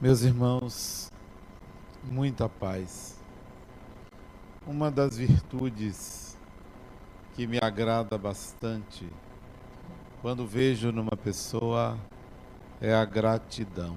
Meus 0.00 0.22
irmãos, 0.22 1.10
muita 2.04 2.48
paz. 2.48 3.18
Uma 4.64 4.92
das 4.92 5.16
virtudes 5.16 6.36
que 7.34 7.48
me 7.48 7.58
agrada 7.60 8.16
bastante 8.16 9.10
quando 10.22 10.46
vejo 10.46 10.92
numa 10.92 11.16
pessoa 11.16 11.98
é 12.80 12.94
a 12.94 13.04
gratidão. 13.04 13.96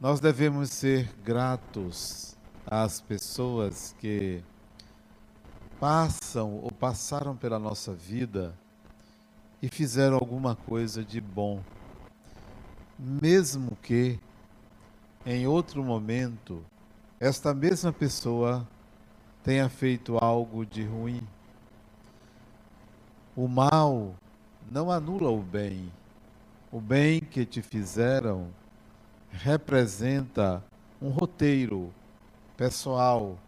Nós 0.00 0.20
devemos 0.20 0.70
ser 0.70 1.12
gratos 1.22 2.34
às 2.66 3.02
pessoas 3.02 3.94
que 3.98 4.42
passam 5.78 6.54
ou 6.54 6.72
passaram 6.72 7.36
pela 7.36 7.58
nossa 7.58 7.92
vida 7.92 8.54
e 9.60 9.68
fizeram 9.68 10.14
alguma 10.16 10.56
coisa 10.56 11.04
de 11.04 11.20
bom 11.20 11.62
mesmo 12.98 13.76
que 13.80 14.18
em 15.24 15.46
outro 15.46 15.84
momento 15.84 16.64
esta 17.20 17.54
mesma 17.54 17.92
pessoa 17.92 18.66
tenha 19.44 19.68
feito 19.68 20.18
algo 20.18 20.66
de 20.66 20.84
ruim. 20.84 21.22
O 23.36 23.46
mal 23.46 24.14
não 24.70 24.90
anula 24.90 25.30
o 25.30 25.40
bem. 25.40 25.92
O 26.72 26.80
bem 26.80 27.20
que 27.20 27.46
te 27.46 27.62
fizeram 27.62 28.48
representa 29.30 30.62
um 31.00 31.10
roteiro 31.10 31.92
pessoal. 32.56 33.38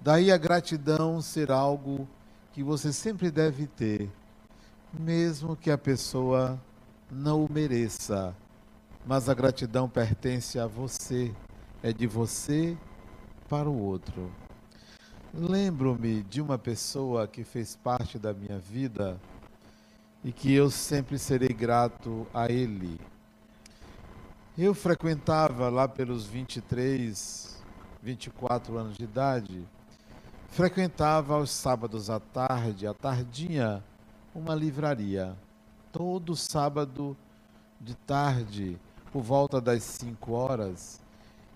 Daí 0.00 0.30
a 0.30 0.36
gratidão 0.36 1.20
ser 1.22 1.50
algo 1.50 2.06
que 2.52 2.62
você 2.62 2.92
sempre 2.92 3.30
deve 3.30 3.66
ter, 3.66 4.10
mesmo 4.92 5.56
que 5.56 5.70
a 5.70 5.78
pessoa 5.78 6.60
não 7.10 7.44
o 7.44 7.52
mereça 7.52 8.34
mas 9.06 9.28
a 9.28 9.34
gratidão 9.34 9.88
pertence 9.88 10.58
a 10.58 10.66
você, 10.66 11.32
é 11.80 11.92
de 11.92 12.08
você 12.08 12.76
para 13.48 13.70
o 13.70 13.80
outro. 13.80 14.32
Lembro-me 15.32 16.24
de 16.24 16.40
uma 16.40 16.58
pessoa 16.58 17.28
que 17.28 17.44
fez 17.44 17.76
parte 17.76 18.18
da 18.18 18.34
minha 18.34 18.58
vida 18.58 19.16
e 20.24 20.32
que 20.32 20.52
eu 20.52 20.68
sempre 20.70 21.20
serei 21.20 21.50
grato 21.50 22.26
a 22.34 22.50
ele. 22.50 22.98
Eu 24.58 24.74
frequentava 24.74 25.68
lá 25.68 25.86
pelos 25.86 26.26
23, 26.26 27.62
24 28.02 28.76
anos 28.76 28.96
de 28.96 29.04
idade, 29.04 29.62
frequentava 30.48 31.34
aos 31.34 31.50
sábados 31.50 32.10
à 32.10 32.18
tarde, 32.18 32.88
à 32.88 32.94
tardinha, 32.94 33.84
uma 34.34 34.54
livraria. 34.54 35.36
Todo 35.92 36.34
sábado 36.34 37.16
de 37.80 37.94
tarde 37.94 38.80
por 39.16 39.22
volta 39.22 39.62
das 39.62 39.82
5 39.82 40.30
horas, 40.32 41.00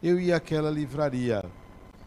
eu 0.03 0.19
ia 0.19 0.37
àquela 0.37 0.71
livraria. 0.71 1.45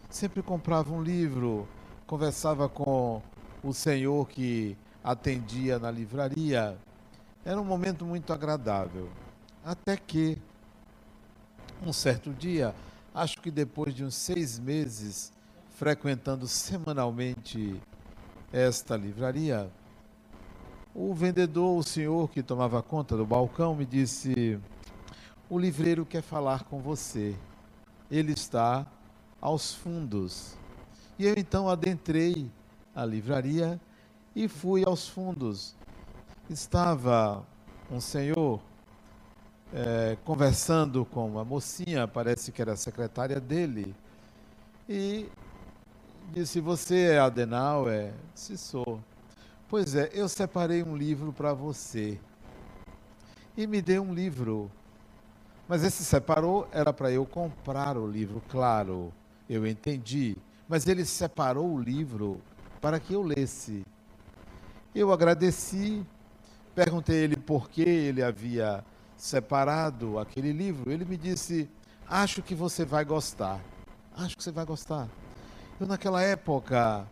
Sempre 0.10 0.42
comprava 0.42 0.92
um 0.92 1.04
livro, 1.04 1.68
conversava 2.08 2.68
com 2.68 3.22
o 3.64 3.72
senhor 3.72 4.28
que 4.28 4.76
atendia 5.04 5.78
na 5.78 5.92
livraria. 5.92 6.76
Era 7.46 7.62
um 7.62 7.64
momento 7.64 8.04
muito 8.04 8.34
agradável. 8.34 9.08
Até 9.64 9.96
que, 9.96 10.40
um 11.86 11.94
certo 11.94 12.34
dia, 12.34 12.74
acho 13.14 13.40
que 13.40 13.52
depois 13.52 13.94
de 13.94 14.04
uns 14.04 14.16
seis 14.16 14.58
meses 14.58 15.32
frequentando 15.76 16.48
semanalmente 16.48 17.80
esta 18.52 18.98
livraria, 18.98 19.70
o 20.96 21.14
vendedor, 21.14 21.78
o 21.78 21.84
senhor 21.84 22.32
que 22.32 22.42
tomava 22.42 22.82
conta 22.82 23.16
do 23.16 23.24
balcão, 23.24 23.76
me 23.76 23.86
disse: 23.86 24.60
o 25.50 25.60
livreiro 25.60 26.06
quer 26.06 26.22
falar 26.22 26.64
com 26.64 26.80
você. 26.80 27.36
Ele 28.10 28.32
está 28.32 28.86
aos 29.42 29.74
fundos. 29.74 30.56
E 31.18 31.26
eu 31.26 31.36
então 31.38 31.70
adentrei 31.70 32.50
a 32.96 33.06
livraria 33.06 33.80
e 34.36 34.48
fui 34.48 34.84
aos 34.86 35.08
fundos. 35.08 35.76
Estava 36.50 37.46
um 37.92 38.00
senhor 38.00 38.62
é, 39.74 40.18
conversando 40.24 41.06
com 41.06 41.28
uma 41.28 41.44
mocinha, 41.44 42.08
parece 42.08 42.52
que 42.52 42.62
era 42.62 42.74
a 42.74 42.78
secretária 42.78 43.40
dele, 43.40 43.96
e 44.88 45.30
disse: 46.32 46.60
Você 46.60 47.12
é 47.12 47.20
Adenauer? 47.20 48.14
Se 48.34 48.58
sou. 48.58 49.00
Pois 49.68 49.96
é, 49.96 50.10
eu 50.14 50.30
separei 50.30 50.84
um 50.84 50.96
livro 50.96 51.34
para 51.34 51.54
você. 51.54 52.20
E 53.58 53.68
me 53.68 53.82
deu 53.82 54.04
um 54.04 54.14
livro 54.14 54.72
mas 55.74 55.84
esse 55.84 56.06
separou 56.06 56.68
era 56.72 56.94
para 56.94 57.12
eu 57.12 57.26
comprar 57.26 57.98
o 57.98 58.06
livro, 58.06 58.44
claro, 58.48 59.12
eu 59.50 59.66
entendi. 59.66 60.38
Mas 60.70 60.86
ele 60.86 61.04
separou 61.04 61.68
o 61.68 61.82
livro 61.82 62.40
para 62.80 63.00
que 63.00 63.14
eu 63.14 63.24
lesse. 63.24 63.84
Eu 64.94 65.12
agradeci, 65.12 66.06
perguntei 66.76 67.24
ele 67.24 67.36
por 67.36 67.72
que 67.72 67.82
ele 67.82 68.22
havia 68.22 68.86
separado 69.18 70.20
aquele 70.20 70.54
livro. 70.54 70.92
Ele 70.92 71.06
me 71.06 71.18
disse: 71.18 71.68
Acho 72.08 72.44
que 72.44 72.54
você 72.54 72.86
vai 72.86 73.04
gostar. 73.04 73.60
Acho 74.16 74.38
que 74.38 74.44
você 74.44 74.52
vai 74.52 74.66
gostar. 74.66 75.10
Eu, 75.80 75.88
naquela 75.88 76.22
época, 76.22 77.04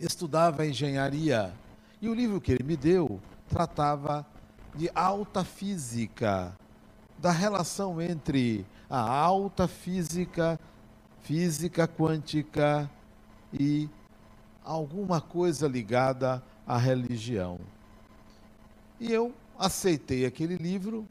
estudava 0.00 0.66
engenharia 0.66 1.54
e 2.02 2.08
o 2.08 2.14
livro 2.14 2.40
que 2.40 2.50
ele 2.50 2.64
me 2.64 2.76
deu 2.76 3.20
tratava 3.48 4.26
de 4.74 4.90
alta 4.92 5.44
física 5.44 6.52
da 7.18 7.30
relação 7.30 8.00
entre 8.00 8.66
a 8.88 9.00
alta 9.00 9.66
física, 9.66 10.58
física 11.22 11.88
quântica 11.88 12.90
e 13.52 13.88
alguma 14.64 15.20
coisa 15.20 15.66
ligada 15.66 16.42
à 16.66 16.76
religião. 16.76 17.58
E 19.00 19.12
eu 19.12 19.34
aceitei 19.58 20.26
aquele 20.26 20.56
livro, 20.56 21.06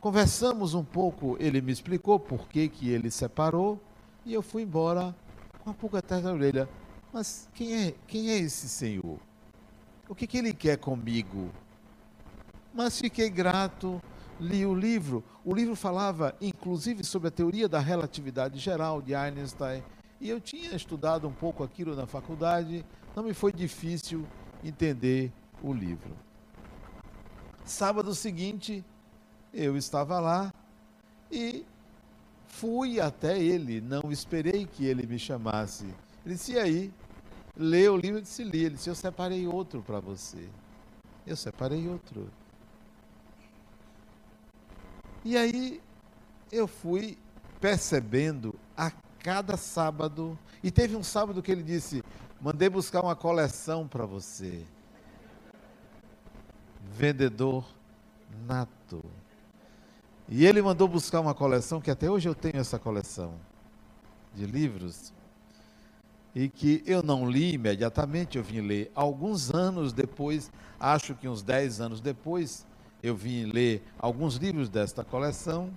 conversamos 0.00 0.74
um 0.74 0.84
pouco, 0.84 1.36
ele 1.40 1.60
me 1.60 1.72
explicou 1.72 2.18
por 2.18 2.48
que, 2.48 2.68
que 2.68 2.88
ele 2.88 3.10
separou, 3.10 3.80
e 4.24 4.32
eu 4.32 4.42
fui 4.42 4.62
embora 4.62 5.14
com 5.62 5.70
a 5.70 5.74
pulga 5.74 5.98
atrás 5.98 6.22
da 6.22 6.32
orelha. 6.32 6.68
Mas 7.12 7.48
quem 7.54 7.74
é, 7.74 7.94
quem 8.06 8.30
é 8.30 8.38
esse 8.38 8.68
senhor? 8.68 9.18
O 10.08 10.14
que, 10.14 10.26
que 10.26 10.38
ele 10.38 10.52
quer 10.52 10.76
comigo? 10.78 11.50
Mas 12.72 13.00
fiquei 13.00 13.28
grato 13.28 14.00
li 14.40 14.64
o 14.64 14.74
livro. 14.74 15.22
O 15.44 15.54
livro 15.54 15.76
falava, 15.76 16.34
inclusive, 16.40 17.04
sobre 17.04 17.28
a 17.28 17.30
teoria 17.30 17.68
da 17.68 17.78
relatividade 17.78 18.58
geral 18.58 19.00
de 19.02 19.14
Einstein. 19.14 19.82
E 20.20 20.28
eu 20.28 20.40
tinha 20.40 20.74
estudado 20.74 21.28
um 21.28 21.32
pouco 21.32 21.62
aquilo 21.62 21.94
na 21.94 22.06
faculdade, 22.06 22.84
não 23.14 23.22
me 23.22 23.34
foi 23.34 23.52
difícil 23.52 24.26
entender 24.64 25.32
o 25.62 25.72
livro. 25.72 26.10
Sábado 27.64 28.14
seguinte, 28.14 28.84
eu 29.52 29.76
estava 29.76 30.18
lá 30.18 30.52
e 31.30 31.64
fui 32.48 33.00
até 33.00 33.38
ele, 33.38 33.80
não 33.80 34.10
esperei 34.10 34.66
que 34.66 34.84
ele 34.84 35.06
me 35.06 35.18
chamasse. 35.18 35.84
Ele 36.24 36.34
disse: 36.34 36.52
e 36.52 36.58
aí? 36.58 36.92
Lê 37.56 37.88
o 37.88 37.96
livro? 37.96 38.18
Eu 38.18 38.22
disse: 38.22 38.44
li. 38.44 38.64
Ele 38.64 38.74
disse: 38.74 38.90
eu 38.90 38.94
separei 38.94 39.46
outro 39.46 39.82
para 39.82 40.00
você. 40.00 40.48
Eu 41.26 41.36
separei 41.36 41.88
outro. 41.88 42.30
E 45.24 45.36
aí 45.36 45.80
eu 46.50 46.66
fui 46.66 47.18
percebendo 47.60 48.54
a 48.76 48.90
cada 49.22 49.56
sábado, 49.56 50.38
e 50.62 50.70
teve 50.70 50.96
um 50.96 51.02
sábado 51.02 51.42
que 51.42 51.52
ele 51.52 51.62
disse: 51.62 52.02
Mandei 52.40 52.68
buscar 52.70 53.02
uma 53.02 53.14
coleção 53.14 53.86
para 53.86 54.06
você. 54.06 54.64
Vendedor 56.96 57.64
nato. 58.46 59.04
E 60.28 60.46
ele 60.46 60.62
mandou 60.62 60.88
buscar 60.88 61.20
uma 61.20 61.34
coleção, 61.34 61.80
que 61.80 61.90
até 61.90 62.10
hoje 62.10 62.28
eu 62.28 62.34
tenho 62.34 62.56
essa 62.56 62.78
coleção 62.78 63.34
de 64.34 64.46
livros, 64.46 65.12
e 66.34 66.48
que 66.48 66.82
eu 66.86 67.02
não 67.02 67.28
li 67.28 67.52
imediatamente, 67.54 68.38
eu 68.38 68.44
vim 68.44 68.60
ler 68.60 68.90
alguns 68.94 69.52
anos 69.52 69.92
depois, 69.92 70.50
acho 70.78 71.14
que 71.14 71.28
uns 71.28 71.42
10 71.42 71.80
anos 71.80 72.00
depois, 72.00 72.64
eu 73.02 73.14
vim 73.14 73.44
ler 73.44 73.82
alguns 73.98 74.36
livros 74.36 74.68
desta 74.68 75.02
coleção 75.04 75.70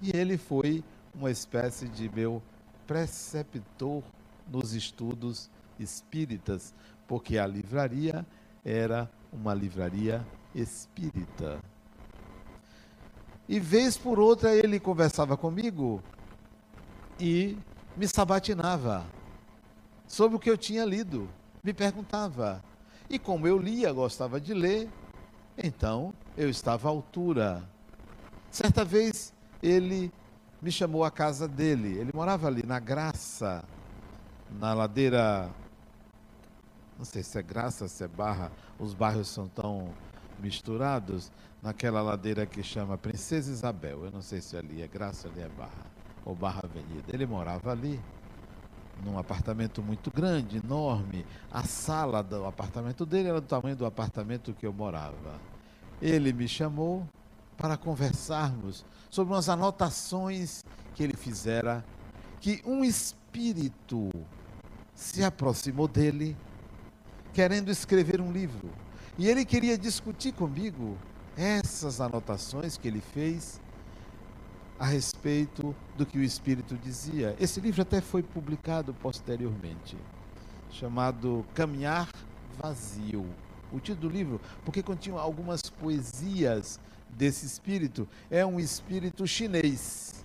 e 0.00 0.14
ele 0.14 0.36
foi 0.36 0.84
uma 1.14 1.30
espécie 1.30 1.88
de 1.88 2.08
meu 2.14 2.42
preceptor 2.86 4.02
nos 4.48 4.74
estudos 4.74 5.50
espíritas, 5.78 6.74
porque 7.06 7.38
a 7.38 7.46
livraria 7.46 8.26
era 8.64 9.10
uma 9.32 9.54
livraria 9.54 10.26
espírita. 10.54 11.60
E 13.48 13.58
vez 13.58 13.96
por 13.96 14.18
outra 14.18 14.54
ele 14.54 14.78
conversava 14.78 15.36
comigo 15.36 16.02
e 17.18 17.56
me 17.96 18.06
sabatinava 18.06 19.04
sobre 20.06 20.36
o 20.36 20.40
que 20.40 20.50
eu 20.50 20.58
tinha 20.58 20.84
lido, 20.84 21.28
me 21.62 21.72
perguntava. 21.72 22.62
E 23.08 23.18
como 23.18 23.46
eu 23.46 23.58
lia, 23.58 23.92
gostava 23.92 24.40
de 24.40 24.54
ler, 24.54 24.88
então 25.58 26.14
eu 26.36 26.48
estava 26.48 26.88
à 26.88 26.90
altura. 26.90 27.62
Certa 28.50 28.84
vez 28.84 29.32
ele 29.62 30.12
me 30.60 30.70
chamou 30.70 31.04
à 31.04 31.10
casa 31.10 31.46
dele. 31.48 31.96
Ele 31.98 32.10
morava 32.14 32.46
ali 32.46 32.64
na 32.64 32.78
Graça, 32.78 33.64
na 34.58 34.74
ladeira. 34.74 35.50
Não 36.98 37.04
sei 37.04 37.22
se 37.22 37.38
é 37.38 37.42
Graça, 37.42 37.88
se 37.88 38.04
é 38.04 38.08
Barra, 38.08 38.52
os 38.78 38.92
bairros 38.94 39.28
são 39.28 39.48
tão 39.48 39.88
misturados. 40.38 41.30
Naquela 41.62 42.00
ladeira 42.00 42.46
que 42.46 42.62
chama 42.62 42.96
Princesa 42.96 43.50
Isabel. 43.50 44.04
Eu 44.04 44.10
não 44.10 44.22
sei 44.22 44.40
se 44.40 44.56
ali 44.56 44.80
é 44.80 44.88
Graça, 44.88 45.28
ali 45.28 45.40
é 45.40 45.48
Barra, 45.48 45.86
ou 46.24 46.34
Barra 46.34 46.62
Avenida. 46.64 47.04
Ele 47.12 47.26
morava 47.26 47.70
ali, 47.70 48.00
num 49.04 49.18
apartamento 49.18 49.82
muito 49.82 50.10
grande, 50.10 50.56
enorme. 50.56 51.26
A 51.52 51.62
sala 51.64 52.22
do 52.22 52.46
apartamento 52.46 53.04
dele 53.04 53.28
era 53.28 53.42
do 53.42 53.46
tamanho 53.46 53.76
do 53.76 53.84
apartamento 53.84 54.54
que 54.54 54.66
eu 54.66 54.72
morava. 54.72 55.38
Ele 56.00 56.32
me 56.32 56.48
chamou 56.48 57.06
para 57.56 57.76
conversarmos 57.76 58.84
sobre 59.10 59.34
umas 59.34 59.48
anotações 59.48 60.64
que 60.94 61.02
ele 61.02 61.16
fizera, 61.16 61.84
que 62.40 62.62
um 62.64 62.84
espírito 62.84 64.10
se 64.94 65.22
aproximou 65.22 65.86
dele, 65.86 66.36
querendo 67.32 67.70
escrever 67.70 68.20
um 68.20 68.32
livro. 68.32 68.70
E 69.18 69.28
ele 69.28 69.44
queria 69.44 69.76
discutir 69.76 70.32
comigo 70.32 70.96
essas 71.36 72.00
anotações 72.00 72.76
que 72.76 72.88
ele 72.88 73.00
fez 73.00 73.60
a 74.78 74.86
respeito 74.86 75.76
do 75.94 76.06
que 76.06 76.18
o 76.18 76.22
Espírito 76.22 76.74
dizia. 76.74 77.36
Esse 77.38 77.60
livro 77.60 77.82
até 77.82 78.00
foi 78.00 78.22
publicado 78.22 78.94
posteriormente, 78.94 79.94
chamado 80.70 81.44
Caminhar 81.54 82.08
Vazio. 82.58 83.26
O 83.72 83.78
título 83.78 84.08
do 84.08 84.14
livro, 84.14 84.40
porque 84.64 84.82
continha 84.82 85.18
algumas 85.18 85.62
poesias 85.62 86.80
desse 87.08 87.46
espírito, 87.46 88.08
é 88.30 88.44
um 88.44 88.58
espírito 88.58 89.26
chinês. 89.26 90.24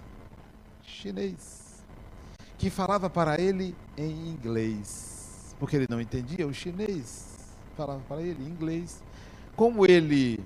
Chinês. 0.83 1.83
Que 2.57 2.69
falava 2.69 3.09
para 3.09 3.39
ele 3.39 3.75
em 3.97 4.29
inglês, 4.29 5.55
porque 5.59 5.75
ele 5.75 5.87
não 5.89 5.99
entendia 6.01 6.47
o 6.47 6.53
chinês. 6.53 7.27
Falava 7.75 8.01
para 8.07 8.21
ele 8.21 8.43
em 8.43 8.47
inglês. 8.47 9.03
Como 9.55 9.85
ele 9.85 10.39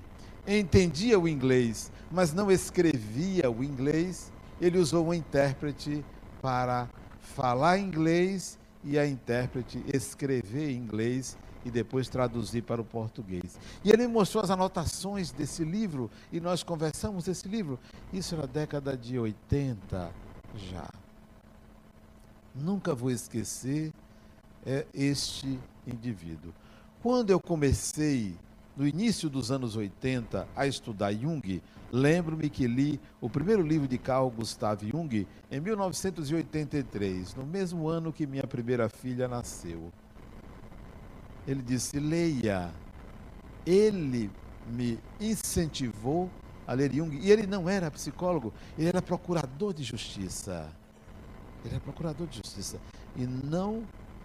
entendia 0.46 1.18
o 1.18 1.28
inglês, 1.28 1.92
mas 2.10 2.32
não 2.32 2.50
escrevia 2.50 3.50
o 3.50 3.62
inglês, 3.62 4.32
ele 4.60 4.78
usou 4.78 5.06
um 5.06 5.14
intérprete 5.14 6.04
para 6.42 6.88
falar 7.20 7.78
inglês 7.78 8.58
e 8.82 8.98
a 8.98 9.06
intérprete 9.06 9.82
escrever 9.92 10.72
inglês 10.72 11.36
e 11.64 11.70
depois 11.70 12.08
traduzir 12.08 12.62
para 12.62 12.80
o 12.80 12.84
português. 12.84 13.58
E 13.84 13.90
ele 13.90 14.06
mostrou 14.06 14.42
as 14.42 14.50
anotações 14.50 15.30
desse 15.30 15.64
livro 15.64 16.10
e 16.32 16.40
nós 16.40 16.62
conversamos 16.62 17.28
esse 17.28 17.48
livro. 17.48 17.78
Isso 18.12 18.36
na 18.36 18.46
década 18.46 18.96
de 18.96 19.18
80 19.18 20.10
já. 20.54 20.88
Nunca 22.54 22.94
vou 22.94 23.10
esquecer 23.10 23.92
é, 24.66 24.86
este 24.92 25.58
indivíduo. 25.86 26.52
Quando 27.02 27.30
eu 27.30 27.40
comecei, 27.40 28.36
no 28.76 28.86
início 28.86 29.30
dos 29.30 29.50
anos 29.50 29.76
80, 29.76 30.46
a 30.54 30.66
estudar 30.66 31.12
Jung, 31.12 31.62
lembro-me 31.92 32.50
que 32.50 32.66
li 32.66 33.00
o 33.20 33.28
primeiro 33.28 33.62
livro 33.62 33.88
de 33.88 33.98
Carl 33.98 34.30
Gustav 34.30 34.82
Jung 34.84 35.26
em 35.50 35.60
1983, 35.60 37.34
no 37.34 37.46
mesmo 37.46 37.88
ano 37.88 38.12
que 38.12 38.26
minha 38.26 38.46
primeira 38.46 38.88
filha 38.88 39.28
nasceu. 39.28 39.92
Ele 41.50 41.62
disse: 41.62 41.98
leia. 41.98 42.70
Ele 43.66 44.30
me 44.68 45.00
incentivou 45.20 46.30
a 46.64 46.72
ler 46.72 46.92
Jung. 46.92 47.18
E 47.20 47.28
ele 47.28 47.44
não 47.44 47.68
era 47.68 47.90
psicólogo, 47.90 48.54
ele 48.78 48.88
era 48.88 49.02
procurador 49.02 49.74
de 49.74 49.82
justiça. 49.82 50.70
Ele 51.64 51.74
era 51.74 51.80
procurador 51.80 52.28
de 52.28 52.36
justiça. 52.36 52.78
E 53.16 53.26
não 53.26 53.82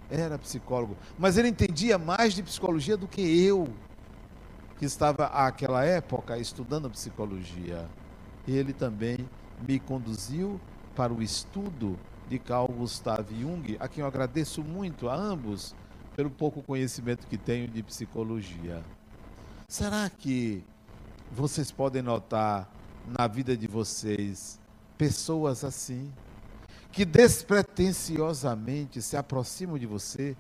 era 0.10 0.38
psicólogo. 0.38 0.96
Mas 1.18 1.36
ele 1.36 1.48
entendia 1.48 1.98
mais 1.98 2.36
de 2.36 2.44
psicologia 2.44 2.96
do 2.96 3.08
que 3.08 3.22
eu, 3.44 3.68
que 4.78 4.86
estava 4.86 5.26
àquela 5.26 5.84
época 5.84 6.38
estudando 6.38 6.92
psicologia. 6.92 7.90
Ele 8.48 8.72
também 8.72 9.28
me 9.68 9.80
conduziu 9.80 10.62
para 10.96 11.12
o 11.12 11.24
estudo 11.24 11.98
de 12.30 12.38
Carl 12.38 12.68
Gustav 12.68 13.28
Jung, 13.32 13.78
a 13.80 13.88
quem 13.88 14.02
eu 14.02 14.08
agradeço 14.08 14.64
muito 14.64 15.10
a 15.10 15.16
ambos 15.16 15.76
pelo 16.16 16.30
pouco 16.30 16.64
conhecimento 16.64 17.28
que 17.28 17.38
tenho 17.38 17.68
de 17.68 17.84
psicologia. 17.84 18.82
Será 19.68 20.10
que 20.10 20.64
vocês 21.32 21.72
podem 21.72 22.02
notar 22.02 22.70
na 23.06 23.28
vida 23.28 23.58
de 23.58 23.68
vocês 23.68 24.60
pessoas 24.98 25.64
assim, 25.64 26.12
que 26.92 27.04
despretensiosamente 27.04 29.02
se 29.02 29.18
aproximam 29.18 29.78
de 29.78 29.86
você 29.86 30.38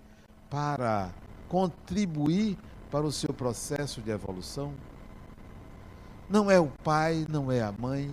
para 0.49 1.11
contribuir 1.49 2.57
para 2.89 3.05
o 3.05 3.11
seu 3.11 3.33
processo 3.33 4.01
de 4.01 4.11
evolução? 4.11 4.73
Não 6.29 6.49
é 6.49 6.59
o 6.59 6.67
pai, 6.67 7.25
não 7.29 7.51
é 7.51 7.61
a 7.61 7.71
mãe, 7.71 8.09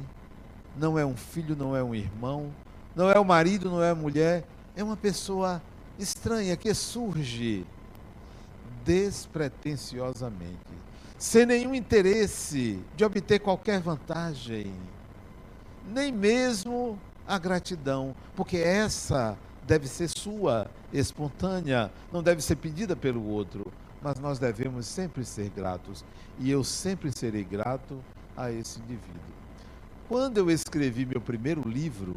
não 0.77 0.99
é 0.99 1.07
um 1.07 1.17
filho, 1.17 1.55
não 1.55 1.77
é 1.77 1.83
um 1.83 1.95
irmão, 1.95 2.53
não 2.97 3.09
é 3.09 3.19
o 3.19 3.25
marido, 3.25 3.71
não 3.71 3.83
é 3.83 3.91
a 3.91 3.95
mulher, 3.95 4.45
é 4.75 4.83
uma 4.83 4.97
pessoa 4.97 5.63
estranha 5.99 6.57
que 6.57 6.73
surge 6.75 7.65
despretensiosamente, 8.85 10.57
sem 11.19 11.47
nenhum 11.47 11.75
interesse 11.75 12.81
de 12.97 13.05
obter 13.05 13.39
qualquer 13.39 13.81
vantagem, 13.81 14.73
nem 15.87 16.11
mesmo 16.11 16.99
a 17.27 17.39
gratidão, 17.39 18.15
porque 18.35 18.57
essa 18.57 19.39
deve 19.67 19.87
ser 19.87 20.09
sua, 20.09 20.71
espontânea, 20.93 21.91
não 22.13 22.23
deve 22.23 22.43
ser 22.43 22.57
pedida 22.57 22.97
pelo 22.97 23.25
outro, 23.25 23.73
mas 24.03 24.19
nós 24.19 24.39
devemos 24.39 24.87
sempre 24.87 25.25
ser 25.25 25.49
gratos, 25.51 26.05
e 26.39 26.51
eu 26.51 26.65
sempre 26.65 27.13
serei 27.17 27.45
grato 27.45 28.03
a 28.37 28.51
esse 28.51 28.81
indivíduo. 28.81 29.21
Quando 30.09 30.39
eu 30.39 30.51
escrevi 30.51 31.07
meu 31.07 31.21
primeiro 31.21 31.67
livro, 31.67 32.17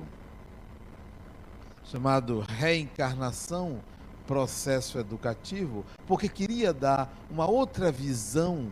chamado 1.92 2.40
Reencarnação 2.40 3.80
Processo 4.26 4.98
Educativo, 4.98 5.86
porque 6.08 6.28
queria 6.28 6.74
dar 6.74 7.14
uma 7.30 7.46
outra 7.46 7.92
visão 7.92 8.68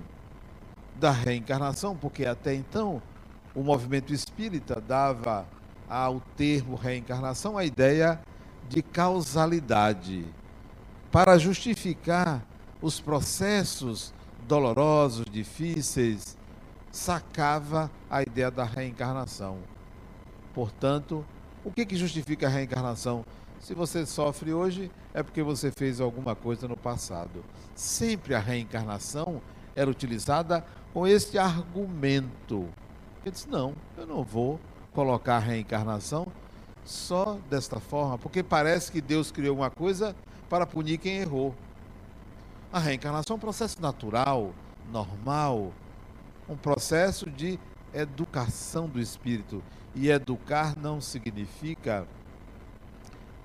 da 0.95 1.11
reencarnação, 1.11 1.95
porque 1.95 2.25
até 2.25 2.53
então 2.53 3.01
o 3.53 3.61
movimento 3.61 4.13
espírita 4.13 4.81
dava 4.81 5.45
ao 5.88 6.19
termo 6.35 6.75
reencarnação 6.75 7.57
a 7.57 7.65
ideia 7.65 8.19
de 8.67 8.81
causalidade 8.81 10.25
para 11.11 11.38
justificar 11.38 12.43
os 12.81 12.99
processos 12.99 14.13
dolorosos, 14.47 15.25
difíceis, 15.31 16.35
sacava 16.91 17.91
a 18.09 18.21
ideia 18.21 18.49
da 18.49 18.63
reencarnação. 18.63 19.59
Portanto, 20.53 21.25
o 21.63 21.72
que, 21.72 21.86
que 21.86 21.96
justifica 21.96 22.48
a 22.48 22.50
reencarnação? 22.50 23.25
Se 23.60 23.74
você 23.74 24.05
sofre 24.05 24.53
hoje, 24.53 24.91
é 25.13 25.24
porque 25.24 25.41
você 25.41 25.72
fez 25.72 26.01
alguma 26.01 26.36
coisa 26.36 26.67
no 26.67 26.75
passado. 26.75 27.43
Sempre 27.74 28.36
a 28.36 28.39
reencarnação 28.39 29.41
era 29.75 29.89
utilizada 29.89 30.65
com 30.93 31.08
este 31.08 31.38
argumento. 31.38 32.67
Ele 33.24 33.32
disse: 33.32 33.50
não, 33.50 33.74
eu 33.98 34.05
não 34.05 34.24
vou 34.24 34.60
colocar 34.91 35.38
a 35.38 35.39
reencarnação 35.39 36.27
só 36.84 37.38
desta 37.50 37.79
forma, 37.79 38.17
porque 38.17 38.43
parece 38.43 38.91
que 38.91 39.01
Deus 39.01 39.32
criou 39.32 39.55
uma 39.55 39.70
coisa 39.70 40.15
para 40.50 40.65
punir 40.65 40.98
quem 40.98 41.17
errou. 41.17 41.55
A 42.72 42.79
reencarnação 42.79 43.36
é 43.36 43.38
um 43.38 43.39
processo 43.39 43.82
natural, 43.82 44.53
normal, 44.91 45.72
um 46.50 46.58
processo 46.58 47.29
de 47.29 47.58
educação 47.93 48.88
do 48.88 49.00
espírito. 49.00 49.63
E 49.95 50.09
educar 50.09 50.75
não 50.77 51.00
significa 51.00 52.07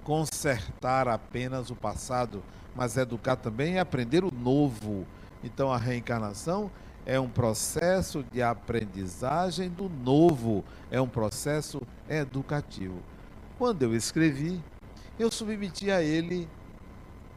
consertar 0.02 1.06
apenas 1.06 1.68
o 1.70 1.76
passado, 1.76 2.42
mas 2.74 2.96
educar 2.96 3.36
também 3.36 3.76
é 3.76 3.80
aprender 3.80 4.24
o 4.24 4.32
novo. 4.32 5.06
Então 5.44 5.70
a 5.70 5.76
reencarnação 5.76 6.70
é 7.04 7.18
um 7.20 7.28
processo 7.28 8.24
de 8.32 8.42
aprendizagem 8.42 9.68
do 9.68 9.88
novo, 9.88 10.64
é 10.90 11.00
um 11.00 11.08
processo 11.08 11.80
educativo. 12.08 13.02
Quando 13.58 13.82
eu 13.82 13.94
escrevi, 13.94 14.62
eu 15.18 15.30
submeti 15.30 15.90
a 15.90 16.02
ele 16.02 16.48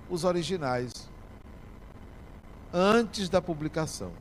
os 0.10 0.24
originais 0.24 1.10
antes 2.74 3.28
da 3.30 3.42
publicação. 3.42 4.12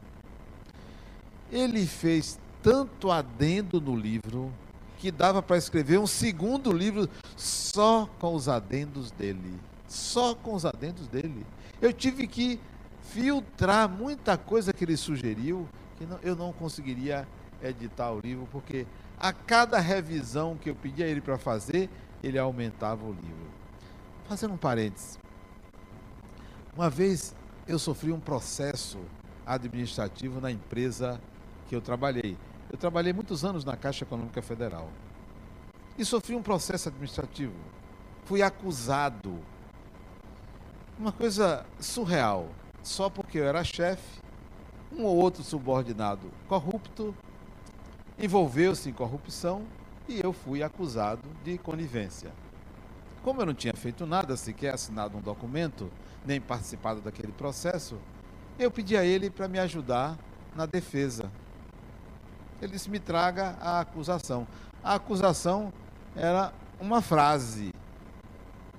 Ele 1.51 1.85
fez 1.87 2.39
tanto 2.63 3.11
adendo 3.11 3.81
no 3.81 3.97
livro 3.97 4.53
que 5.01 5.11
dava 5.11 5.41
para 5.41 5.57
escrever 5.57 5.99
um 5.99 6.07
segundo 6.07 6.71
livro 6.71 7.09
só 7.35 8.07
com 8.19 8.35
os 8.35 8.49
adendos 8.49 9.11
dele. 9.11 9.59
Só 9.89 10.35
com 10.35 10.55
os 10.55 10.67
adendos 10.67 11.09
dele. 11.09 11.47
Eu 11.81 11.91
tive 11.91 12.27
que 12.27 12.61
filtrar 13.05 13.89
muita 13.89 14.37
coisa 14.37 14.75
que 14.75 14.85
ele 14.85 14.99
sugeriu, 14.99 15.67
que 15.97 16.05
não, 16.05 16.19
eu 16.23 16.37
não 16.37 16.53
conseguiria 16.53 17.27
editar 17.63 18.13
o 18.13 18.21
livro, 18.21 18.47
porque 18.53 18.87
A 19.23 19.35
cada 19.35 19.79
revisão 19.79 20.57
que 20.57 20.71
eu 20.71 20.75
pedia 20.75 21.05
a 21.05 21.09
ele 21.09 21.21
para 21.21 21.37
fazer, 21.37 21.91
ele 22.23 22.39
aumentava 22.39 23.05
o 23.05 23.13
livro. 23.13 23.51
Fazendo 24.27 24.55
um 24.55 24.57
parênteses. 24.57 25.19
Uma 26.75 26.89
vez 26.89 27.35
eu 27.69 27.79
sofri 27.79 28.13
um 28.13 28.19
processo 28.19 28.99
administrativo 29.45 30.41
na 30.41 30.51
empresa 30.51 31.21
que 31.69 31.77
eu 31.77 31.83
trabalhei. 31.83 32.35
Eu 32.71 32.79
trabalhei 32.79 33.13
muitos 33.13 33.45
anos 33.45 33.65
na 33.65 33.77
Caixa 33.77 34.05
Econômica 34.05 34.41
Federal. 34.41 34.89
E 35.99 36.05
sofri 36.05 36.37
um 36.37 36.43
processo 36.43 36.89
administrativo. 36.89 37.55
Fui 38.25 38.43
acusado. 38.43 39.39
Uma 40.99 41.11
coisa 41.11 41.67
surreal. 41.81 42.49
Só 42.83 43.11
porque 43.11 43.39
eu 43.39 43.45
era 43.45 43.65
chefe, 43.65 44.21
um 44.93 45.05
ou 45.05 45.17
outro 45.17 45.43
subordinado 45.43 46.31
corrupto 46.49 47.15
envolveu-se 48.19 48.89
em 48.89 48.93
corrupção 48.93 49.65
e 50.09 50.21
eu 50.21 50.33
fui 50.33 50.63
acusado 50.63 51.29
de 51.45 51.59
conivência. 51.59 52.31
Como 53.23 53.41
eu 53.41 53.47
não 53.47 53.55
tinha 53.55 53.75
feito 53.75 54.07
nada, 54.07 54.37
sequer 54.37 54.75
assinado 54.75 55.17
um 55.17 55.21
documento, 55.21 55.91
nem 56.25 56.41
participado 56.41 57.01
daquele 57.01 57.33
processo, 57.33 57.99
eu 58.59 58.71
pedi 58.71 58.97
a 58.97 59.05
ele 59.05 59.31
para 59.31 59.49
me 59.49 59.59
ajudar 59.59 60.19
na 60.55 60.67
defesa. 60.67 61.31
Ele 62.61 62.73
disse: 62.73 62.91
me 62.91 62.99
traga 62.99 63.57
a 63.61 63.81
acusação. 63.81 64.47
A 64.83 64.95
acusação 64.95 65.73
era 66.15 66.53
uma 66.81 67.01
frase. 67.01 67.73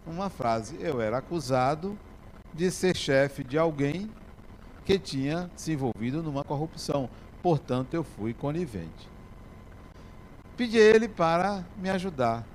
Uma 0.05 0.29
frase. 0.29 0.77
Eu 0.79 1.01
era 1.01 1.17
acusado 1.17 1.97
de 2.53 2.69
ser 2.69 2.95
chefe 2.95 3.43
de 3.43 3.57
alguém 3.57 4.09
que 4.85 4.99
tinha 4.99 5.49
se 5.55 5.71
envolvido 5.71 6.21
numa 6.21 6.43
corrupção. 6.43 7.09
Portanto, 7.41 7.93
eu 7.93 8.03
fui 8.03 8.33
conivente. 8.33 9.09
Pedi 10.57 10.77
a 10.77 10.81
ele 10.81 11.07
para 11.07 11.65
me 11.77 11.89
ajudar. 11.89 12.45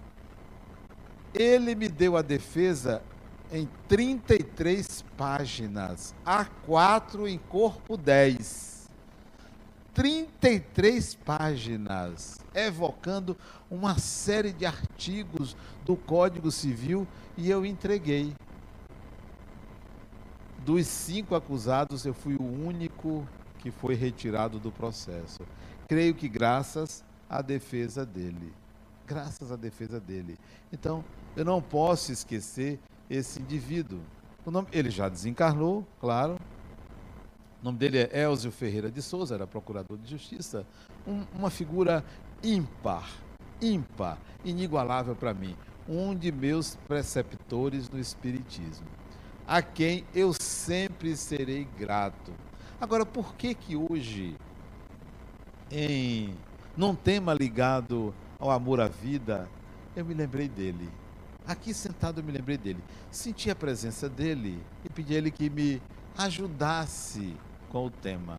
Ele 1.34 1.74
me 1.74 1.88
deu 1.88 2.16
a 2.16 2.22
defesa 2.22 3.02
em 3.50 3.68
33 3.88 5.04
páginas, 5.16 6.14
A4 6.24 7.28
em 7.28 7.38
corpo 7.38 7.96
10. 7.96 8.75
33 9.96 11.14
páginas, 11.14 12.38
evocando 12.54 13.34
uma 13.70 13.98
série 13.98 14.52
de 14.52 14.66
artigos 14.66 15.56
do 15.86 15.96
Código 15.96 16.50
Civil 16.50 17.08
e 17.34 17.48
eu 17.48 17.64
entreguei. 17.64 18.34
Dos 20.58 20.86
cinco 20.86 21.34
acusados, 21.34 22.04
eu 22.04 22.12
fui 22.12 22.34
o 22.34 22.42
único 22.42 23.26
que 23.58 23.70
foi 23.70 23.94
retirado 23.94 24.58
do 24.58 24.70
processo. 24.70 25.40
Creio 25.88 26.14
que 26.14 26.28
graças 26.28 27.02
à 27.26 27.40
defesa 27.40 28.04
dele. 28.04 28.52
Graças 29.06 29.50
à 29.50 29.56
defesa 29.56 29.98
dele. 29.98 30.36
Então, 30.70 31.02
eu 31.34 31.44
não 31.44 31.62
posso 31.62 32.12
esquecer 32.12 32.78
esse 33.08 33.40
indivíduo. 33.40 34.02
Nome, 34.44 34.68
ele 34.72 34.90
já 34.90 35.08
desencarnou, 35.08 35.86
claro. 35.98 36.36
Nome 37.66 37.78
dele 37.78 37.98
é 37.98 38.22
Elzio 38.22 38.52
Ferreira 38.52 38.92
de 38.92 39.02
Souza, 39.02 39.34
era 39.34 39.44
procurador 39.44 39.98
de 39.98 40.08
justiça. 40.08 40.64
Um, 41.04 41.24
uma 41.34 41.50
figura 41.50 42.04
ímpar, 42.40 43.10
ímpar, 43.60 44.18
inigualável 44.44 45.16
para 45.16 45.34
mim. 45.34 45.56
Um 45.88 46.14
de 46.14 46.30
meus 46.30 46.76
preceptores 46.86 47.90
no 47.90 47.98
Espiritismo, 47.98 48.86
a 49.44 49.60
quem 49.62 50.04
eu 50.14 50.32
sempre 50.32 51.16
serei 51.16 51.66
grato. 51.76 52.32
Agora, 52.80 53.04
por 53.04 53.34
que 53.34 53.52
que 53.52 53.74
hoje, 53.74 54.36
em 55.68 56.36
num 56.76 56.94
tema 56.94 57.34
ligado 57.34 58.14
ao 58.38 58.52
amor 58.52 58.80
à 58.80 58.86
vida, 58.86 59.48
eu 59.96 60.04
me 60.04 60.14
lembrei 60.14 60.48
dele? 60.48 60.88
Aqui 61.44 61.74
sentado 61.74 62.20
eu 62.20 62.24
me 62.24 62.30
lembrei 62.30 62.56
dele. 62.56 62.78
Senti 63.10 63.50
a 63.50 63.56
presença 63.56 64.08
dele 64.08 64.56
e 64.84 64.88
pedi 64.88 65.16
a 65.16 65.18
ele 65.18 65.32
que 65.32 65.50
me 65.50 65.82
ajudasse 66.16 67.34
com 67.70 67.86
o 67.86 67.90
tema. 67.90 68.38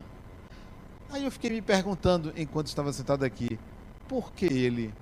Aí 1.10 1.24
eu 1.24 1.32
fiquei 1.32 1.50
me 1.50 1.62
perguntando, 1.62 2.34
enquanto 2.36 2.68
estava 2.68 2.92
sentado 2.92 3.24
aqui, 3.24 3.58
por 4.08 4.32
que 4.34 4.46
ele? 4.46 4.94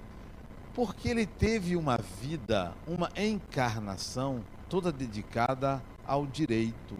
Porque 0.73 1.09
ele 1.09 1.25
teve 1.25 1.75
uma 1.75 1.97
vida, 1.97 2.73
uma 2.87 3.09
encarnação 3.15 4.43
toda 4.69 4.91
dedicada 4.91 5.81
ao 6.05 6.27
direito. 6.27 6.95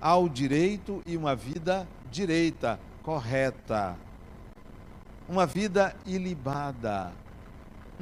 Ao 0.00 0.28
direito 0.28 1.02
e 1.06 1.16
uma 1.16 1.34
vida 1.34 1.88
direita, 2.10 2.78
correta. 3.02 3.96
Uma 5.28 5.46
vida 5.46 5.94
ilibada, 6.04 7.12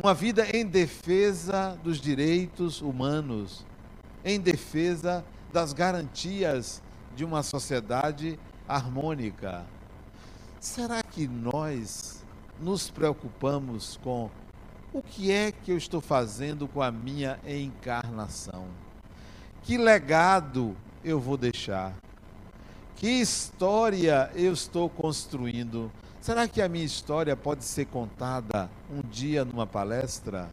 uma 0.02 0.14
vida 0.14 0.46
em 0.56 0.66
defesa 0.66 1.78
dos 1.84 2.00
direitos 2.00 2.80
humanos, 2.80 3.66
em 4.24 4.40
defesa 4.40 5.24
das 5.52 5.72
garantias 5.72 6.82
de 7.14 7.24
uma 7.24 7.42
sociedade 7.42 8.38
harmônica. 8.68 9.64
Será 10.60 11.02
que 11.02 11.26
nós 11.26 12.22
nos 12.60 12.90
preocupamos 12.90 13.98
com 14.02 14.30
o 14.92 15.02
que 15.02 15.30
é 15.30 15.52
que 15.52 15.72
eu 15.72 15.76
estou 15.76 16.00
fazendo 16.00 16.68
com 16.68 16.82
a 16.82 16.90
minha 16.90 17.38
encarnação? 17.46 18.66
Que 19.62 19.78
legado 19.78 20.76
eu 21.04 21.20
vou 21.20 21.36
deixar? 21.36 21.94
Que 22.96 23.08
história 23.08 24.30
eu 24.34 24.52
estou 24.52 24.90
construindo? 24.90 25.90
Será 26.20 26.46
que 26.46 26.60
a 26.60 26.68
minha 26.68 26.84
história 26.84 27.34
pode 27.34 27.64
ser 27.64 27.86
contada 27.86 28.70
um 28.90 29.00
dia 29.00 29.44
numa 29.44 29.66
palestra? 29.66 30.50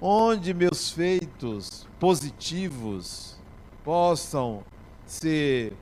Onde 0.00 0.54
meus 0.54 0.90
feitos 0.90 1.86
positivos 2.00 3.36
possam 3.84 4.62
ser 5.10 5.72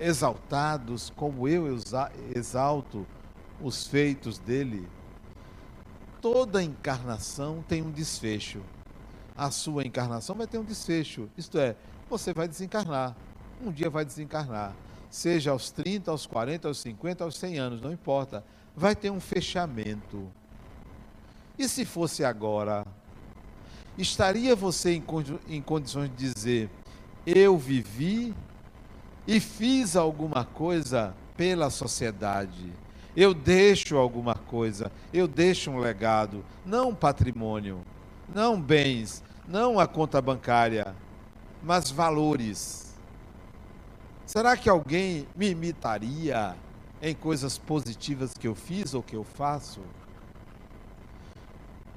exaltados 0.00 1.10
como 1.14 1.46
eu 1.46 1.66
exalto 2.34 3.06
os 3.60 3.86
feitos 3.86 4.38
dele? 4.38 4.88
Toda 6.20 6.62
encarnação 6.62 7.64
tem 7.68 7.82
um 7.82 7.90
desfecho. 7.90 8.60
A 9.36 9.50
sua 9.50 9.84
encarnação 9.84 10.36
vai 10.36 10.46
ter 10.46 10.58
um 10.58 10.64
desfecho. 10.64 11.28
Isto 11.36 11.58
é, 11.58 11.76
você 12.08 12.32
vai 12.32 12.48
desencarnar. 12.48 13.16
Um 13.64 13.70
dia 13.70 13.88
vai 13.88 14.04
desencarnar 14.04 14.74
seja 15.12 15.50
aos 15.50 15.70
30, 15.70 16.10
aos 16.10 16.24
40, 16.24 16.68
aos 16.68 16.78
50, 16.80 17.22
aos 17.22 17.36
100 17.36 17.58
anos, 17.58 17.82
não 17.82 17.92
importa, 17.92 18.42
vai 18.74 18.96
ter 18.96 19.10
um 19.10 19.20
fechamento. 19.20 20.26
E 21.58 21.68
se 21.68 21.84
fosse 21.84 22.24
agora? 22.24 22.86
Estaria 23.98 24.56
você 24.56 24.94
em, 25.46 25.60
condições 25.60 26.10
de 26.16 26.32
dizer: 26.32 26.70
eu 27.26 27.58
vivi 27.58 28.34
e 29.26 29.40
fiz 29.40 29.96
alguma 29.96 30.44
coisa 30.44 31.14
pela 31.36 31.70
sociedade? 31.70 32.72
Eu 33.16 33.34
deixo 33.34 33.96
alguma 33.96 34.34
coisa, 34.34 34.90
eu 35.12 35.28
deixo 35.28 35.70
um 35.70 35.78
legado, 35.78 36.44
não 36.64 36.94
patrimônio, 36.94 37.80
não 38.34 38.60
bens, 38.60 39.22
não 39.46 39.78
a 39.78 39.86
conta 39.86 40.20
bancária, 40.20 40.94
mas 41.62 41.90
valores 41.90 42.82
Será 44.32 44.56
que 44.56 44.66
alguém 44.66 45.28
me 45.36 45.50
imitaria 45.50 46.56
em 47.02 47.14
coisas 47.14 47.58
positivas 47.58 48.32
que 48.32 48.48
eu 48.48 48.54
fiz 48.54 48.94
ou 48.94 49.02
que 49.02 49.14
eu 49.14 49.24
faço? 49.24 49.82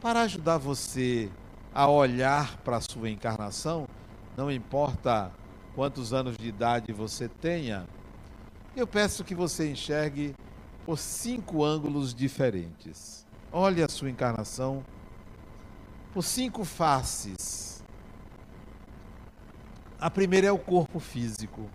Para 0.02 0.24
ajudar 0.24 0.58
você 0.58 1.30
a 1.74 1.88
olhar 1.88 2.58
para 2.58 2.76
a 2.76 2.82
sua 2.82 3.10
encarnação, 3.10 3.88
não 4.36 4.52
importa 4.52 5.32
quantos 5.76 6.14
anos 6.14 6.38
de 6.38 6.48
idade 6.48 6.92
você 6.92 7.28
tenha, 7.28 7.86
eu 8.76 8.88
peço 8.88 9.24
que 9.24 9.36
você 9.36 9.70
enxergue 9.70 10.36
por 10.86 10.98
cinco 10.98 11.64
ângulos 11.64 12.14
diferentes. 12.14 13.26
Olhe 13.52 13.84
a 13.84 13.88
sua 13.88 14.10
encarnação 14.10 14.84
por 16.14 16.24
cinco 16.24 16.66
faces. 16.66 17.84
A 20.00 20.10
primeira 20.10 20.48
é 20.48 20.52
o 20.52 20.58
corpo 20.58 21.00
físico 21.00 21.70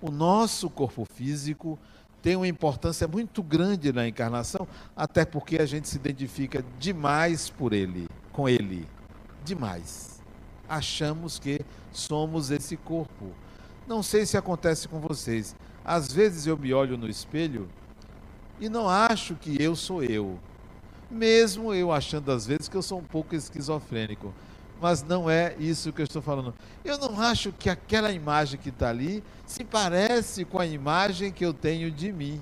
o 0.00 0.10
nosso 0.10 0.68
corpo 0.68 1.04
físico 1.04 1.78
tem 2.22 2.36
uma 2.36 2.48
importância 2.48 3.06
muito 3.06 3.42
grande 3.42 3.92
na 3.92 4.06
encarnação, 4.06 4.66
até 4.96 5.24
porque 5.24 5.56
a 5.56 5.66
gente 5.66 5.88
se 5.88 5.96
identifica 5.96 6.64
demais 6.78 7.48
por 7.48 7.72
ele, 7.72 8.08
com 8.32 8.48
ele, 8.48 8.86
demais. 9.44 10.15
Achamos 10.68 11.38
que 11.38 11.60
somos 11.92 12.50
esse 12.50 12.76
corpo. 12.76 13.32
Não 13.86 14.02
sei 14.02 14.26
se 14.26 14.36
acontece 14.36 14.88
com 14.88 15.00
vocês. 15.00 15.54
Às 15.84 16.12
vezes 16.12 16.46
eu 16.46 16.56
me 16.56 16.74
olho 16.74 16.96
no 16.96 17.08
espelho 17.08 17.68
e 18.60 18.68
não 18.68 18.88
acho 18.88 19.34
que 19.34 19.62
eu 19.62 19.76
sou 19.76 20.02
eu. 20.02 20.38
Mesmo 21.10 21.72
eu 21.72 21.92
achando 21.92 22.32
às 22.32 22.46
vezes 22.46 22.68
que 22.68 22.76
eu 22.76 22.82
sou 22.82 22.98
um 22.98 23.04
pouco 23.04 23.34
esquizofrênico 23.34 24.34
mas 24.80 25.02
não 25.02 25.28
é 25.28 25.54
isso 25.58 25.92
que 25.92 26.00
eu 26.00 26.04
estou 26.04 26.20
falando. 26.20 26.54
Eu 26.84 26.98
não 26.98 27.20
acho 27.20 27.52
que 27.52 27.70
aquela 27.70 28.12
imagem 28.12 28.60
que 28.60 28.68
está 28.68 28.90
ali 28.90 29.22
se 29.46 29.64
parece 29.64 30.44
com 30.44 30.58
a 30.58 30.66
imagem 30.66 31.32
que 31.32 31.44
eu 31.44 31.54
tenho 31.54 31.90
de 31.90 32.12
mim. 32.12 32.40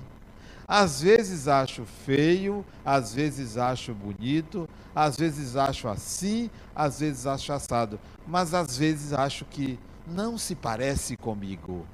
Às 0.67 1.01
vezes 1.01 1.47
acho 1.47 1.85
feio, 1.85 2.65
às 2.83 3.13
vezes 3.13 3.57
acho 3.57 3.93
bonito, 3.93 4.67
às 4.95 5.17
vezes 5.17 5.57
acho 5.57 5.89
assim, 5.89 6.49
às 6.73 7.01
vezes 7.01 7.27
acho 7.27 7.51
assado, 7.51 7.99
mas 8.25 8.53
às 8.53 8.77
vezes 8.77 9.11
acho 9.11 9.43
que 9.43 9.77
não 10.07 10.37
se 10.37 10.55
parece 10.55 11.17
comigo, 11.17 11.85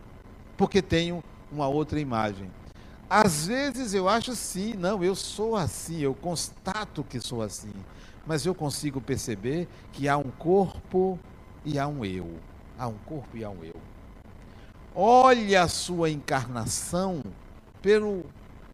porque 0.55 0.81
tenho 0.81 1.23
uma 1.51 1.67
outra 1.67 1.99
imagem. 1.99 2.51
Às 3.09 3.47
vezes 3.47 3.93
eu 3.93 4.07
acho 4.07 4.35
sim, 4.35 4.75
não, 4.75 5.03
eu 5.03 5.15
sou 5.15 5.55
assim, 5.55 5.99
eu 5.99 6.13
constato 6.13 7.03
que 7.03 7.19
sou 7.19 7.41
assim, 7.41 7.73
mas 8.25 8.45
eu 8.45 8.53
consigo 8.53 9.01
perceber 9.01 9.67
que 9.91 10.07
há 10.07 10.17
um 10.17 10.31
corpo 10.31 11.19
e 11.65 11.79
há 11.79 11.87
um 11.87 12.05
eu. 12.05 12.39
Há 12.77 12.87
um 12.87 12.97
corpo 13.05 13.35
e 13.35 13.43
há 13.43 13.49
um 13.49 13.63
eu. 13.63 13.75
Olhe 14.93 15.55
a 15.55 15.67
sua 15.67 16.09
encarnação 16.09 17.21
pelo, 17.81 18.25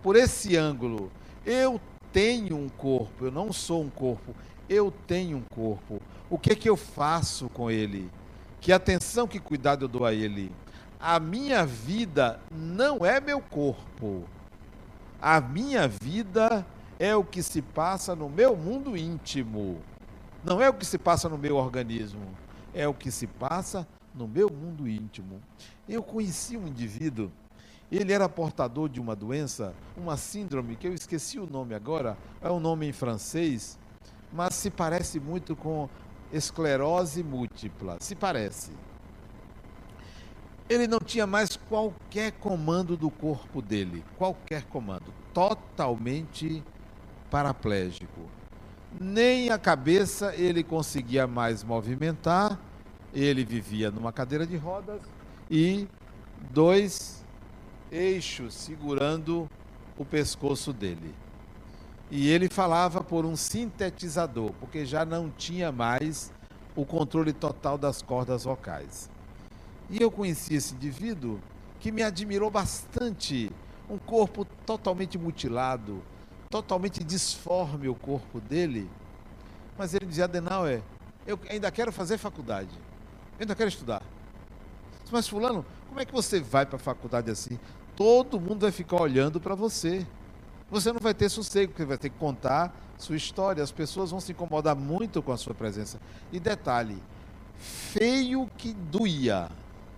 por 0.01 0.15
esse 0.15 0.55
ângulo. 0.55 1.12
Eu 1.46 1.79
tenho 2.11 2.57
um 2.57 2.69
corpo, 2.69 3.25
eu 3.25 3.31
não 3.31 3.51
sou 3.51 3.83
um 3.83 3.89
corpo, 3.89 4.35
eu 4.69 4.91
tenho 4.91 5.37
um 5.37 5.43
corpo. 5.43 6.01
O 6.29 6.37
que 6.37 6.51
é 6.51 6.55
que 6.55 6.69
eu 6.69 6.75
faço 6.75 7.49
com 7.49 7.71
ele? 7.71 8.09
Que 8.59 8.71
atenção, 8.71 9.27
que 9.27 9.39
cuidado 9.39 9.85
eu 9.85 9.87
dou 9.87 10.05
a 10.05 10.13
ele? 10.13 10.51
A 10.99 11.19
minha 11.19 11.65
vida 11.65 12.39
não 12.51 13.05
é 13.05 13.21
meu 13.21 13.39
corpo. 13.39 14.23
A 15.21 15.39
minha 15.39 15.87
vida 15.87 16.65
é 16.99 17.15
o 17.15 17.23
que 17.23 17.43
se 17.43 17.61
passa 17.61 18.15
no 18.15 18.29
meu 18.29 18.55
mundo 18.55 18.97
íntimo. 18.97 19.79
Não 20.43 20.61
é 20.61 20.69
o 20.69 20.73
que 20.73 20.85
se 20.85 20.97
passa 20.97 21.29
no 21.29 21.37
meu 21.37 21.55
organismo. 21.55 22.25
É 22.73 22.87
o 22.87 22.93
que 22.93 23.11
se 23.11 23.27
passa 23.27 23.87
no 24.13 24.27
meu 24.27 24.49
mundo 24.49 24.87
íntimo. 24.87 25.41
Eu 25.87 26.01
conheci 26.01 26.57
um 26.57 26.67
indivíduo, 26.67 27.31
ele 27.91 28.12
era 28.12 28.27
portador 28.27 28.89
de 28.89 29.00
uma 29.00 29.15
doença, 29.15 29.74
uma 29.96 30.17
síndrome, 30.17 30.75
que 30.75 30.88
eu 30.88 30.94
esqueci 30.94 31.39
o 31.39 31.48
nome 31.48 31.74
agora, 31.74 32.17
é 32.41 32.51
um 32.51 32.60
nome 32.60 32.88
em 32.88 32.91
francês, 32.91 33.79
mas 34.32 34.56
se 34.56 34.70
parece 34.70 35.20
muito 35.20 35.56
com 35.56 35.89
esclerose 36.32 37.24
múltipla. 37.24 37.98
Se 38.01 38.15
parece. 38.15 38.72
Ele 40.70 40.86
não 40.86 41.00
tinha 41.00 41.25
mais 41.25 41.56
qualquer 41.56 42.34
comando 42.34 42.98
do 42.98 43.10
corpo 43.10 43.62
dele, 43.62 44.03
qualquer 44.17 44.65
comando, 44.65 45.13
totalmente 45.34 46.62
paraplégico. 47.32 48.22
Nem 49.00 49.50
a 49.50 49.58
cabeça 49.58 50.36
ele 50.36 50.63
conseguia 50.63 51.25
mais 51.25 51.63
movimentar, 51.63 52.60
ele 53.13 53.46
vivia 53.46 53.89
numa 53.89 54.12
cadeira 54.12 54.46
de 54.46 54.58
rodas 54.58 55.01
e 55.50 55.88
dois 56.51 57.16
eixos 57.91 58.53
segurando 58.53 59.50
o 59.98 60.06
pescoço 60.06 60.72
dele. 60.74 61.13
E 62.10 62.29
ele 62.29 62.48
falava 62.48 63.03
por 63.03 63.25
um 63.25 63.36
sintetizador, 63.36 64.51
porque 64.60 64.86
já 64.86 65.03
não 65.03 65.29
tinha 65.29 65.72
mais 65.72 66.32
o 66.75 66.86
controle 66.86 67.34
total 67.34 67.77
das 67.77 68.01
cordas 68.01 68.46
vocais. 68.46 69.10
E 69.89 70.01
eu 70.01 70.12
conheci 70.12 70.56
esse 70.56 70.74
indivíduo 70.74 71.39
que 71.79 71.91
me 71.91 72.03
admirou 72.03 72.50
bastante. 72.50 73.51
Um 73.89 73.98
corpo 73.98 74.46
totalmente 74.65 75.17
mutilado, 75.17 76.01
totalmente 76.50 77.03
disforme 77.03 77.88
o 77.88 77.96
corpo 77.96 78.39
dele. 78.41 78.89
Mas 79.77 79.94
ele 79.94 80.06
dizia: 80.06 80.25
Adenauer, 80.25 80.82
eu 81.25 81.39
ainda 81.50 81.72
quero 81.72 81.91
fazer 81.91 82.17
faculdade. 82.17 82.72
Eu 83.38 83.41
ainda 83.41 83.56
quero 83.56 83.70
estudar. 83.70 84.01
Mas, 85.12 85.27
Fulano, 85.27 85.65
como 85.97 86.03
é 86.03 86.05
que 86.05 86.13
você 86.13 86.39
vai 86.39 86.63
para 86.63 86.75
a 86.75 86.79
faculdade 86.79 87.31
assim? 87.31 87.57
Todo 87.95 88.39
mundo 88.39 88.60
vai 88.60 88.71
ficar 88.71 89.01
olhando 89.01 89.41
para 89.41 89.55
você. 89.55 90.05
Você 90.69 90.93
não 90.93 90.99
vai 90.99 91.12
ter 91.12 91.27
sossego, 91.27 91.71
porque 91.71 91.86
vai 91.86 91.97
ter 91.97 92.12
que 92.12 92.19
contar 92.19 92.71
sua 92.99 93.15
história. 93.15 93.63
As 93.63 93.71
pessoas 93.71 94.12
vão 94.12 94.19
se 94.19 94.31
incomodar 94.31 94.75
muito 94.75 95.23
com 95.23 95.31
a 95.31 95.38
sua 95.38 95.55
presença. 95.55 95.99
E 96.31 96.39
detalhe: 96.39 97.01
feio 97.57 98.47
que 98.60 98.73
doía. 98.73 99.49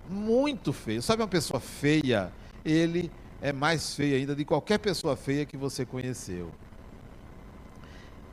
Muito 0.08 0.72
feio. 0.72 1.02
Sabe 1.02 1.20
uma 1.20 1.28
pessoa 1.28 1.60
feia? 1.60 2.32
Ele 2.64 3.12
é 3.42 3.52
mais 3.52 3.94
feio 3.94 4.16
ainda 4.16 4.34
de 4.34 4.46
qualquer 4.46 4.78
pessoa 4.78 5.16
feia 5.16 5.44
que 5.44 5.58
você 5.58 5.84
conheceu. 5.84 6.50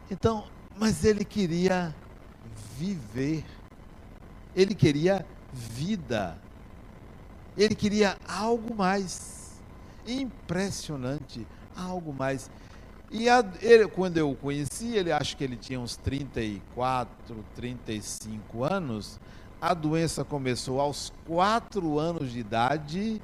Então, 0.10 0.46
mas 0.78 1.04
ele 1.04 1.26
queria 1.26 1.94
viver. 2.78 3.44
Ele 4.56 4.74
queria 4.74 5.26
vida. 5.52 6.47
Ele 7.58 7.74
queria 7.74 8.18
algo 8.28 8.76
mais. 8.76 9.60
Impressionante, 10.06 11.46
algo 11.76 12.14
mais. 12.14 12.50
E 13.10 13.28
a, 13.30 13.44
ele, 13.62 13.88
quando 13.88 14.18
eu 14.18 14.32
o 14.32 14.36
conheci, 14.36 14.96
ele 14.96 15.12
acho 15.12 15.36
que 15.36 15.44
ele 15.44 15.56
tinha 15.56 15.80
uns 15.80 15.96
34, 15.98 17.44
35 17.56 18.64
anos. 18.64 19.20
A 19.60 19.74
doença 19.74 20.24
começou 20.24 20.80
aos 20.80 21.12
4 21.26 21.98
anos 21.98 22.32
de 22.32 22.40
idade 22.40 23.22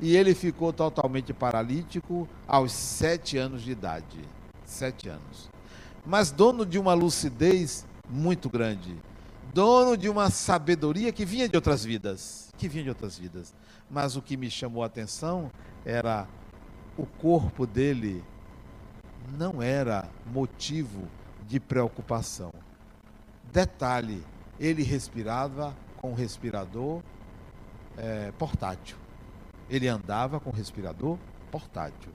e 0.00 0.16
ele 0.16 0.34
ficou 0.34 0.72
totalmente 0.72 1.32
paralítico 1.32 2.28
aos 2.46 2.72
7 2.72 3.38
anos 3.38 3.62
de 3.62 3.70
idade. 3.70 4.18
7 4.64 5.08
anos. 5.08 5.50
Mas 6.04 6.30
dono 6.30 6.66
de 6.66 6.78
uma 6.78 6.94
lucidez 6.94 7.86
muito 8.08 8.50
grande. 8.50 8.96
Dono 9.52 9.96
de 9.96 10.08
uma 10.08 10.30
sabedoria 10.30 11.12
que 11.12 11.24
vinha 11.24 11.48
de 11.48 11.56
outras 11.56 11.84
vidas 11.84 12.50
que 12.60 12.68
vinha 12.68 12.84
de 12.84 12.90
outras 12.90 13.18
vidas. 13.18 13.54
Mas 13.90 14.14
o 14.16 14.22
que 14.22 14.36
me 14.36 14.50
chamou 14.50 14.82
a 14.82 14.86
atenção 14.86 15.50
era 15.84 16.28
o 16.96 17.06
corpo 17.06 17.66
dele 17.66 18.22
não 19.38 19.62
era 19.62 20.08
motivo 20.26 21.08
de 21.48 21.58
preocupação. 21.58 22.52
Detalhe, 23.50 24.22
ele 24.58 24.82
respirava 24.82 25.74
com 25.96 26.12
respirador 26.12 27.02
é, 27.96 28.30
portátil. 28.32 28.98
Ele 29.70 29.88
andava 29.88 30.38
com 30.38 30.50
respirador 30.50 31.16
portátil. 31.50 32.12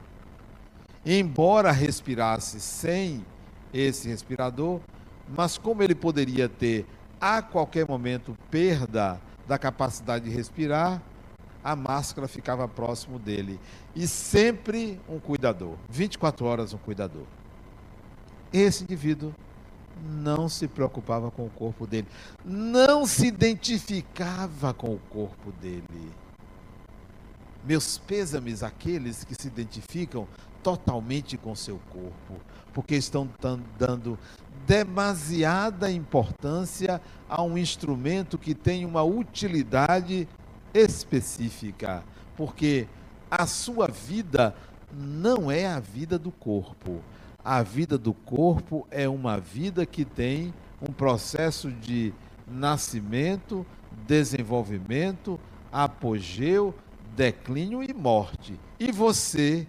Embora 1.04 1.71
respirasse 1.71 2.60
sem 2.60 3.26
esse 3.74 4.08
respirador, 4.08 4.80
mas 5.28 5.58
como 5.58 5.82
ele 5.82 5.95
poderia 5.95 6.48
ter 6.48 6.86
a 7.19 7.41
qualquer 7.41 7.88
momento 7.88 8.38
perda 8.49 9.19
da 9.47 9.58
capacidade 9.58 10.25
de 10.25 10.36
respirar, 10.36 11.01
a 11.63 11.75
máscara 11.75 12.28
ficava 12.28 12.67
próximo 12.67 13.17
dele. 13.17 13.60
E 13.95 14.08
sempre 14.08 14.99
um 15.10 15.19
cuidador, 15.19 15.75
24 15.89 16.45
horas 16.45 16.73
um 16.73 16.78
cuidador. 16.78 17.25
Esse 18.54 18.84
indivíduo 18.84 19.34
não 20.01 20.47
se 20.47 20.67
preocupava 20.67 21.32
com 21.32 21.45
o 21.45 21.49
corpo 21.49 21.88
dele, 21.88 22.08
não 22.43 23.06
se 23.06 23.28
identificava 23.28 24.73
com 24.73 24.93
o 24.93 24.99
corpo 25.10 25.51
dele. 25.54 26.12
Meus 27.63 27.97
pêsames 27.97 28.62
àqueles 28.62 29.23
que 29.23 29.34
se 29.34 29.47
identificam 29.47 30.28
totalmente 30.65 31.38
com 31.38 31.54
seu 31.54 31.80
corpo, 31.91 32.41
porque 32.73 32.95
estão 32.95 33.30
dando 33.78 34.17
demasiada 34.65 35.91
importância 35.91 36.99
a 37.30 37.43
um 37.43 37.56
instrumento 37.56 38.36
que 38.36 38.56
tem 38.56 38.84
uma 38.84 39.04
utilidade 39.04 40.28
específica, 40.73 42.04
porque 42.36 42.88
a 43.30 43.45
sua 43.45 43.88
vida 43.88 44.56
não 44.91 45.51
é 45.51 45.67
a 45.67 45.80
vida 45.80 46.17
do 46.17 46.32
corpo. 46.32 46.99
A 47.43 47.62
vida 47.62 47.95
do 47.95 48.12
corpo 48.12 48.88
é 48.89 49.08
uma 49.08 49.39
vida 49.39 49.86
que 49.86 50.04
tem 50.04 50.51
um 50.82 50.91
processo 50.91 51.71
de 51.71 52.12
nascimento, 52.47 53.63
desenvolvimento, 54.08 55.39
apogeu, 55.71 56.73
declínio 57.15 57.84
e 57.84 57.93
morte. 57.93 58.60
E 58.80 58.91
você 58.91 59.67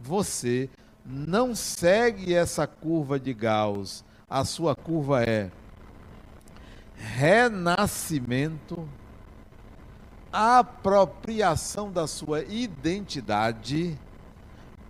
você 0.00 0.68
não 1.04 1.54
segue 1.54 2.34
essa 2.34 2.66
curva 2.66 3.18
de 3.18 3.32
Gauss. 3.34 4.04
A 4.28 4.44
sua 4.44 4.74
curva 4.74 5.22
é 5.22 5.50
renascimento, 6.96 8.88
apropriação 10.32 11.92
da 11.92 12.06
sua 12.06 12.42
identidade, 12.42 13.98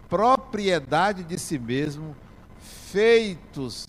propriedade 0.09 1.25
de 1.25 1.39
si 1.39 1.59
mesmo, 1.59 2.15
feitos 2.59 3.89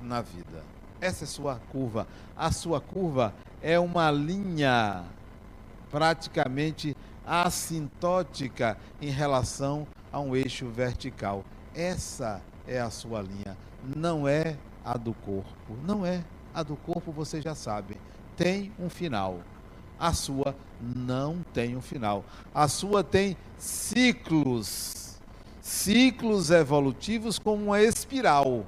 na 0.00 0.20
vida. 0.20 0.62
Essa 1.00 1.24
é 1.24 1.26
sua 1.26 1.56
curva. 1.70 2.06
A 2.36 2.52
sua 2.52 2.80
curva 2.80 3.34
é 3.60 3.78
uma 3.78 4.10
linha 4.10 5.04
praticamente 5.90 6.96
assintótica 7.26 8.76
em 9.00 9.10
relação 9.10 9.86
a 9.86 10.01
um 10.18 10.34
eixo 10.34 10.68
vertical. 10.68 11.44
Essa 11.74 12.42
é 12.66 12.80
a 12.80 12.90
sua 12.90 13.22
linha, 13.22 13.56
não 13.96 14.28
é 14.28 14.56
a 14.84 14.96
do 14.96 15.14
corpo. 15.14 15.76
Não 15.84 16.04
é. 16.04 16.24
A 16.54 16.62
do 16.62 16.76
corpo 16.76 17.10
você 17.10 17.40
já 17.40 17.54
sabe, 17.54 17.96
tem 18.36 18.72
um 18.78 18.90
final. 18.90 19.40
A 19.98 20.12
sua 20.12 20.54
não 20.80 21.42
tem 21.54 21.76
um 21.76 21.80
final. 21.80 22.24
A 22.54 22.68
sua 22.68 23.02
tem 23.02 23.36
ciclos. 23.56 25.18
ciclos 25.60 26.50
evolutivos 26.50 27.38
como 27.38 27.66
uma 27.66 27.80
espiral 27.80 28.66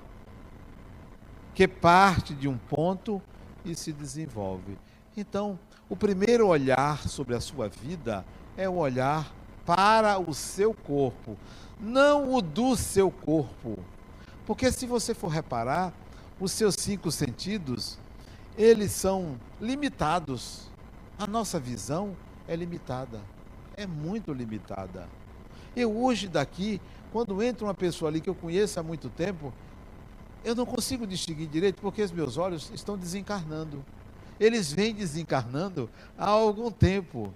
que 1.55 1.69
parte 1.69 2.35
de 2.35 2.49
um 2.49 2.59
ponto 2.59 3.23
e 3.65 3.75
se 3.75 3.93
desenvolve. 3.93 4.77
Então, 5.17 5.59
o 5.89 5.97
primeiro 5.97 6.49
olhar 6.49 7.09
sobre 7.09 7.35
a 7.37 7.41
sua 7.41 7.69
vida 7.69 8.25
é 8.57 8.69
o 8.69 8.75
olhar 8.75 9.33
para 9.65 10.19
o 10.19 10.35
seu 10.35 10.75
corpo, 10.75 11.37
não 11.81 12.35
o 12.35 12.43
do 12.43 12.77
seu 12.77 13.11
corpo. 13.11 13.79
Porque 14.47 14.71
se 14.71 14.87
você 14.87 15.15
for 15.15 15.29
reparar, 15.29 15.93
os 16.39 16.53
seus 16.53 16.75
cinco 16.75 17.11
sentidos, 17.11 17.99
eles 18.57 18.93
são 18.93 19.39
limitados. 19.61 20.71
A 21.19 21.27
nossa 21.27 21.59
visão 21.59 22.17
é 22.47 22.57
limitada, 22.57 23.21
é 23.77 23.87
muito 23.87 24.33
limitada. 24.33 25.09
Eu 25.77 25.97
hoje 25.97 26.29
daqui, 26.29 26.81
quando 27.13 27.43
entra 27.43 27.65
uma 27.65 27.75
pessoa 27.75 28.11
ali 28.11 28.21
que 28.21 28.29
eu 28.29 28.35
conheço 28.35 28.79
há 28.79 28.83
muito 28.83 29.09
tempo, 29.09 29.53
eu 30.45 30.55
não 30.55 30.67
consigo 30.67 31.07
distinguir 31.07 31.49
direito 31.49 31.81
porque 31.81 32.03
os 32.03 32.13
meus 32.13 32.37
olhos 32.37 32.71
estão 32.75 32.99
desencarnando. 32.99 33.85
Eles 34.39 34.73
vêm 34.73 34.95
desencarnando 34.95 35.89
há 36.19 36.29
algum 36.29 36.71
tempo. 36.71 37.33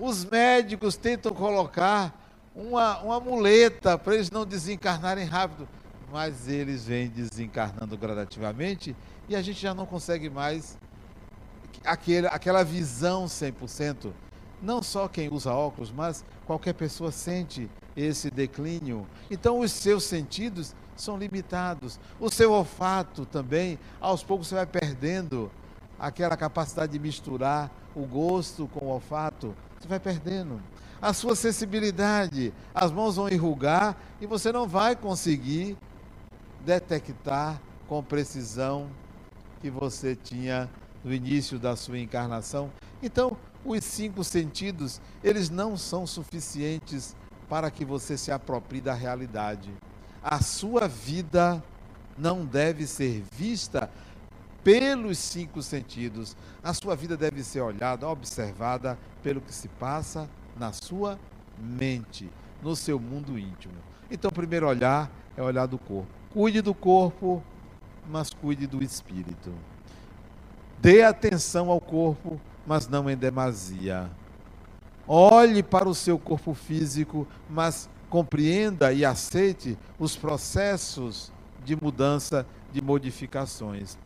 Os 0.00 0.24
médicos 0.24 0.96
tentam 0.96 1.32
colocar 1.32 2.14
uma, 2.54 2.98
uma 3.00 3.20
muleta 3.20 3.98
para 3.98 4.14
eles 4.14 4.30
não 4.30 4.46
desencarnarem 4.46 5.24
rápido, 5.24 5.68
mas 6.12 6.48
eles 6.48 6.86
vêm 6.86 7.08
desencarnando 7.08 7.96
gradativamente 7.96 8.94
e 9.28 9.34
a 9.34 9.42
gente 9.42 9.60
já 9.60 9.74
não 9.74 9.86
consegue 9.86 10.30
mais 10.30 10.78
aquele, 11.84 12.26
aquela 12.28 12.62
visão 12.62 13.26
100%. 13.26 14.12
Não 14.62 14.82
só 14.82 15.08
quem 15.08 15.28
usa 15.32 15.52
óculos, 15.52 15.92
mas 15.92 16.24
qualquer 16.46 16.74
pessoa 16.74 17.12
sente 17.12 17.68
esse 17.96 18.30
declínio. 18.30 19.06
Então, 19.30 19.60
os 19.60 19.72
seus 19.72 20.04
sentidos 20.04 20.74
são 20.96 21.16
limitados. 21.16 21.98
O 22.18 22.30
seu 22.30 22.52
olfato 22.52 23.24
também, 23.26 23.78
aos 24.00 24.22
poucos 24.22 24.48
você 24.48 24.56
vai 24.56 24.66
perdendo 24.66 25.50
aquela 25.98 26.36
capacidade 26.36 26.92
de 26.92 26.98
misturar 26.98 27.70
o 27.94 28.04
gosto 28.04 28.68
com 28.68 28.86
o 28.86 28.88
olfato, 28.88 29.54
você 29.78 29.88
vai 29.88 30.00
perdendo. 30.00 30.60
A 31.00 31.12
sua 31.12 31.36
sensibilidade, 31.36 32.52
as 32.74 32.90
mãos 32.90 33.16
vão 33.16 33.28
enrugar 33.28 33.96
e 34.20 34.26
você 34.26 34.50
não 34.50 34.66
vai 34.66 34.96
conseguir 34.96 35.76
detectar 36.64 37.60
com 37.86 38.02
precisão 38.02 38.90
que 39.60 39.70
você 39.70 40.16
tinha 40.16 40.68
no 41.04 41.12
início 41.12 41.58
da 41.58 41.76
sua 41.76 41.98
encarnação. 41.98 42.70
Então, 43.02 43.36
os 43.64 43.84
cinco 43.84 44.24
sentidos, 44.24 45.00
eles 45.22 45.48
não 45.50 45.76
são 45.76 46.06
suficientes 46.06 47.14
para 47.48 47.70
que 47.70 47.84
você 47.84 48.18
se 48.18 48.32
aproprie 48.32 48.80
da 48.80 48.94
realidade 48.94 49.70
a 50.22 50.42
sua 50.42 50.86
vida 50.86 51.62
não 52.16 52.44
deve 52.44 52.86
ser 52.86 53.24
vista 53.32 53.90
pelos 54.68 55.16
cinco 55.16 55.62
sentidos. 55.62 56.36
A 56.62 56.74
sua 56.74 56.94
vida 56.94 57.16
deve 57.16 57.42
ser 57.42 57.62
olhada, 57.62 58.06
observada 58.06 58.98
pelo 59.22 59.40
que 59.40 59.50
se 59.50 59.66
passa 59.66 60.28
na 60.58 60.74
sua 60.74 61.18
mente, 61.58 62.30
no 62.62 62.76
seu 62.76 63.00
mundo 63.00 63.38
íntimo. 63.38 63.72
Então, 64.10 64.28
o 64.28 64.34
primeiro 64.34 64.68
olhar 64.68 65.10
é 65.38 65.42
olhar 65.42 65.64
do 65.64 65.78
corpo. 65.78 66.10
Cuide 66.34 66.60
do 66.60 66.74
corpo, 66.74 67.42
mas 68.06 68.28
cuide 68.28 68.66
do 68.66 68.84
espírito. 68.84 69.54
Dê 70.78 71.02
atenção 71.02 71.70
ao 71.70 71.80
corpo, 71.80 72.38
mas 72.66 72.86
não 72.86 73.08
em 73.08 73.16
demasia. 73.16 74.10
Olhe 75.06 75.62
para 75.62 75.88
o 75.88 75.94
seu 75.94 76.18
corpo 76.18 76.52
físico, 76.52 77.26
mas 77.48 77.88
compreenda 78.10 78.92
e 78.92 79.02
aceite 79.02 79.78
os 79.98 80.14
processos 80.14 81.32
de 81.64 81.74
mudança, 81.74 82.44
de 82.70 82.82
modificações. 82.82 83.96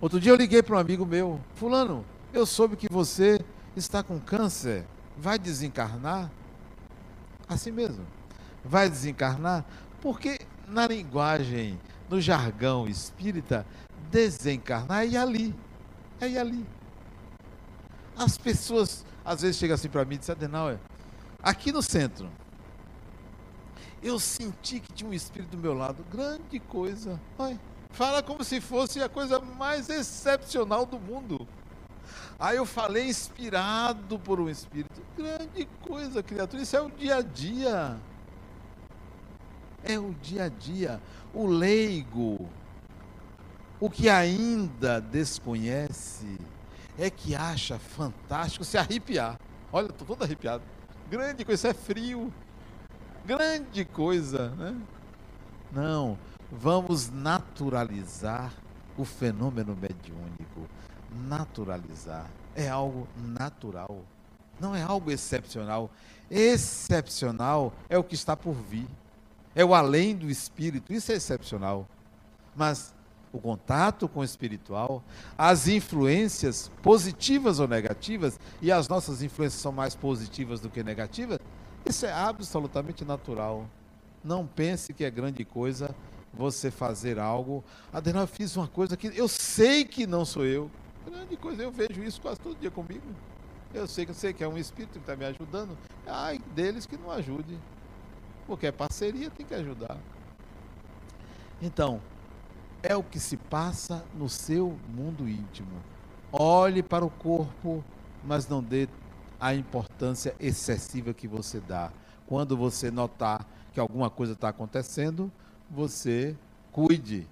Outro 0.00 0.20
dia 0.20 0.30
eu 0.30 0.36
liguei 0.36 0.62
para 0.62 0.76
um 0.76 0.78
amigo 0.78 1.06
meu, 1.06 1.40
Fulano, 1.54 2.04
eu 2.32 2.44
soube 2.44 2.76
que 2.76 2.86
você 2.90 3.40
está 3.74 4.02
com 4.02 4.20
câncer, 4.20 4.84
vai 5.16 5.38
desencarnar? 5.38 6.30
Assim 7.48 7.70
mesmo, 7.70 8.04
vai 8.62 8.90
desencarnar? 8.90 9.64
Porque 10.02 10.40
na 10.68 10.86
linguagem, 10.86 11.80
no 12.10 12.20
jargão 12.20 12.86
espírita, 12.86 13.66
desencarnar 14.10 15.06
é 15.06 15.16
ali, 15.16 15.54
é 16.20 16.36
ali. 16.36 16.66
As 18.14 18.36
pessoas 18.36 19.04
às 19.24 19.40
vezes 19.40 19.56
chegam 19.56 19.74
assim 19.74 19.88
para 19.88 20.04
mim 20.04 20.16
e 20.16 20.18
dizem, 20.18 20.34
Adenauer, 20.34 20.78
aqui 21.42 21.72
no 21.72 21.82
centro, 21.82 22.28
eu 24.02 24.20
senti 24.20 24.78
que 24.78 24.92
tinha 24.92 25.08
um 25.08 25.14
espírito 25.14 25.50
do 25.50 25.58
meu 25.58 25.74
lado. 25.74 26.04
Grande 26.12 26.60
coisa. 26.60 27.20
Ai, 27.38 27.58
fala 27.96 28.22
como 28.22 28.44
se 28.44 28.60
fosse 28.60 29.02
a 29.02 29.08
coisa 29.08 29.40
mais 29.40 29.88
excepcional 29.88 30.84
do 30.84 31.00
mundo. 31.00 31.48
Aí 32.38 32.58
eu 32.58 32.66
falei 32.66 33.08
inspirado 33.08 34.18
por 34.18 34.38
um 34.38 34.50
espírito. 34.50 35.00
Grande 35.16 35.66
coisa, 35.80 36.22
criatura. 36.22 36.62
Isso 36.62 36.76
é 36.76 36.82
o 36.82 36.90
dia 36.90 37.16
a 37.16 37.22
dia. 37.22 37.96
É 39.82 39.98
o 39.98 40.12
dia 40.20 40.44
a 40.44 40.48
dia. 40.50 41.00
O 41.32 41.46
leigo, 41.46 42.46
o 43.80 43.88
que 43.88 44.10
ainda 44.10 45.00
desconhece, 45.00 46.38
é 46.98 47.08
que 47.08 47.34
acha 47.34 47.78
fantástico 47.78 48.64
se 48.64 48.76
arrepiar. 48.76 49.40
Olha, 49.72 49.86
estou 49.86 50.06
todo 50.06 50.22
arrepiado. 50.22 50.62
Grande 51.08 51.46
coisa, 51.46 51.54
isso 51.54 51.66
é 51.68 51.72
frio. 51.72 52.30
Grande 53.24 53.86
coisa, 53.86 54.50
né? 54.50 54.76
Não, 55.72 56.18
vamos 56.50 57.10
naturalizar 57.10 58.52
o 58.96 59.04
fenômeno 59.04 59.76
mediúnico. 59.76 60.68
Naturalizar. 61.28 62.26
É 62.54 62.68
algo 62.68 63.06
natural. 63.16 64.02
Não 64.58 64.74
é 64.74 64.82
algo 64.82 65.10
excepcional. 65.10 65.90
Excepcional 66.30 67.72
é 67.88 67.98
o 67.98 68.04
que 68.04 68.14
está 68.14 68.36
por 68.36 68.54
vir. 68.54 68.88
É 69.54 69.64
o 69.64 69.74
além 69.74 70.14
do 70.14 70.30
espírito. 70.30 70.92
Isso 70.92 71.12
é 71.12 71.16
excepcional. 71.16 71.86
Mas 72.54 72.94
o 73.32 73.38
contato 73.38 74.08
com 74.08 74.20
o 74.20 74.24
espiritual, 74.24 75.02
as 75.36 75.68
influências 75.68 76.70
positivas 76.82 77.60
ou 77.60 77.68
negativas, 77.68 78.40
e 78.62 78.72
as 78.72 78.88
nossas 78.88 79.22
influências 79.22 79.60
são 79.60 79.72
mais 79.72 79.94
positivas 79.94 80.60
do 80.60 80.70
que 80.70 80.82
negativas, 80.82 81.38
isso 81.84 82.06
é 82.06 82.12
absolutamente 82.12 83.04
natural. 83.04 83.68
Não 84.24 84.46
pense 84.46 84.92
que 84.94 85.04
é 85.04 85.10
grande 85.10 85.44
coisa 85.44 85.94
você 86.36 86.70
fazer 86.70 87.18
algo. 87.18 87.64
Adenal, 87.92 88.22
eu 88.22 88.28
fiz 88.28 88.56
uma 88.56 88.68
coisa 88.68 88.96
que 88.96 89.06
eu 89.08 89.26
sei 89.26 89.84
que 89.84 90.06
não 90.06 90.24
sou 90.24 90.44
eu. 90.44 90.70
Grande 91.04 91.36
coisa, 91.36 91.62
eu 91.62 91.70
vejo 91.72 92.02
isso 92.02 92.20
quase 92.20 92.38
todo 92.40 92.58
dia 92.58 92.70
comigo. 92.70 93.06
Eu 93.72 93.86
sei 93.86 94.04
que 94.04 94.10
eu 94.10 94.14
sei 94.14 94.32
que 94.32 94.44
é 94.44 94.48
um 94.48 94.58
espírito 94.58 94.92
que 94.92 94.98
está 94.98 95.16
me 95.16 95.24
ajudando. 95.24 95.76
Ai 96.06 96.40
deles 96.54 96.86
que 96.86 96.96
não 96.96 97.10
ajude. 97.10 97.58
Porque 98.46 98.66
é 98.66 98.72
parceria, 98.72 99.30
tem 99.30 99.44
que 99.44 99.54
ajudar. 99.54 99.98
Então, 101.60 102.00
é 102.82 102.94
o 102.94 103.02
que 103.02 103.18
se 103.18 103.36
passa 103.36 104.04
no 104.14 104.28
seu 104.28 104.78
mundo 104.94 105.28
íntimo. 105.28 105.82
Olhe 106.30 106.82
para 106.82 107.04
o 107.04 107.10
corpo, 107.10 107.82
mas 108.22 108.48
não 108.48 108.62
dê 108.62 108.88
a 109.40 109.54
importância 109.54 110.34
excessiva 110.38 111.12
que 111.12 111.26
você 111.26 111.60
dá. 111.60 111.90
Quando 112.26 112.56
você 112.56 112.90
notar 112.90 113.46
que 113.72 113.80
alguma 113.80 114.10
coisa 114.10 114.32
está 114.32 114.48
acontecendo, 114.48 115.30
você 115.70 116.36
cuide. 116.72 117.26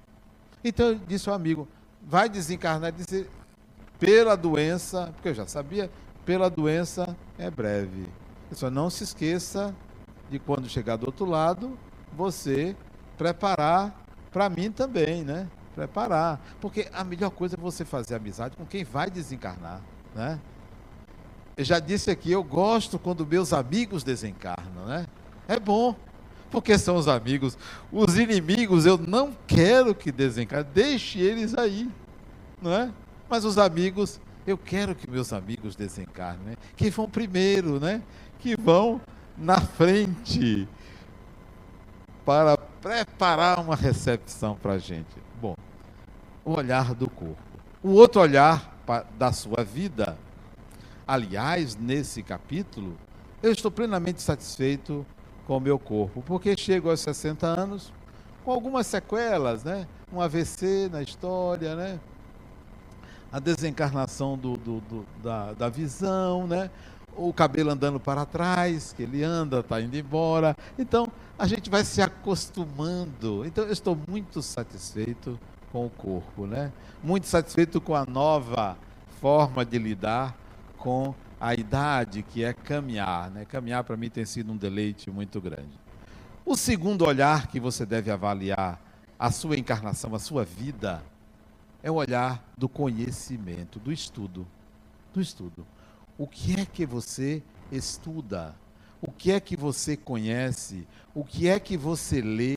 Então 0.62 0.88
eu 0.88 0.94
disse 0.94 1.28
ao 1.28 1.34
amigo, 1.34 1.68
vai 2.02 2.28
desencarnar, 2.28 2.92
disse, 2.92 3.28
pela 3.98 4.36
doença, 4.36 5.10
porque 5.14 5.28
eu 5.28 5.34
já 5.34 5.46
sabia, 5.46 5.90
pela 6.24 6.48
doença 6.48 7.16
é 7.38 7.50
breve. 7.50 8.08
Só 8.52 8.70
não 8.70 8.88
se 8.88 9.04
esqueça 9.04 9.74
de 10.30 10.38
quando 10.38 10.68
chegar 10.68 10.96
do 10.96 11.06
outro 11.06 11.24
lado, 11.24 11.78
você 12.12 12.76
preparar 13.16 14.04
para 14.30 14.48
mim 14.48 14.70
também, 14.70 15.22
né? 15.22 15.48
Preparar. 15.74 16.40
Porque 16.60 16.88
a 16.92 17.04
melhor 17.04 17.30
coisa 17.30 17.56
é 17.56 17.58
você 17.58 17.84
fazer 17.84 18.14
amizade 18.14 18.56
com 18.56 18.64
quem 18.64 18.84
vai 18.84 19.10
desencarnar, 19.10 19.80
né? 20.14 20.40
Eu 21.56 21.64
já 21.64 21.78
disse 21.78 22.10
aqui, 22.10 22.32
eu 22.32 22.42
gosto 22.42 22.98
quando 22.98 23.26
meus 23.26 23.52
amigos 23.52 24.02
desencarnam, 24.02 24.86
né? 24.86 25.06
É 25.46 25.58
bom, 25.58 25.94
porque 26.54 26.78
são 26.78 26.94
os 26.94 27.08
amigos. 27.08 27.58
Os 27.90 28.16
inimigos 28.16 28.86
eu 28.86 28.96
não 28.96 29.36
quero 29.44 29.92
que 29.92 30.12
desencarnem, 30.12 30.70
deixe 30.72 31.18
eles 31.18 31.52
aí, 31.58 31.90
não 32.62 32.72
é? 32.72 32.92
Mas 33.28 33.44
os 33.44 33.58
amigos, 33.58 34.20
eu 34.46 34.56
quero 34.56 34.94
que 34.94 35.10
meus 35.10 35.32
amigos 35.32 35.74
desencarnem, 35.74 36.50
né? 36.50 36.56
que 36.76 36.90
vão 36.90 37.10
primeiro, 37.10 37.80
né? 37.80 38.00
Que 38.38 38.54
vão 38.56 39.00
na 39.36 39.60
frente 39.60 40.68
para 42.24 42.56
preparar 42.56 43.58
uma 43.58 43.74
recepção 43.74 44.54
para 44.54 44.74
a 44.74 44.78
gente. 44.78 45.10
Bom, 45.42 45.56
o 46.44 46.52
olhar 46.52 46.94
do 46.94 47.10
corpo. 47.10 47.36
O 47.82 47.90
outro 47.90 48.20
olhar 48.20 48.78
da 49.18 49.32
sua 49.32 49.64
vida, 49.64 50.16
aliás, 51.04 51.74
nesse 51.74 52.22
capítulo, 52.22 52.96
eu 53.42 53.50
estou 53.50 53.72
plenamente 53.72 54.22
satisfeito 54.22 55.04
com 55.46 55.56
o 55.56 55.60
meu 55.60 55.78
corpo, 55.78 56.22
porque 56.22 56.56
chego 56.56 56.90
aos 56.90 57.00
60 57.00 57.46
anos 57.46 57.92
com 58.44 58.52
algumas 58.52 58.86
sequelas, 58.86 59.64
né? 59.64 59.86
Um 60.12 60.20
AVC 60.20 60.88
na 60.92 61.02
história, 61.02 61.74
né? 61.74 61.98
A 63.32 63.38
desencarnação 63.38 64.36
do, 64.36 64.56
do, 64.56 64.80
do 64.80 65.06
da, 65.22 65.52
da 65.54 65.68
visão, 65.68 66.46
né? 66.46 66.70
O 67.16 67.32
cabelo 67.32 67.70
andando 67.70 67.98
para 67.98 68.26
trás, 68.26 68.92
que 68.92 69.02
ele 69.02 69.22
anda, 69.22 69.60
está 69.60 69.80
indo 69.80 69.96
embora. 69.96 70.56
Então, 70.78 71.08
a 71.38 71.46
gente 71.46 71.70
vai 71.70 71.84
se 71.84 72.02
acostumando. 72.02 73.44
Então, 73.44 73.64
eu 73.64 73.72
estou 73.72 73.96
muito 74.08 74.42
satisfeito 74.42 75.38
com 75.72 75.86
o 75.86 75.90
corpo, 75.90 76.46
né? 76.46 76.72
Muito 77.02 77.26
satisfeito 77.26 77.80
com 77.80 77.94
a 77.94 78.04
nova 78.04 78.76
forma 79.20 79.64
de 79.64 79.78
lidar 79.78 80.36
com 80.76 81.14
a 81.40 81.54
idade, 81.54 82.22
que 82.22 82.44
é 82.44 82.52
caminhar, 82.52 83.30
né? 83.30 83.44
Caminhar 83.44 83.84
para 83.84 83.96
mim 83.96 84.08
tem 84.08 84.24
sido 84.24 84.52
um 84.52 84.56
deleite 84.56 85.10
muito 85.10 85.40
grande. 85.40 85.78
O 86.44 86.56
segundo 86.56 87.06
olhar 87.06 87.46
que 87.46 87.58
você 87.58 87.86
deve 87.86 88.10
avaliar 88.10 88.80
a 89.18 89.30
sua 89.30 89.56
encarnação, 89.56 90.14
a 90.14 90.18
sua 90.18 90.44
vida, 90.44 91.02
é 91.82 91.90
o 91.90 91.94
olhar 91.94 92.44
do 92.56 92.68
conhecimento, 92.68 93.78
do 93.78 93.92
estudo. 93.92 94.46
Do 95.12 95.20
estudo. 95.20 95.66
O 96.16 96.26
que 96.26 96.60
é 96.60 96.66
que 96.66 96.86
você 96.86 97.42
estuda? 97.70 98.54
O 99.00 99.10
que 99.10 99.32
é 99.32 99.40
que 99.40 99.56
você 99.56 99.96
conhece? 99.96 100.86
O 101.14 101.24
que 101.24 101.48
é 101.48 101.60
que 101.60 101.76
você 101.76 102.20
lê? 102.20 102.56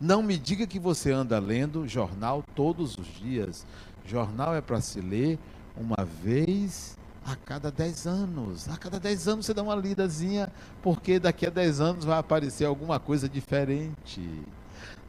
Não 0.00 0.22
me 0.22 0.38
diga 0.38 0.66
que 0.66 0.78
você 0.78 1.12
anda 1.12 1.38
lendo 1.38 1.86
jornal 1.86 2.42
todos 2.54 2.96
os 2.96 3.06
dias. 3.06 3.66
Jornal 4.06 4.54
é 4.54 4.60
para 4.60 4.80
se 4.80 5.00
ler 5.00 5.38
uma 5.76 6.04
vez 6.04 6.96
a 7.24 7.34
cada 7.36 7.70
10 7.70 8.06
anos. 8.06 8.68
A 8.68 8.76
cada 8.76 9.00
10 9.00 9.28
anos 9.28 9.46
você 9.46 9.54
dá 9.54 9.62
uma 9.62 9.74
lidazinha, 9.74 10.52
porque 10.82 11.18
daqui 11.18 11.46
a 11.46 11.50
10 11.50 11.80
anos 11.80 12.04
vai 12.04 12.18
aparecer 12.18 12.66
alguma 12.66 13.00
coisa 13.00 13.28
diferente. 13.28 14.20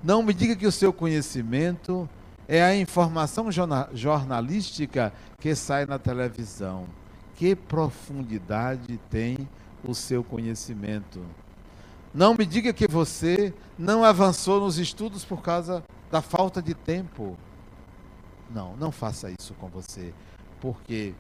Não 0.04 0.24
me 0.24 0.34
diga 0.34 0.56
que 0.56 0.68
o 0.68 0.72
seu 0.72 0.94
conhecimento 0.94 2.08
é 2.48 2.64
a 2.64 2.76
informação 2.76 3.50
jornalística 3.94 5.12
que 5.40 5.54
sai 5.56 5.86
na 5.86 6.00
televisão. 6.00 6.86
Que 7.36 7.56
profundidade 7.56 8.98
tem 9.10 9.48
o 9.84 9.94
seu 9.94 10.24
conhecimento? 10.24 11.22
Não 12.14 12.34
me 12.34 12.46
diga 12.46 12.72
que 12.72 12.88
você 12.88 13.54
não 13.78 14.06
avançou 14.06 14.62
nos 14.62 14.78
estudos 14.78 15.26
por 15.26 15.42
causa 15.42 15.84
da 16.10 16.22
falta 16.22 16.62
de 16.62 16.74
tempo. 16.74 17.36
Não, 18.50 18.78
não 18.78 18.90
faça 18.90 19.30
isso 19.38 19.54
com 19.56 19.68
você, 19.68 20.14
porque 20.62 21.14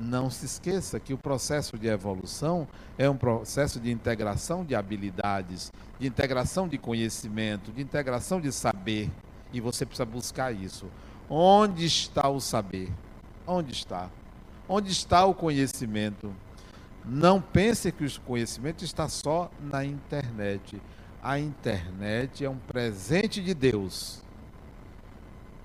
não 0.00 0.30
se 0.30 0.46
esqueça 0.46 0.98
que 0.98 1.12
o 1.12 1.18
processo 1.18 1.78
de 1.78 1.86
evolução 1.86 2.66
é 2.96 3.08
um 3.08 3.16
processo 3.16 3.78
de 3.78 3.90
integração 3.90 4.64
de 4.64 4.74
habilidades, 4.74 5.70
de 5.98 6.06
integração 6.06 6.66
de 6.66 6.78
conhecimento, 6.78 7.70
de 7.70 7.82
integração 7.82 8.40
de 8.40 8.50
saber. 8.50 9.10
E 9.52 9.60
você 9.60 9.84
precisa 9.84 10.06
buscar 10.06 10.52
isso. 10.52 10.86
Onde 11.28 11.84
está 11.84 12.28
o 12.28 12.40
saber? 12.40 12.90
Onde 13.46 13.72
está? 13.72 14.08
Onde 14.68 14.90
está 14.90 15.26
o 15.26 15.34
conhecimento? 15.34 16.32
Não 17.04 17.40
pense 17.40 17.92
que 17.92 18.04
o 18.04 18.20
conhecimento 18.22 18.84
está 18.84 19.08
só 19.08 19.50
na 19.60 19.84
internet. 19.84 20.80
A 21.22 21.38
internet 21.38 22.44
é 22.44 22.48
um 22.48 22.56
presente 22.56 23.42
de 23.42 23.52
Deus. 23.52 24.22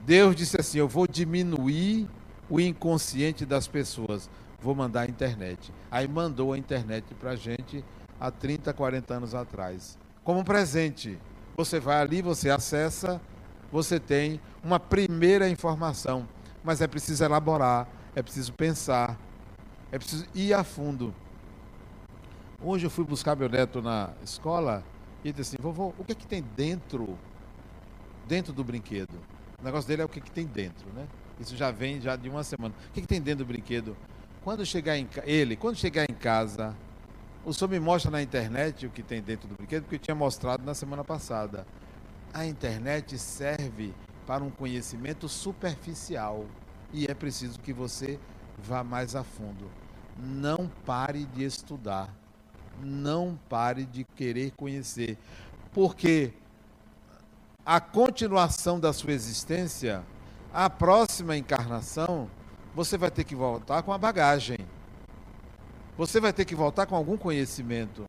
Deus 0.05 0.35
disse 0.35 0.59
assim: 0.59 0.79
Eu 0.79 0.87
vou 0.87 1.07
diminuir 1.07 2.07
o 2.49 2.59
inconsciente 2.59 3.45
das 3.45 3.67
pessoas. 3.67 4.29
Vou 4.61 4.75
mandar 4.75 5.01
a 5.01 5.05
internet. 5.05 5.71
Aí 5.91 6.07
mandou 6.07 6.53
a 6.53 6.57
internet 6.57 7.13
para 7.15 7.35
gente 7.35 7.83
há 8.19 8.31
30, 8.31 8.73
40 8.73 9.13
anos 9.13 9.35
atrás. 9.35 9.97
Como 10.23 10.43
presente. 10.43 11.17
Você 11.57 11.79
vai 11.79 12.01
ali, 12.01 12.21
você 12.21 12.49
acessa, 12.49 13.21
você 13.71 13.99
tem 13.99 14.41
uma 14.63 14.79
primeira 14.79 15.47
informação. 15.47 16.27
Mas 16.63 16.81
é 16.81 16.87
preciso 16.87 17.23
elaborar, 17.23 17.87
é 18.15 18.21
preciso 18.21 18.51
pensar, 18.53 19.17
é 19.91 19.97
preciso 19.97 20.25
ir 20.33 20.53
a 20.53 20.63
fundo. 20.63 21.13
Hoje 22.61 22.85
eu 22.85 22.89
fui 22.89 23.05
buscar 23.05 23.35
meu 23.35 23.47
neto 23.47 23.81
na 23.81 24.09
escola 24.23 24.83
e 25.23 25.31
disse 25.31 25.55
assim, 25.55 25.57
vovô, 25.61 25.93
o 25.97 26.03
que 26.03 26.13
é 26.13 26.15
que 26.15 26.25
tem 26.25 26.43
dentro, 26.55 27.17
dentro 28.27 28.51
do 28.51 28.63
brinquedo? 28.63 29.13
O 29.61 29.63
negócio 29.63 29.87
dele 29.87 30.01
é 30.01 30.05
o 30.05 30.09
que, 30.09 30.19
é 30.19 30.21
que 30.21 30.31
tem 30.31 30.45
dentro, 30.45 30.87
né? 30.93 31.07
Isso 31.39 31.55
já 31.55 31.71
vem 31.71 31.99
já 31.99 32.15
de 32.15 32.29
uma 32.29 32.43
semana. 32.43 32.73
O 32.89 32.93
que, 32.93 33.01
que 33.01 33.07
tem 33.07 33.21
dentro 33.21 33.45
do 33.45 33.47
brinquedo? 33.47 33.95
Quando 34.43 34.65
chegar 34.65 34.97
em 34.97 35.07
ele, 35.23 35.55
quando 35.55 35.75
chegar 35.75 36.09
em 36.09 36.13
casa, 36.13 36.75
o 37.43 37.53
senhor 37.53 37.69
me 37.69 37.79
mostra 37.79 38.11
na 38.11 38.21
internet 38.21 38.85
o 38.85 38.89
que 38.89 39.03
tem 39.03 39.21
dentro 39.21 39.47
do 39.47 39.55
brinquedo, 39.55 39.83
porque 39.83 39.95
eu 39.95 39.99
tinha 39.99 40.15
mostrado 40.15 40.63
na 40.63 40.73
semana 40.73 41.03
passada. 41.03 41.65
A 42.33 42.45
internet 42.45 43.17
serve 43.17 43.93
para 44.25 44.43
um 44.43 44.49
conhecimento 44.49 45.29
superficial 45.29 46.45
e 46.93 47.05
é 47.05 47.13
preciso 47.13 47.59
que 47.59 47.73
você 47.73 48.19
vá 48.57 48.83
mais 48.83 49.15
a 49.15 49.23
fundo. 49.23 49.69
Não 50.17 50.69
pare 50.85 51.25
de 51.25 51.43
estudar. 51.43 52.13
Não 52.81 53.39
pare 53.49 53.85
de 53.85 54.03
querer 54.03 54.51
conhecer. 54.51 55.17
Porque 55.73 56.33
a 57.65 57.79
continuação 57.79 58.79
da 58.79 58.93
sua 58.93 59.11
existência 59.11 60.03
a 60.55 60.69
próxima 60.69 61.35
encarnação, 61.35 62.29
você 62.73 62.97
vai 62.97 63.11
ter 63.11 63.25
que 63.25 63.35
voltar 63.35 63.83
com 63.83 63.91
a 63.91 63.97
bagagem. 63.97 64.57
Você 65.97 66.21
vai 66.21 66.31
ter 66.31 66.45
que 66.45 66.55
voltar 66.55 66.85
com 66.85 66.95
algum 66.95 67.17
conhecimento. 67.17 68.07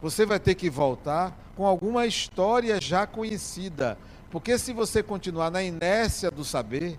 Você 0.00 0.24
vai 0.24 0.38
ter 0.38 0.54
que 0.54 0.70
voltar 0.70 1.36
com 1.56 1.66
alguma 1.66 2.06
história 2.06 2.80
já 2.80 3.08
conhecida. 3.08 3.98
Porque 4.30 4.56
se 4.56 4.72
você 4.72 5.02
continuar 5.02 5.50
na 5.50 5.64
inércia 5.64 6.30
do 6.30 6.44
saber, 6.44 6.96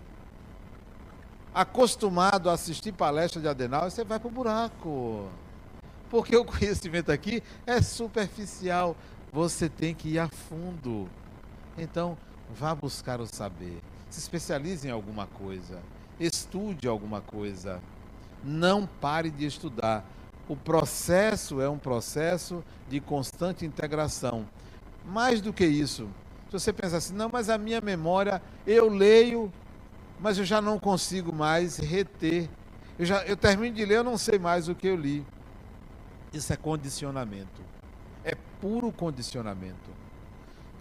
acostumado 1.55 2.49
a 2.49 2.53
assistir 2.53 2.91
palestra 2.91 3.41
de 3.41 3.47
Adenal, 3.47 3.89
você 3.89 4.03
vai 4.03 4.19
para 4.19 4.27
o 4.27 4.31
buraco. 4.31 5.29
Porque 6.09 6.35
o 6.35 6.43
conhecimento 6.43 7.13
aqui 7.13 7.41
é 7.65 7.81
superficial. 7.81 8.93
Você 9.31 9.69
tem 9.69 9.95
que 9.95 10.09
ir 10.09 10.19
a 10.19 10.27
fundo. 10.27 11.09
Então, 11.77 12.17
Vá 12.49 12.73
buscar 12.73 13.21
o 13.21 13.27
saber. 13.27 13.79
Se 14.09 14.19
especialize 14.19 14.87
em 14.87 14.91
alguma 14.91 15.27
coisa. 15.27 15.81
Estude 16.19 16.87
alguma 16.87 17.21
coisa. 17.21 17.81
Não 18.43 18.85
pare 18.85 19.29
de 19.29 19.45
estudar. 19.45 20.05
O 20.47 20.55
processo 20.55 21.61
é 21.61 21.69
um 21.69 21.77
processo 21.77 22.63
de 22.89 22.99
constante 22.99 23.65
integração. 23.65 24.47
Mais 25.05 25.41
do 25.41 25.53
que 25.53 25.65
isso, 25.65 26.09
se 26.49 26.53
você 26.53 26.73
pensa 26.73 26.97
assim, 26.97 27.13
não, 27.13 27.29
mas 27.31 27.47
a 27.47 27.59
minha 27.59 27.79
memória, 27.79 28.41
eu 28.65 28.89
leio, 28.89 29.53
mas 30.19 30.39
eu 30.39 30.43
já 30.43 30.59
não 30.59 30.79
consigo 30.79 31.31
mais 31.31 31.77
reter. 31.77 32.49
Eu, 32.97 33.05
já, 33.05 33.23
eu 33.25 33.37
termino 33.37 33.75
de 33.75 33.85
ler, 33.85 33.97
eu 33.97 34.03
não 34.03 34.17
sei 34.17 34.39
mais 34.39 34.67
o 34.67 34.73
que 34.73 34.87
eu 34.87 34.95
li. 34.95 35.23
Isso 36.33 36.51
é 36.51 36.55
condicionamento. 36.55 37.61
É 38.23 38.35
puro 38.59 38.91
condicionamento. 38.91 39.91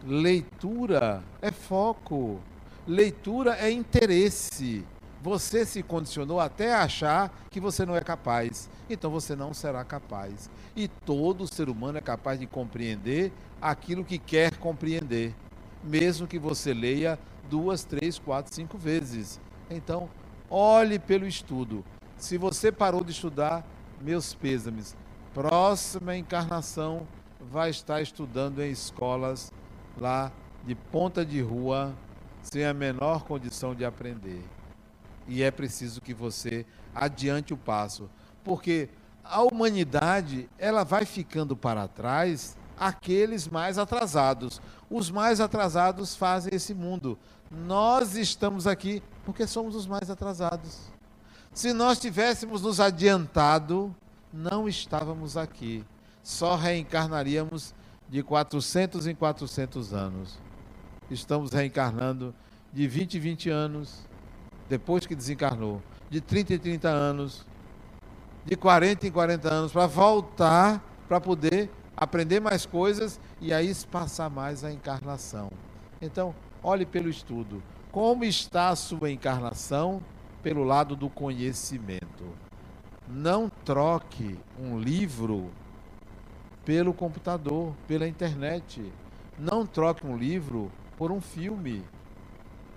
Leitura 0.04 1.22
é 1.42 1.50
foco. 1.50 2.40
Leitura 2.86 3.56
é 3.56 3.70
interesse. 3.70 4.84
Você 5.20 5.66
se 5.66 5.82
condicionou 5.82 6.38
até 6.38 6.72
achar 6.72 7.32
que 7.50 7.58
você 7.58 7.84
não 7.84 7.96
é 7.96 8.00
capaz. 8.00 8.70
Então 8.88 9.10
você 9.10 9.34
não 9.34 9.52
será 9.52 9.84
capaz. 9.84 10.48
E 10.76 10.86
todo 10.86 11.52
ser 11.52 11.68
humano 11.68 11.98
é 11.98 12.00
capaz 12.00 12.38
de 12.38 12.46
compreender 12.46 13.32
aquilo 13.60 14.04
que 14.04 14.18
quer 14.18 14.56
compreender, 14.56 15.34
mesmo 15.82 16.26
que 16.26 16.38
você 16.38 16.72
leia 16.72 17.18
duas, 17.50 17.82
três, 17.82 18.18
quatro, 18.18 18.54
cinco 18.54 18.78
vezes. 18.78 19.40
Então, 19.68 20.08
olhe 20.48 20.98
pelo 20.98 21.26
estudo. 21.26 21.84
Se 22.16 22.38
você 22.38 22.70
parou 22.70 23.02
de 23.02 23.10
estudar, 23.10 23.66
meus 24.00 24.32
pêsames. 24.32 24.96
Próxima 25.34 26.16
encarnação 26.16 27.06
vai 27.40 27.70
estar 27.70 28.00
estudando 28.00 28.60
em 28.60 28.70
escolas 28.70 29.47
lá 29.98 30.32
de 30.64 30.74
ponta 30.74 31.24
de 31.24 31.40
rua, 31.40 31.94
sem 32.42 32.64
a 32.64 32.74
menor 32.74 33.24
condição 33.24 33.74
de 33.74 33.84
aprender. 33.84 34.44
E 35.26 35.42
é 35.42 35.50
preciso 35.50 36.00
que 36.00 36.14
você 36.14 36.64
adiante 36.94 37.52
o 37.52 37.56
passo, 37.56 38.08
porque 38.42 38.88
a 39.22 39.42
humanidade, 39.42 40.48
ela 40.58 40.84
vai 40.84 41.04
ficando 41.04 41.54
para 41.54 41.86
trás 41.86 42.56
aqueles 42.78 43.46
mais 43.46 43.76
atrasados. 43.76 44.60
Os 44.90 45.10
mais 45.10 45.40
atrasados 45.40 46.16
fazem 46.16 46.54
esse 46.54 46.72
mundo. 46.74 47.18
Nós 47.50 48.16
estamos 48.16 48.66
aqui 48.66 49.02
porque 49.24 49.46
somos 49.46 49.74
os 49.74 49.86
mais 49.86 50.08
atrasados. 50.08 50.90
Se 51.52 51.72
nós 51.72 51.98
tivéssemos 51.98 52.62
nos 52.62 52.80
adiantado, 52.80 53.94
não 54.32 54.68
estávamos 54.68 55.36
aqui. 55.36 55.84
Só 56.22 56.56
reencarnaríamos 56.56 57.74
de 58.08 58.22
400 58.22 59.06
em 59.06 59.14
400 59.14 59.92
anos. 59.92 60.38
Estamos 61.10 61.52
reencarnando 61.52 62.34
de 62.72 62.86
20 62.86 63.14
em 63.14 63.20
20 63.20 63.50
anos, 63.50 64.06
depois 64.68 65.06
que 65.06 65.14
desencarnou, 65.14 65.82
de 66.10 66.20
30 66.20 66.54
em 66.54 66.58
30 66.58 66.88
anos, 66.88 67.46
de 68.44 68.56
40 68.56 69.06
em 69.06 69.10
40 69.10 69.48
anos, 69.48 69.72
para 69.72 69.86
voltar 69.86 70.84
para 71.08 71.20
poder 71.20 71.70
aprender 71.96 72.38
mais 72.38 72.66
coisas 72.66 73.18
e 73.40 73.52
aí 73.52 73.68
espaçar 73.68 74.30
mais 74.30 74.62
a 74.62 74.70
encarnação. 74.70 75.50
Então, 76.00 76.34
olhe 76.62 76.84
pelo 76.84 77.08
estudo. 77.08 77.62
Como 77.90 78.24
está 78.24 78.68
a 78.68 78.76
sua 78.76 79.10
encarnação 79.10 80.02
pelo 80.42 80.62
lado 80.62 80.94
do 80.94 81.08
conhecimento? 81.08 82.24
Não 83.08 83.50
troque 83.64 84.38
um 84.60 84.78
livro 84.78 85.50
pelo 86.68 86.92
computador, 86.92 87.74
pela 87.86 88.06
internet. 88.06 88.92
Não 89.38 89.64
troque 89.64 90.06
um 90.06 90.18
livro 90.18 90.70
por 90.98 91.10
um 91.10 91.18
filme. 91.18 91.82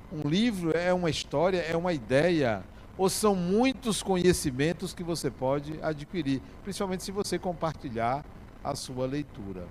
Um 0.09 0.29
livro 0.29 0.71
é 0.71 0.93
uma 0.93 1.09
história, 1.09 1.57
é 1.57 1.75
uma 1.75 1.91
ideia, 1.91 2.63
ou 2.97 3.09
são 3.09 3.35
muitos 3.35 4.01
conhecimentos 4.01 4.93
que 4.93 5.03
você 5.03 5.29
pode 5.29 5.77
adquirir, 5.81 6.41
principalmente 6.63 7.03
se 7.03 7.11
você 7.11 7.37
compartilhar 7.37 8.23
a 8.63 8.75
sua 8.75 9.05
leitura. 9.05 9.67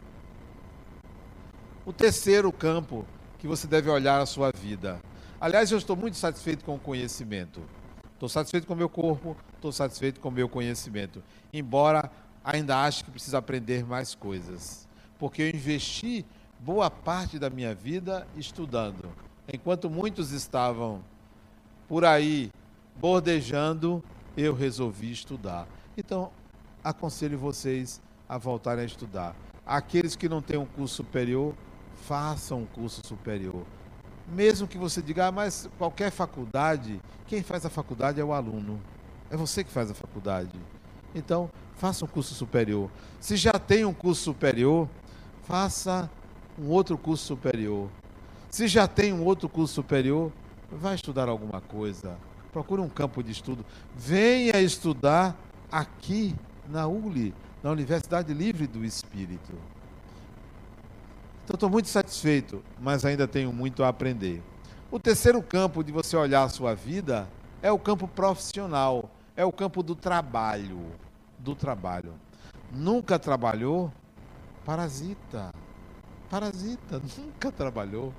O 1.86 1.92
terceiro 1.92 2.52
campo 2.52 3.06
que 3.38 3.48
você 3.48 3.66
deve 3.66 3.88
olhar 3.88 4.20
a 4.20 4.26
sua 4.26 4.52
vida. 4.52 5.00
Aliás, 5.40 5.72
eu 5.72 5.78
estou 5.78 5.96
muito 5.96 6.18
satisfeito 6.18 6.62
com 6.62 6.74
o 6.74 6.78
conhecimento. 6.78 7.62
Estou 8.12 8.28
satisfeito 8.28 8.66
com 8.66 8.74
o 8.74 8.76
meu 8.76 8.90
corpo, 8.90 9.34
estou 9.54 9.72
satisfeito 9.72 10.20
com 10.20 10.28
o 10.28 10.32
meu 10.32 10.46
conhecimento. 10.46 11.22
Embora 11.54 12.10
ainda 12.44 12.82
ache 12.82 13.04
que 13.04 13.10
preciso 13.10 13.36
aprender 13.36 13.84
mais 13.84 14.14
coisas. 14.14 14.88
Porque 15.18 15.42
eu 15.42 15.48
investi 15.50 16.24
boa 16.58 16.90
parte 16.90 17.38
da 17.38 17.50
minha 17.50 17.74
vida 17.74 18.26
estudando. 18.36 19.08
Enquanto 19.52 19.90
muitos 19.90 20.30
estavam 20.32 21.02
por 21.88 22.04
aí 22.04 22.50
bordejando, 22.96 24.02
eu 24.36 24.54
resolvi 24.54 25.10
estudar. 25.10 25.66
Então, 25.96 26.30
aconselho 26.84 27.38
vocês 27.38 28.00
a 28.28 28.38
voltarem 28.38 28.82
a 28.82 28.86
estudar. 28.86 29.34
Aqueles 29.66 30.14
que 30.14 30.28
não 30.28 30.40
têm 30.40 30.58
um 30.58 30.66
curso 30.66 30.96
superior, 30.96 31.54
façam 32.06 32.62
um 32.62 32.66
curso 32.66 33.06
superior. 33.06 33.64
Mesmo 34.28 34.68
que 34.68 34.78
você 34.78 35.02
diga, 35.02 35.26
ah, 35.26 35.32
mas 35.32 35.68
qualquer 35.76 36.10
faculdade, 36.10 37.00
quem 37.26 37.42
faz 37.42 37.66
a 37.66 37.70
faculdade 37.70 38.20
é 38.20 38.24
o 38.24 38.32
aluno. 38.32 38.80
É 39.28 39.36
você 39.36 39.64
que 39.64 39.70
faz 39.70 39.90
a 39.90 39.94
faculdade. 39.94 40.58
Então, 41.14 41.50
faça 41.80 42.04
um 42.04 42.08
curso 42.08 42.34
superior. 42.34 42.90
Se 43.18 43.36
já 43.36 43.52
tem 43.52 43.86
um 43.86 43.94
curso 43.94 44.22
superior, 44.22 44.86
faça 45.44 46.10
um 46.58 46.68
outro 46.68 46.98
curso 46.98 47.24
superior. 47.24 47.88
Se 48.50 48.68
já 48.68 48.86
tem 48.86 49.14
um 49.14 49.24
outro 49.24 49.48
curso 49.48 49.72
superior, 49.72 50.30
vá 50.70 50.94
estudar 50.94 51.26
alguma 51.26 51.62
coisa. 51.62 52.18
Procure 52.52 52.82
um 52.82 52.88
campo 52.88 53.22
de 53.22 53.32
estudo. 53.32 53.64
Venha 53.96 54.60
estudar 54.60 55.34
aqui 55.72 56.34
na 56.68 56.86
ULI, 56.86 57.34
na 57.62 57.70
Universidade 57.70 58.34
Livre 58.34 58.66
do 58.66 58.84
Espírito. 58.84 59.54
Então 61.44 61.54
estou 61.54 61.70
muito 61.70 61.88
satisfeito, 61.88 62.62
mas 62.78 63.06
ainda 63.06 63.26
tenho 63.26 63.54
muito 63.54 63.82
a 63.82 63.88
aprender. 63.88 64.42
O 64.90 65.00
terceiro 65.00 65.42
campo 65.42 65.82
de 65.82 65.90
você 65.90 66.14
olhar 66.14 66.42
a 66.42 66.48
sua 66.50 66.74
vida 66.74 67.26
é 67.62 67.72
o 67.72 67.78
campo 67.78 68.06
profissional, 68.06 69.10
é 69.34 69.46
o 69.46 69.52
campo 69.52 69.82
do 69.82 69.94
trabalho, 69.94 70.78
do 71.40 71.54
trabalho. 71.54 72.14
Nunca 72.70 73.18
trabalhou? 73.18 73.92
Parasita. 74.64 75.52
Parasita, 76.28 77.00
nunca 77.18 77.50
trabalhou. 77.50 78.14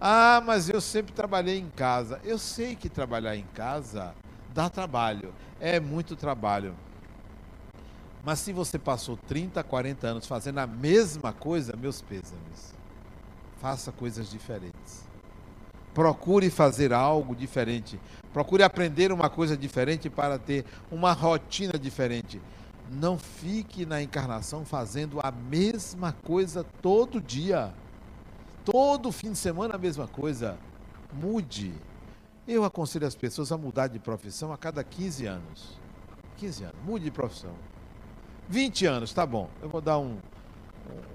Ah, 0.00 0.40
mas 0.44 0.68
eu 0.68 0.80
sempre 0.80 1.12
trabalhei 1.12 1.58
em 1.58 1.68
casa. 1.70 2.20
Eu 2.24 2.38
sei 2.38 2.74
que 2.76 2.88
trabalhar 2.88 3.36
em 3.36 3.44
casa 3.54 4.14
dá 4.54 4.68
trabalho, 4.68 5.32
é 5.60 5.78
muito 5.78 6.16
trabalho. 6.16 6.74
Mas 8.24 8.38
se 8.40 8.52
você 8.52 8.78
passou 8.78 9.16
30, 9.16 9.62
40 9.64 10.06
anos 10.06 10.26
fazendo 10.26 10.58
a 10.58 10.66
mesma 10.66 11.32
coisa, 11.32 11.76
meus 11.76 12.02
pêsames. 12.02 12.74
Faça 13.60 13.92
coisas 13.92 14.30
diferentes. 14.30 14.69
Procure 15.94 16.50
fazer 16.50 16.92
algo 16.92 17.34
diferente. 17.34 17.98
Procure 18.32 18.62
aprender 18.62 19.10
uma 19.10 19.28
coisa 19.28 19.56
diferente 19.56 20.08
para 20.08 20.38
ter 20.38 20.64
uma 20.90 21.12
rotina 21.12 21.78
diferente. 21.78 22.40
Não 22.92 23.18
fique 23.18 23.84
na 23.84 24.02
encarnação 24.02 24.64
fazendo 24.64 25.20
a 25.22 25.30
mesma 25.30 26.12
coisa 26.12 26.64
todo 26.80 27.20
dia. 27.20 27.72
Todo 28.64 29.10
fim 29.10 29.32
de 29.32 29.38
semana 29.38 29.74
a 29.74 29.78
mesma 29.78 30.06
coisa. 30.06 30.56
Mude. 31.12 31.72
Eu 32.46 32.64
aconselho 32.64 33.06
as 33.06 33.14
pessoas 33.14 33.50
a 33.50 33.58
mudar 33.58 33.88
de 33.88 33.98
profissão 33.98 34.52
a 34.52 34.58
cada 34.58 34.82
15 34.84 35.26
anos. 35.26 35.78
15 36.36 36.64
anos. 36.64 36.76
Mude 36.84 37.04
de 37.04 37.10
profissão. 37.10 37.54
20 38.48 38.86
anos, 38.86 39.12
tá 39.12 39.24
bom. 39.24 39.48
Eu 39.62 39.68
vou 39.68 39.80
dar 39.80 39.98
um, 39.98 40.18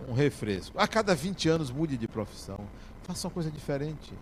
um 0.08 0.14
refresco. 0.14 0.80
A 0.80 0.88
cada 0.88 1.16
20 1.16 1.50
anos 1.50 1.72
mude 1.72 1.98
de 1.98 2.08
profissão. 2.08 2.60
Faça 3.04 3.28
uma 3.28 3.34
coisa 3.34 3.52
diferente. 3.52 4.14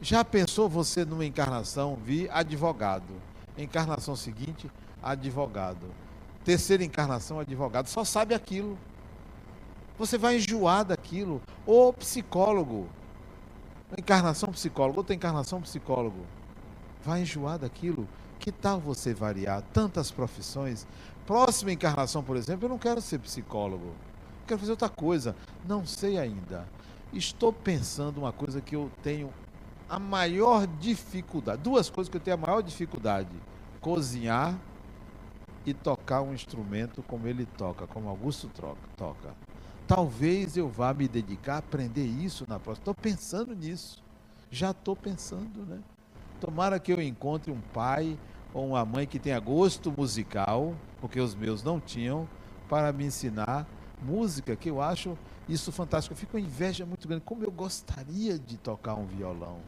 Já 0.00 0.24
pensou 0.24 0.68
você 0.68 1.04
numa 1.04 1.24
encarnação 1.24 1.96
vir 1.96 2.30
advogado? 2.30 3.14
Encarnação 3.56 4.16
seguinte, 4.16 4.70
advogado. 5.02 5.86
Terceira 6.44 6.84
encarnação, 6.84 7.38
advogado. 7.38 7.86
Só 7.88 8.04
sabe 8.04 8.34
aquilo. 8.34 8.76
Você 9.98 10.18
vai 10.18 10.36
enjoar 10.36 10.84
daquilo. 10.84 11.40
Ou 11.64 11.92
psicólogo. 11.92 12.88
Encarnação 13.96 14.50
psicólogo, 14.50 14.98
outra 14.98 15.14
encarnação 15.14 15.60
psicólogo. 15.60 16.26
Vai 17.02 17.22
enjoar 17.22 17.58
daquilo. 17.58 18.08
Que 18.38 18.50
tal 18.50 18.80
você 18.80 19.14
variar 19.14 19.62
tantas 19.72 20.10
profissões? 20.10 20.86
Próxima 21.26 21.72
encarnação, 21.72 22.22
por 22.22 22.36
exemplo, 22.36 22.66
eu 22.66 22.68
não 22.68 22.78
quero 22.78 23.00
ser 23.00 23.18
psicólogo. 23.20 23.94
Quero 24.46 24.60
fazer 24.60 24.72
outra 24.72 24.88
coisa. 24.88 25.34
Não 25.66 25.86
sei 25.86 26.18
ainda. 26.18 26.68
Estou 27.12 27.52
pensando 27.52 28.18
uma 28.18 28.32
coisa 28.32 28.60
que 28.60 28.76
eu 28.76 28.90
tenho 29.02 29.32
a 29.88 29.98
maior 29.98 30.66
dificuldade. 30.66 31.62
Duas 31.62 31.90
coisas 31.90 32.10
que 32.10 32.16
eu 32.16 32.20
tenho 32.20 32.36
a 32.36 32.40
maior 32.40 32.62
dificuldade: 32.62 33.30
cozinhar 33.80 34.58
e 35.66 35.72
tocar 35.72 36.22
um 36.22 36.34
instrumento 36.34 37.02
como 37.02 37.26
ele 37.26 37.46
toca, 37.46 37.86
como 37.86 38.08
Augusto 38.08 38.50
toca. 38.96 39.34
Talvez 39.86 40.56
eu 40.56 40.68
vá 40.68 40.94
me 40.94 41.06
dedicar 41.06 41.56
a 41.56 41.58
aprender 41.58 42.06
isso 42.06 42.44
na 42.48 42.58
próxima. 42.58 42.82
Estou 42.82 42.94
pensando 42.94 43.54
nisso. 43.54 44.02
Já 44.50 44.70
estou 44.70 44.94
pensando, 44.94 45.64
né? 45.66 45.80
Tomara 46.40 46.78
que 46.78 46.92
eu 46.92 47.00
encontre 47.00 47.50
um 47.50 47.60
pai 47.72 48.18
ou 48.52 48.68
uma 48.68 48.84
mãe 48.84 49.06
que 49.06 49.18
tenha 49.18 49.38
gosto 49.40 49.92
musical, 49.96 50.74
porque 51.00 51.20
os 51.20 51.34
meus 51.34 51.62
não 51.62 51.80
tinham, 51.80 52.28
para 52.68 52.92
me 52.92 53.04
ensinar 53.04 53.66
música, 54.02 54.56
que 54.56 54.70
eu 54.70 54.80
acho 54.80 55.18
isso 55.48 55.72
fantástico. 55.72 56.14
Eu 56.14 56.18
fico 56.18 56.32
com 56.32 56.38
inveja 56.38 56.86
muito 56.86 57.06
grande. 57.06 57.24
Como 57.24 57.44
eu 57.44 57.50
gostaria 57.50 58.38
de 58.38 58.56
tocar 58.56 58.94
um 58.94 59.06
violão. 59.06 59.58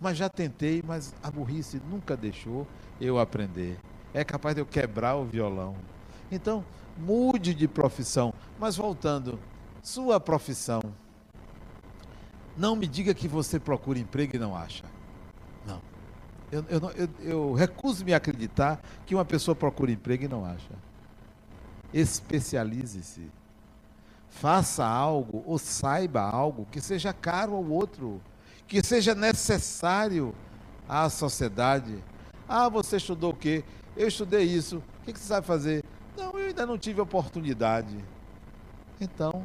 Mas 0.00 0.16
já 0.16 0.28
tentei, 0.28 0.82
mas 0.84 1.14
a 1.22 1.30
burrice 1.30 1.80
nunca 1.90 2.16
deixou 2.16 2.66
eu 3.00 3.18
aprender. 3.18 3.78
É 4.14 4.24
capaz 4.24 4.54
de 4.54 4.62
eu 4.62 4.66
quebrar 4.66 5.16
o 5.16 5.24
violão. 5.24 5.76
Então, 6.32 6.64
mude 6.96 7.54
de 7.54 7.68
profissão. 7.68 8.32
Mas 8.58 8.76
voltando, 8.76 9.38
sua 9.82 10.18
profissão. 10.18 10.80
Não 12.56 12.74
me 12.74 12.86
diga 12.86 13.14
que 13.14 13.28
você 13.28 13.60
procura 13.60 13.98
emprego 13.98 14.36
e 14.36 14.38
não 14.38 14.56
acha. 14.56 14.84
Não. 15.66 15.80
Eu, 16.50 16.64
eu, 16.68 16.90
eu, 16.90 17.08
eu 17.20 17.52
recuso-me 17.52 18.12
a 18.12 18.16
acreditar 18.16 18.80
que 19.06 19.14
uma 19.14 19.24
pessoa 19.24 19.54
procura 19.54 19.92
emprego 19.92 20.24
e 20.24 20.28
não 20.28 20.44
acha. 20.44 20.74
Especialize-se. 21.92 23.30
Faça 24.28 24.84
algo 24.86 25.42
ou 25.46 25.58
saiba 25.58 26.22
algo 26.22 26.66
que 26.70 26.80
seja 26.80 27.12
caro 27.12 27.54
ao 27.54 27.64
outro, 27.64 28.20
que 28.70 28.86
seja 28.86 29.16
necessário 29.16 30.32
à 30.88 31.10
sociedade. 31.10 31.98
Ah, 32.48 32.68
você 32.68 32.98
estudou 32.98 33.32
o 33.32 33.36
quê? 33.36 33.64
Eu 33.96 34.06
estudei 34.06 34.44
isso. 34.44 34.80
O 35.02 35.12
que 35.12 35.18
você 35.18 35.26
sabe 35.26 35.44
fazer? 35.44 35.84
Não, 36.16 36.38
eu 36.38 36.46
ainda 36.46 36.64
não 36.64 36.78
tive 36.78 37.00
oportunidade. 37.00 37.96
Então, 39.00 39.44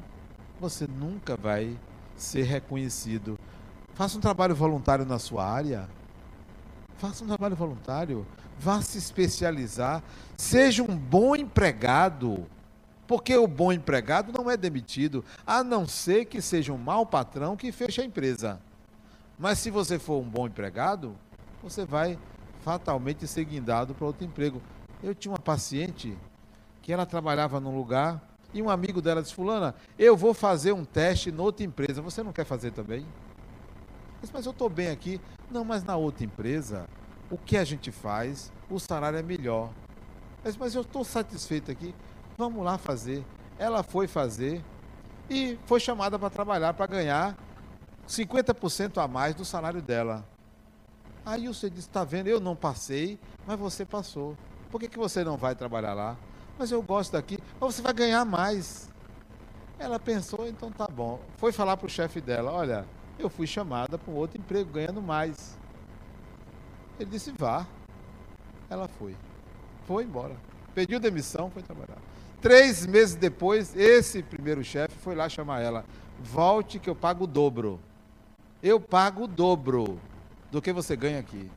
você 0.62 0.86
nunca 0.86 1.36
vai 1.36 1.76
ser 2.16 2.44
reconhecido. 2.44 3.36
Faça 3.96 4.16
um 4.16 4.22
trabalho 4.22 4.54
voluntário 4.54 5.06
na 5.06 5.18
sua 5.18 5.44
área. 5.44 5.90
Faça 7.00 7.24
um 7.24 7.28
trabalho 7.28 7.56
voluntário, 7.56 8.28
vá 8.60 8.80
se 8.82 9.00
especializar, 9.00 10.04
seja 10.38 10.84
um 10.84 10.96
bom 10.96 11.36
empregado, 11.36 12.46
porque 13.08 13.36
o 13.36 13.48
bom 13.48 13.74
empregado 13.74 14.32
não 14.32 14.50
é 14.52 14.56
demitido, 14.56 15.26
a 15.46 15.64
não 15.64 15.88
ser 15.88 16.26
que 16.26 16.42
seja 16.42 16.72
um 16.72 16.78
mau 16.78 17.08
patrão 17.08 17.58
que 17.58 17.72
feche 17.72 18.02
a 18.02 18.06
empresa. 18.06 18.62
Mas 19.38 19.60
se 19.60 19.70
você 19.70 20.00
for 20.00 20.22
um 20.22 20.30
bom 20.30 20.48
empregado, 20.48 21.16
você 21.62 21.86
vai 21.86 22.18
fatalmente 22.64 23.28
ser 23.28 23.44
guindado 23.46 23.94
para 23.94 24.08
outro 24.08 24.26
emprego. 24.26 24.62
Eu 25.04 25.14
tinha 25.14 25.32
uma 25.32 25.40
paciente 25.40 26.18
que 26.82 26.94
ela 26.94 27.06
trabalhava 27.06 27.60
num 27.60 27.76
lugar 27.76 28.22
e 28.54 28.62
um 28.62 28.70
amigo 28.70 29.02
dela 29.02 29.22
disse: 29.22 29.34
Fulana, 29.34 29.76
eu 30.00 30.16
vou 30.16 30.34
fazer 30.34 30.72
um 30.72 30.86
teste 30.86 31.32
noutra 31.32 31.66
empresa. 31.66 32.02
Você 32.02 32.24
não 32.24 32.32
quer 32.32 32.46
fazer 32.46 32.72
também? 32.72 33.06
Disse, 34.22 34.34
mas 34.34 34.46
eu 34.46 34.52
estou 34.52 34.70
bem 34.70 34.90
aqui. 34.90 35.20
Não, 35.52 35.66
mas 35.66 35.84
na 35.84 35.96
outra 35.96 36.24
empresa, 36.24 36.88
o 37.30 37.38
que 37.38 37.58
a 37.58 37.64
gente 37.64 37.92
faz, 37.92 38.52
o 38.70 38.80
salário 38.80 39.20
é 39.20 39.24
melhor. 39.24 39.70
Disse, 40.44 40.58
mas 40.58 40.74
eu 40.74 40.82
estou 40.82 41.04
satisfeito 41.04 41.70
aqui. 41.70 41.94
Vamos 42.38 42.64
lá 42.64 42.78
fazer. 42.78 43.26
Ela 43.60 43.84
foi 43.84 44.08
fazer 44.08 44.64
e 45.30 45.58
foi 45.66 45.80
chamada 45.80 46.18
para 46.18 46.30
trabalhar 46.30 46.74
para 46.74 46.88
ganhar 46.88 47.38
50% 48.08 49.02
a 49.02 49.08
mais 49.08 49.36
do 49.36 49.44
salário 49.44 49.82
dela. 49.82 50.26
Aí 51.26 51.48
você 51.48 51.70
disse: 51.70 51.88
está 51.88 52.04
vendo, 52.04 52.28
eu 52.28 52.40
não 52.40 52.56
passei, 52.56 53.20
mas 53.48 53.60
você 53.60 53.86
passou. 53.86 54.38
Por 54.70 54.80
que, 54.80 54.88
que 54.88 54.98
você 54.98 55.24
não 55.24 55.38
vai 55.38 55.56
trabalhar 55.56 55.94
lá? 55.94 56.18
Mas 56.58 56.72
eu 56.72 56.82
gosto 56.82 57.14
daqui, 57.14 57.40
mas 57.60 57.76
você 57.76 57.82
vai 57.82 57.94
ganhar 57.94 58.24
mais. 58.24 58.90
Ela 59.78 60.00
pensou, 60.00 60.48
então 60.48 60.72
tá 60.72 60.88
bom. 60.88 61.20
Foi 61.38 61.52
falar 61.52 61.78
para 61.78 61.88
o 61.88 61.90
chefe 61.90 62.22
dela: 62.22 62.52
olha, 62.52 62.86
eu 63.18 63.30
fui 63.30 63.48
chamada 63.48 63.98
para 63.98 64.12
um 64.12 64.16
outro 64.16 64.40
emprego 64.40 64.72
ganhando 64.72 65.02
mais. 65.02 65.58
Ele 67.00 67.10
disse: 67.10 67.32
vá. 67.32 67.66
Ela 68.70 68.88
foi. 68.88 69.16
Foi 69.88 70.04
embora. 70.04 70.36
Pediu 70.74 71.00
demissão, 71.00 71.50
foi 71.50 71.62
trabalhar. 71.62 71.98
Três 72.42 72.86
meses 72.86 73.16
depois, 73.16 73.76
esse 73.76 74.22
primeiro 74.22 74.64
chefe 74.64 74.96
foi 74.98 75.16
lá 75.16 75.28
chamar 75.28 75.62
ela. 75.62 75.86
Volte 76.20 76.80
que 76.80 76.90
eu 76.90 76.96
pago 76.96 77.24
o 77.24 77.28
dobro. 77.28 77.80
Eu 78.66 78.80
pago 78.80 79.26
o 79.26 79.28
dobro 79.28 80.00
do 80.52 80.60
que 80.60 80.74
você 80.74 80.96
ganha 80.96 81.20
aqui. 81.20 81.52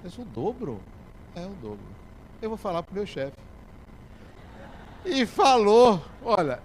Eu 0.00 0.08
disse, 0.08 0.20
o 0.20 0.24
dobro? 0.24 0.80
É 1.34 1.44
o 1.44 1.50
dobro. 1.60 1.84
Eu 2.40 2.50
vou 2.50 2.56
falar 2.56 2.84
para 2.84 2.92
o 2.92 2.94
meu 2.94 3.04
chefe. 3.04 3.36
E 5.04 5.26
falou, 5.26 6.00
olha, 6.22 6.62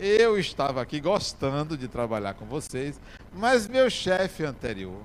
eu 0.00 0.38
estava 0.38 0.80
aqui 0.80 0.98
gostando 0.98 1.76
de 1.76 1.88
trabalhar 1.88 2.32
com 2.32 2.46
vocês, 2.46 2.98
mas 3.34 3.68
meu 3.68 3.90
chefe 3.90 4.46
anterior 4.46 5.02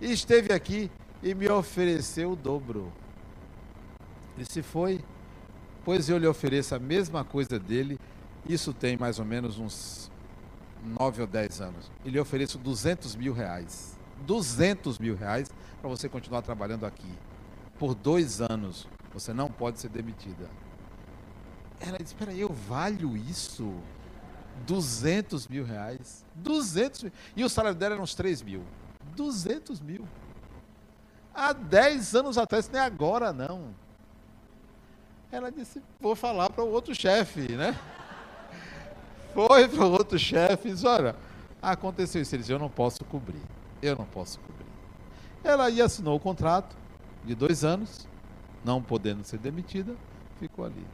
esteve 0.00 0.54
aqui 0.54 0.88
e 1.20 1.34
me 1.34 1.48
ofereceu 1.48 2.30
o 2.30 2.36
dobro. 2.36 2.92
E 4.38 4.44
se 4.44 4.62
foi, 4.62 5.04
pois 5.84 6.08
eu 6.08 6.16
lhe 6.16 6.28
ofereço 6.28 6.76
a 6.76 6.78
mesma 6.78 7.24
coisa 7.24 7.58
dele, 7.58 7.98
isso 8.48 8.72
tem 8.72 8.96
mais 8.96 9.18
ou 9.18 9.24
menos 9.24 9.58
uns 9.58 10.12
nove 10.86 11.20
ou 11.20 11.26
dez 11.26 11.60
anos. 11.60 11.90
E 12.04 12.10
lhe 12.10 12.18
ofereço 12.18 12.58
200 12.58 13.16
mil 13.16 13.32
reais. 13.32 13.98
200 14.22 14.98
mil 14.98 15.14
reais 15.14 15.50
para 15.80 15.90
você 15.90 16.08
continuar 16.08 16.42
trabalhando 16.42 16.86
aqui. 16.86 17.12
Por 17.78 17.94
dois 17.94 18.40
anos, 18.40 18.88
você 19.12 19.32
não 19.32 19.50
pode 19.50 19.80
ser 19.80 19.88
demitida. 19.88 20.48
Ela 21.80 21.98
disse: 21.98 22.14
Espera 22.14 22.30
aí, 22.30 22.40
eu 22.40 22.52
valho 22.52 23.16
isso? 23.16 23.74
200 24.66 25.46
mil 25.48 25.64
reais. 25.64 26.24
200 26.34 27.02
mil. 27.04 27.12
E 27.36 27.44
o 27.44 27.48
salário 27.48 27.78
dela 27.78 27.94
era 27.94 28.02
uns 28.02 28.14
3 28.14 28.42
mil. 28.42 28.62
200 29.14 29.80
mil. 29.80 30.06
Há 31.34 31.52
10 31.52 32.14
anos 32.14 32.38
atrás, 32.38 32.68
nem 32.70 32.80
agora 32.80 33.32
não. 33.32 33.74
Ela 35.30 35.50
disse: 35.50 35.82
Vou 36.00 36.16
falar 36.16 36.48
para 36.48 36.64
o 36.64 36.70
outro 36.70 36.94
chefe, 36.94 37.52
né? 37.56 37.78
Foi 39.36 39.68
para 39.68 39.84
o 39.84 39.92
outro 39.92 40.18
chefe 40.18 40.68
e 40.68 40.72
disse: 40.72 40.86
Olha, 40.86 41.14
aconteceu 41.60 42.22
isso. 42.22 42.34
Ele 42.34 42.40
disse: 42.40 42.52
Eu 42.52 42.58
não 42.58 42.70
posso 42.70 43.04
cobrir. 43.04 43.42
Eu 43.82 43.94
não 43.94 44.06
posso 44.06 44.40
cobrir. 44.40 44.64
Ela 45.44 45.68
ia 45.68 45.84
assinou 45.84 46.16
o 46.16 46.20
contrato 46.20 46.74
de 47.22 47.34
dois 47.34 47.62
anos, 47.62 48.08
não 48.64 48.82
podendo 48.82 49.22
ser 49.24 49.36
demitida, 49.36 49.94
ficou 50.40 50.64
ali. 50.64 50.86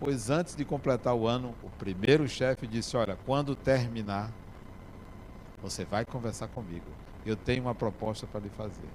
Pois 0.00 0.30
antes 0.30 0.56
de 0.56 0.64
completar 0.64 1.14
o 1.14 1.26
ano, 1.26 1.54
o 1.62 1.68
primeiro 1.68 2.26
chefe 2.26 2.66
disse: 2.66 2.96
Olha, 2.96 3.18
quando 3.26 3.54
terminar, 3.54 4.32
você 5.60 5.84
vai 5.84 6.06
conversar 6.06 6.48
comigo. 6.48 6.86
Eu 7.26 7.36
tenho 7.36 7.64
uma 7.64 7.74
proposta 7.74 8.26
para 8.26 8.40
lhe 8.40 8.48
fazer. 8.48 8.88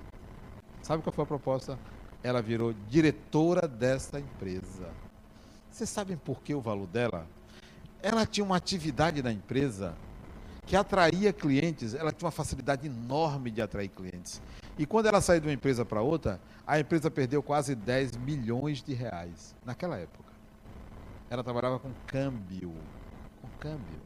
Sabe 0.82 1.04
qual 1.04 1.14
foi 1.14 1.24
a 1.24 1.28
proposta? 1.28 1.78
Ela 2.24 2.42
virou 2.42 2.74
diretora 2.88 3.68
dessa 3.68 4.20
empresa. 4.20 4.90
Vocês 5.70 5.90
sabem 5.90 6.18
por 6.18 6.42
que 6.42 6.56
o 6.56 6.62
valor 6.62 6.88
dela? 6.88 7.28
Ela 8.02 8.26
tinha 8.26 8.44
uma 8.44 8.56
atividade 8.56 9.22
na 9.22 9.32
empresa 9.32 9.96
que 10.66 10.76
atraía 10.76 11.34
clientes, 11.34 11.94
ela 11.96 12.12
tinha 12.12 12.28
uma 12.28 12.32
facilidade 12.32 12.86
enorme 12.86 13.50
de 13.50 13.62
atrair 13.62 13.90
clientes. 13.90 14.42
E 14.78 14.86
quando 14.86 15.08
ela 15.08 15.20
saiu 15.20 15.42
de 15.42 15.48
uma 15.48 15.54
empresa 15.54 15.84
para 15.84 16.02
outra, 16.02 16.40
a 16.66 16.80
empresa 16.80 17.10
perdeu 17.10 17.42
quase 17.42 17.76
10 17.76 18.18
milhões 18.18 18.82
de 18.82 18.94
reais 18.94 19.56
naquela 19.66 19.98
época. 19.98 20.32
Ela 21.30 21.44
trabalhava 21.44 21.80
com 21.80 21.92
câmbio, 22.06 22.74
com 23.42 23.48
câmbio. 23.60 24.00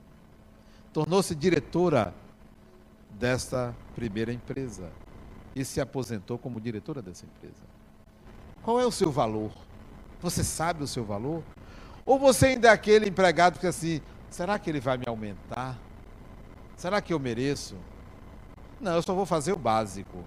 Tornou-se 0.92 1.36
diretora 1.36 2.14
desta 3.12 3.76
primeira 3.94 4.34
empresa 4.34 4.90
e 5.56 5.64
se 5.64 5.80
aposentou 5.80 6.38
como 6.38 6.60
diretora 6.60 7.02
dessa 7.02 7.26
empresa. 7.26 7.64
Qual 8.62 8.80
é 8.80 8.86
o 8.86 8.92
seu 8.92 9.12
valor? 9.12 9.52
Você 10.22 10.44
sabe 10.44 10.84
o 10.84 10.88
seu 10.88 11.04
valor? 11.04 11.44
Ou 12.06 12.20
você 12.20 12.48
ainda 12.48 12.68
é 12.68 12.72
aquele 12.72 13.10
empregado 13.10 13.60
que 13.60 13.68
assim, 13.68 14.02
será 14.30 14.60
que 14.60 14.70
ele 14.70 14.80
vai 14.80 14.98
me 14.98 15.06
aumentar? 15.08 15.78
Será 16.76 17.02
que 17.02 17.14
eu 17.14 17.20
mereço? 17.20 17.76
Não, 18.80 18.96
eu 18.96 19.02
só 19.02 19.14
vou 19.14 19.26
fazer 19.26 19.54
o 19.54 19.58
básico. 19.58 20.24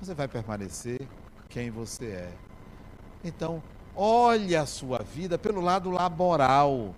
Você 0.00 0.14
vai 0.14 0.26
permanecer 0.26 1.06
quem 1.48 1.70
você 1.70 2.06
é. 2.06 2.32
Então, 3.22 3.62
olhe 3.94 4.56
a 4.56 4.64
sua 4.64 4.98
vida 4.98 5.36
pelo 5.36 5.60
lado 5.60 5.90
laboral. 5.90 6.94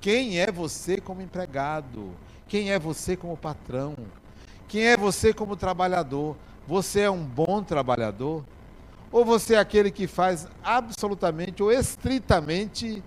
Quem 0.00 0.38
é 0.38 0.52
você 0.52 1.00
como 1.00 1.22
empregado? 1.22 2.12
Quem 2.46 2.70
é 2.70 2.78
você 2.78 3.16
como 3.16 3.36
patrão? 3.36 3.96
Quem 4.68 4.84
é 4.84 4.96
você 4.96 5.32
como 5.32 5.56
trabalhador? 5.56 6.36
Você 6.66 7.00
é 7.00 7.10
um 7.10 7.24
bom 7.24 7.62
trabalhador? 7.62 8.44
Ou 9.14 9.24
você 9.24 9.54
é 9.54 9.58
aquele 9.60 9.92
que 9.92 10.08
faz 10.08 10.48
absolutamente 10.60 11.62
ou 11.62 11.70
estritamente 11.70 13.00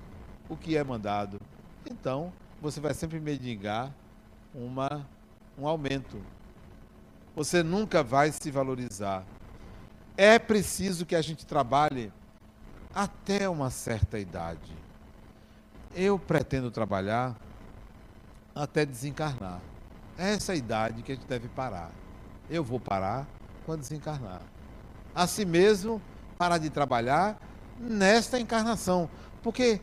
o 0.47 0.55
que 0.55 0.77
é 0.77 0.81
mandado? 0.81 1.37
Então, 1.85 2.31
você 2.61 2.79
vai 2.79 2.93
sempre 2.93 3.19
mendigar 3.19 3.93
uma, 4.55 5.05
um 5.57 5.67
aumento. 5.67 6.17
Você 7.35 7.61
nunca 7.61 8.03
vai 8.03 8.31
se 8.31 8.49
valorizar. 8.49 9.25
É 10.15 10.39
preciso 10.39 11.05
que 11.05 11.13
a 11.13 11.21
gente 11.21 11.45
trabalhe 11.45 12.09
até 12.95 13.49
uma 13.49 13.69
certa 13.69 14.17
idade. 14.17 14.71
Eu 15.93 16.17
pretendo 16.17 16.71
trabalhar 16.71 17.35
até 18.55 18.85
desencarnar. 18.85 19.59
É 20.17 20.35
essa 20.35 20.55
idade 20.55 21.03
que 21.03 21.11
a 21.11 21.15
gente 21.15 21.27
deve 21.27 21.49
parar. 21.49 21.91
Eu 22.49 22.63
vou 22.63 22.79
parar 22.79 23.27
quando 23.65 23.81
desencarnar. 23.81 24.41
Assim 25.17 25.45
mesmo, 25.45 25.99
parar 26.37 26.59
de 26.59 26.69
trabalhar 26.69 27.41
nesta 27.79 28.39
encarnação. 28.39 29.09
Porque 29.41 29.81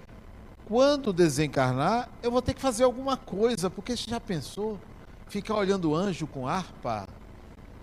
quando 0.64 1.12
desencarnar, 1.12 2.08
eu 2.22 2.30
vou 2.30 2.40
ter 2.40 2.54
que 2.54 2.60
fazer 2.60 2.84
alguma 2.84 3.16
coisa, 3.16 3.68
porque 3.68 3.96
você 3.96 4.08
já 4.08 4.20
pensou? 4.20 4.78
Ficar 5.26 5.56
olhando 5.56 5.92
anjo 5.92 6.28
com 6.28 6.46
harpa? 6.46 7.08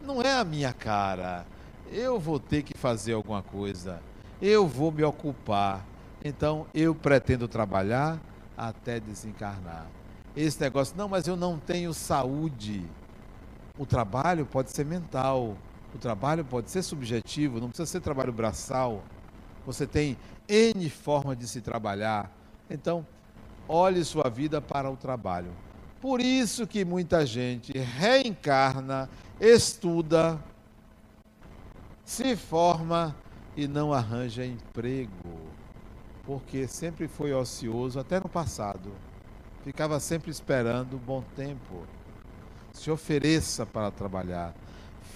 Não 0.02 0.22
é 0.22 0.32
a 0.32 0.46
minha 0.46 0.72
cara. 0.72 1.46
Eu 1.92 2.18
vou 2.18 2.40
ter 2.40 2.64
que 2.64 2.78
fazer 2.78 3.12
alguma 3.12 3.44
coisa. 3.44 4.00
Eu 4.42 4.66
vou 4.66 4.90
me 4.90 5.04
ocupar. 5.04 5.86
Então, 6.24 6.66
eu 6.74 6.96
pretendo 6.96 7.50
trabalhar 7.50 8.18
até 8.58 8.98
desencarnar. 8.98 9.88
Esse 10.38 10.62
negócio, 10.62 10.96
não, 10.96 11.10
mas 11.10 11.28
eu 11.28 11.36
não 11.36 11.60
tenho 11.60 11.94
saúde. 11.94 12.86
O 13.78 13.86
trabalho 13.86 14.46
pode 14.46 14.72
ser 14.72 14.86
mental. 14.86 15.58
O 15.94 15.98
trabalho 15.98 16.44
pode 16.46 16.70
ser 16.72 16.82
subjetivo, 16.82 17.60
não 17.60 17.68
precisa 17.68 17.86
ser 17.86 18.02
trabalho 18.02 18.32
braçal. 18.32 19.04
Você 19.66 19.86
tem 19.86 20.18
N 20.48 20.90
formas 20.90 21.38
de 21.38 21.48
se 21.48 21.62
trabalhar 21.62 22.32
então, 22.72 23.06
olhe 23.68 24.04
sua 24.06 24.30
vida 24.30 24.62
para 24.62 24.90
o 24.90 24.96
trabalho. 24.96 25.52
Por 26.00 26.22
isso 26.22 26.66
que 26.66 26.86
muita 26.86 27.26
gente 27.26 27.78
reencarna, 27.78 29.10
estuda, 29.40 30.42
se 32.06 32.36
forma 32.38 33.14
e 33.58 33.68
não 33.68 33.92
arranja 33.92 34.46
emprego, 34.46 35.38
porque 36.26 36.66
sempre 36.66 37.10
foi 37.10 37.34
ocioso 37.34 38.00
até 38.00 38.22
no 38.22 38.30
passado. 38.30 38.90
Ficava 39.66 40.00
sempre 40.00 40.32
esperando 40.32 40.98
bom 40.98 41.22
tempo. 41.36 41.86
Se 42.72 42.90
ofereça 42.90 43.66
para 43.66 43.92
trabalhar. 43.92 44.56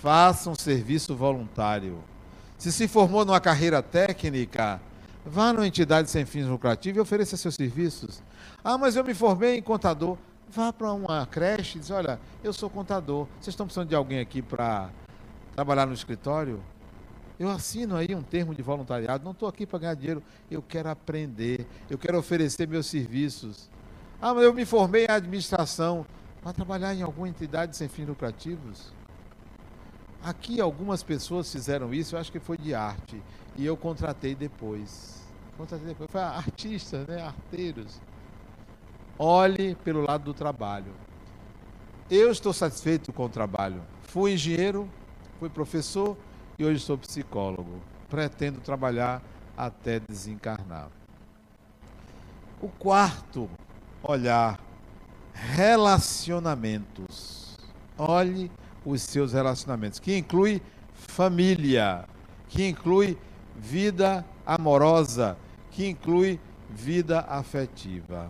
Faça 0.02 0.50
um 0.50 0.56
serviço 0.56 1.16
voluntário. 1.16 2.04
Se 2.58 2.72
se 2.72 2.88
formou 2.88 3.26
numa 3.26 3.40
carreira 3.40 3.82
técnica, 3.82 4.80
Vá 5.28 5.52
numa 5.52 5.66
entidade 5.66 6.08
sem 6.12 6.24
fins 6.24 6.46
lucrativos 6.46 6.98
e 6.98 7.02
ofereça 7.02 7.36
seus 7.36 7.56
serviços. 7.56 8.22
Ah, 8.64 8.78
mas 8.78 8.96
eu 8.96 9.04
me 9.04 9.16
formei 9.16 9.58
em 9.58 9.62
contador. 9.62 10.18
Vá 10.48 10.72
para 10.72 10.94
uma 10.94 11.26
creche 11.26 11.80
e 11.80 11.82
diz: 11.82 11.90
Olha, 11.90 12.20
eu 12.44 12.54
sou 12.54 12.70
contador. 12.70 13.26
Vocês 13.40 13.48
estão 13.48 13.66
precisando 13.66 13.90
de 13.90 13.96
alguém 13.96 14.20
aqui 14.20 14.44
para 14.44 14.92
trabalhar 15.56 15.88
no 15.88 15.94
escritório? 15.96 16.62
Eu 17.40 17.50
assino 17.50 17.96
aí 17.96 18.14
um 18.14 18.22
termo 18.22 18.54
de 18.54 18.62
voluntariado. 18.62 19.24
Não 19.24 19.32
estou 19.32 19.50
aqui 19.50 19.66
para 19.66 19.80
ganhar 19.80 19.96
dinheiro. 19.96 20.22
Eu 20.50 20.62
quero 20.62 20.90
aprender. 20.90 21.68
Eu 21.90 21.98
quero 21.98 22.20
oferecer 22.20 22.68
meus 22.68 22.86
serviços. 22.86 23.68
Ah, 24.22 24.32
mas 24.32 24.44
eu 24.44 24.54
me 24.54 24.64
formei 24.64 25.06
em 25.06 25.12
administração. 25.12 26.06
Vá 26.44 26.54
trabalhar 26.54 26.94
em 26.94 27.02
alguma 27.02 27.28
entidade 27.28 27.76
sem 27.76 27.88
fins 27.88 28.08
lucrativos. 28.08 28.94
Aqui 30.26 30.60
algumas 30.60 31.02
pessoas 31.04 31.52
fizeram 31.52 31.94
isso, 31.94 32.16
eu 32.16 32.20
acho 32.20 32.32
que 32.32 32.40
foi 32.40 32.58
de 32.58 32.74
arte. 32.74 33.22
E 33.56 33.64
eu 33.64 33.78
contratei 33.78 34.34
depois. 34.34 35.22
Contratei 35.56 35.86
depois. 35.86 36.10
Foi 36.10 36.20
artistas, 36.20 37.08
né? 37.08 37.22
Arteiros. 37.22 38.02
olhe 39.20 39.76
pelo 39.76 40.02
lado 40.02 40.24
do 40.24 40.34
trabalho. 40.34 40.92
Eu 42.10 42.32
estou 42.32 42.52
satisfeito 42.54 43.14
com 43.14 43.26
o 43.26 43.30
trabalho. 43.30 43.84
Fui 44.02 44.34
engenheiro, 44.34 44.90
fui 45.40 45.48
professor 45.48 46.18
e 46.58 46.66
hoje 46.66 46.80
sou 46.80 46.98
psicólogo. 46.98 47.80
Pretendo 48.10 48.60
trabalhar 48.62 49.22
até 49.56 50.00
desencarnar. 50.00 50.90
O 52.60 52.68
quarto 52.68 53.48
olhar, 54.02 54.60
relacionamentos. 55.36 57.60
Olhe 57.96 58.50
os 58.86 59.02
seus 59.02 59.34
relacionamentos, 59.34 60.00
que 60.00 60.16
inclui 60.16 60.62
família, 60.94 62.06
que 62.48 62.68
inclui 62.68 63.18
vida 63.56 64.24
amorosa, 64.46 65.38
que 65.72 65.88
inclui 65.88 66.40
vida 66.70 67.22
afetiva. 67.28 68.30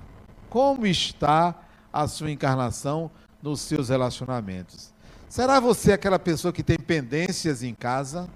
Como 0.49 0.87
está 0.87 1.55
a 1.91 2.07
sua 2.07 2.31
encarnação 2.31 3.11
nos 3.41 3.61
seus 3.61 3.89
relacionamentos? 3.89 4.93
Será 5.27 5.59
você 5.59 5.91
aquela 5.91 6.17
pessoa 6.17 6.53
que 6.53 6.63
tem 6.63 6.77
pendências 6.77 7.61
em 7.61 7.73
casa? 7.73 8.29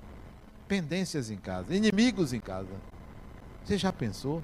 Pendências 0.67 1.31
em 1.31 1.37
casa, 1.37 1.73
inimigos 1.73 2.33
em 2.33 2.39
casa. 2.39 2.67
Você 3.63 3.77
já 3.77 3.91
pensou? 3.93 4.43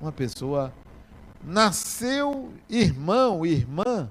Uma 0.00 0.10
pessoa 0.10 0.72
nasceu 1.44 2.52
irmão, 2.68 3.44
irmã, 3.44 4.10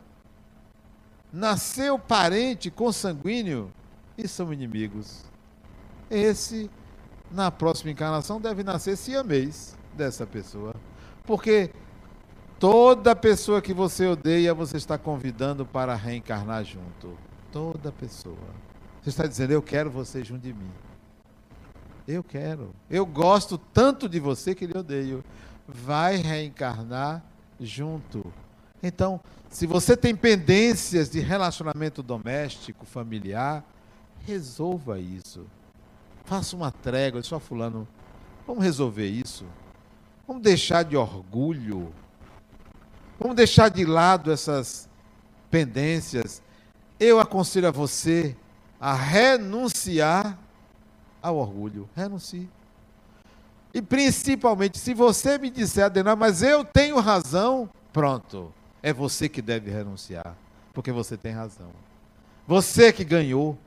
nasceu 1.31 1.97
parente 1.97 2.69
consanguíneo 2.69 3.71
e 4.17 4.27
são 4.27 4.51
inimigos. 4.51 5.23
Esse, 6.09 6.69
na 7.31 7.49
próxima 7.49 7.91
encarnação, 7.91 8.41
deve 8.41 8.63
nascer 8.63 8.97
siamês 8.97 9.77
dessa 9.95 10.25
pessoa. 10.27 10.75
Porque 11.25 11.71
toda 12.59 13.15
pessoa 13.15 13.61
que 13.61 13.73
você 13.73 14.07
odeia, 14.07 14.53
você 14.53 14.77
está 14.77 14.97
convidando 14.97 15.65
para 15.65 15.95
reencarnar 15.95 16.63
junto. 16.65 17.17
Toda 17.51 17.91
pessoa. 17.91 18.35
Você 19.01 19.09
está 19.09 19.25
dizendo, 19.25 19.51
eu 19.51 19.61
quero 19.61 19.89
você 19.89 20.23
junto 20.23 20.41
de 20.41 20.53
mim. 20.53 20.71
Eu 22.07 22.23
quero. 22.23 22.71
Eu 22.89 23.05
gosto 23.05 23.57
tanto 23.57 24.09
de 24.09 24.19
você 24.19 24.53
que 24.53 24.65
lhe 24.65 24.77
odeio. 24.77 25.23
Vai 25.67 26.17
reencarnar 26.17 27.23
junto. 27.59 28.25
Então, 28.83 29.19
se 29.49 29.67
você 29.67 29.95
tem 29.95 30.15
pendências 30.15 31.09
de 31.09 31.19
relacionamento 31.19 32.01
doméstico, 32.01 32.85
familiar, 32.85 33.63
resolva 34.25 34.99
isso. 34.99 35.45
Faça 36.25 36.55
uma 36.55 36.71
trégua, 36.71 37.21
só 37.21 37.39
fulano, 37.39 37.87
vamos 38.47 38.63
resolver 38.63 39.07
isso. 39.07 39.45
Vamos 40.27 40.43
deixar 40.43 40.83
de 40.83 40.95
orgulho. 40.95 41.91
Vamos 43.19 43.35
deixar 43.35 43.69
de 43.69 43.85
lado 43.85 44.31
essas 44.31 44.89
pendências. 45.49 46.41
Eu 46.99 47.19
aconselho 47.19 47.67
a 47.67 47.71
você 47.71 48.35
a 48.79 48.93
renunciar 48.93 50.39
ao 51.21 51.37
orgulho. 51.37 51.89
Renuncie. 51.95 52.49
E 53.73 53.81
principalmente, 53.81 54.79
se 54.79 54.93
você 54.93 55.37
me 55.37 55.49
disser, 55.49 55.85
Adenal, 55.85 56.15
mas 56.15 56.41
eu 56.41 56.63
tenho 56.65 56.99
razão, 56.99 57.69
pronto. 57.93 58.53
É 58.81 58.91
você 58.91 59.29
que 59.29 59.41
deve 59.41 59.69
renunciar. 59.69 60.35
Porque 60.73 60.91
você 60.91 61.17
tem 61.17 61.31
razão. 61.31 61.71
Você 62.47 62.91
que 62.91 63.03
ganhou. 63.03 63.57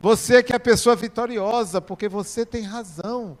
Você 0.00 0.42
que 0.42 0.52
é 0.52 0.56
a 0.56 0.60
pessoa 0.60 0.96
vitoriosa, 0.96 1.80
porque 1.80 2.08
você 2.08 2.46
tem 2.46 2.62
razão. 2.62 3.36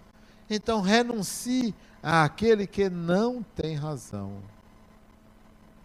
Então 0.48 0.80
renuncie 0.80 1.74
àquele 2.02 2.66
que 2.66 2.88
não 2.90 3.42
tem 3.42 3.74
razão. 3.74 4.38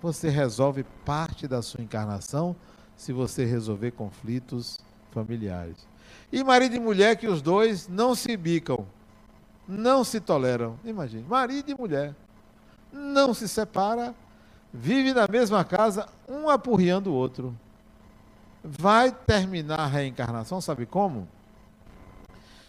Você 0.01 0.29
resolve 0.29 0.83
parte 1.05 1.47
da 1.47 1.61
sua 1.61 1.81
encarnação 1.81 2.55
se 2.95 3.13
você 3.13 3.45
resolver 3.45 3.91
conflitos 3.91 4.79
familiares. 5.11 5.87
E 6.31 6.43
marido 6.43 6.75
e 6.75 6.79
mulher 6.79 7.15
que 7.15 7.27
os 7.27 7.41
dois 7.41 7.87
não 7.87 8.13
se 8.13 8.35
bicam, 8.35 8.85
não 9.67 10.03
se 10.03 10.19
toleram. 10.19 10.77
Imagine, 10.83 11.23
marido 11.23 11.71
e 11.71 11.75
mulher 11.75 12.13
não 12.91 13.33
se 13.33 13.47
separa, 13.47 14.15
vive 14.75 15.13
na 15.13 15.27
mesma 15.27 15.63
casa, 15.63 16.07
um 16.27 16.49
apurriando 16.49 17.11
o 17.11 17.13
outro. 17.13 17.57
Vai 18.63 19.11
terminar 19.11 19.79
a 19.79 19.87
reencarnação, 19.87 20.59
sabe 20.59 20.85
como? 20.85 21.27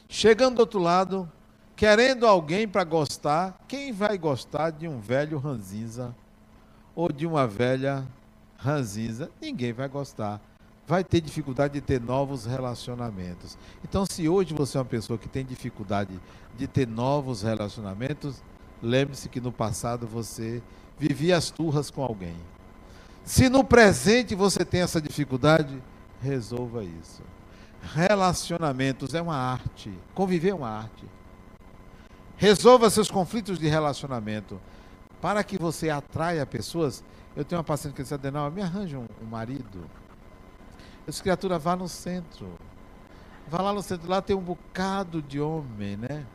Chegando 0.09 0.57
do 0.57 0.61
outro 0.61 0.79
lado, 0.79 1.31
querendo 1.75 2.27
alguém 2.27 2.69
para 2.69 2.85
gostar, 2.85 3.59
quem 3.67 3.93
vai 3.93 4.17
gostar 4.17 4.71
de 4.71 4.87
um 4.87 5.01
velho 5.01 5.39
ranzinza 5.39 6.15
ou 6.95 7.11
de 7.11 7.27
uma 7.27 7.47
velha 7.47 8.07
ranzinza? 8.57 9.31
Ninguém 9.41 9.73
vai 9.73 9.89
gostar. 9.89 10.41
Vai 10.87 11.03
ter 11.03 11.21
dificuldade 11.21 11.75
de 11.75 11.81
ter 11.81 12.01
novos 12.01 12.47
relacionamentos. 12.47 13.59
Então, 13.83 14.07
se 14.07 14.29
hoje 14.29 14.55
você 14.55 14.77
é 14.77 14.81
uma 14.81 14.87
pessoa 14.87 15.19
que 15.19 15.29
tem 15.29 15.45
dificuldade 15.45 16.21
de 16.57 16.69
ter 16.69 16.87
novos 16.87 17.43
relacionamentos, 17.43 18.41
lembre-se 18.83 19.29
que 19.29 19.41
no 19.41 19.53
passado 19.53 20.07
você 20.07 20.63
vivia 20.99 21.37
as 21.37 21.51
turras 21.51 21.91
com 21.91 22.03
alguém. 22.03 22.37
Se 23.25 23.49
no 23.49 23.65
presente 23.65 24.35
você 24.35 24.65
tem 24.65 24.83
essa 24.83 25.01
dificuldade, 25.01 25.83
resolva 26.23 26.85
isso. 26.85 27.23
Relacionamentos 27.95 29.15
é 29.15 29.21
uma 29.21 29.37
arte. 29.37 29.93
Conviver 30.15 30.51
é 30.51 30.55
uma 30.55 30.69
arte. 30.69 31.05
Resolva 32.37 32.91
seus 32.91 33.11
conflitos 33.11 33.59
de 33.59 33.69
relacionamento. 33.69 34.61
Para 35.21 35.43
que 35.43 35.59
você 35.59 35.91
atraia 35.91 36.45
pessoas. 36.47 37.03
Eu 37.35 37.45
tenho 37.45 37.59
uma 37.59 37.65
paciente 37.65 37.95
que 37.95 38.03
disse, 38.03 38.15
Adenal, 38.15 38.51
me 38.51 38.63
arranja 38.63 38.99
um, 38.99 39.07
um 39.23 39.27
marido. 39.27 39.79
Eu 41.07 41.11
disse, 41.11 41.23
criatura, 41.23 41.59
vá 41.59 41.77
no 41.77 41.89
centro. 41.89 42.49
Vá 43.49 43.63
lá 43.63 43.73
no 43.73 43.83
centro, 43.83 44.09
lá 44.09 44.21
tem 44.21 44.35
um 44.35 44.43
bocado 44.43 45.23
de 45.23 45.41
homem, 45.41 45.97
né? 45.97 46.27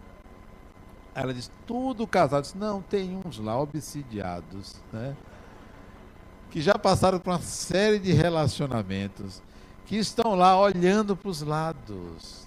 Ela 1.14 1.34
disse, 1.34 1.52
tudo 1.68 2.08
casado. 2.08 2.44
disse, 2.44 2.58
não, 2.58 2.82
tem 2.82 3.20
uns 3.26 3.38
lá 3.38 3.60
obsidiados, 3.60 4.76
né? 4.94 5.16
Que 6.50 6.62
já 6.62 6.76
passaram 6.76 7.20
por 7.20 7.32
uma 7.32 7.42
série 7.42 8.00
de 8.00 8.12
relacionamentos, 8.12 9.42
que 9.86 9.98
estão 9.98 10.36
lá 10.36 10.60
olhando 10.60 11.16
para 11.16 11.30
os 11.30 11.42
lados, 11.42 12.42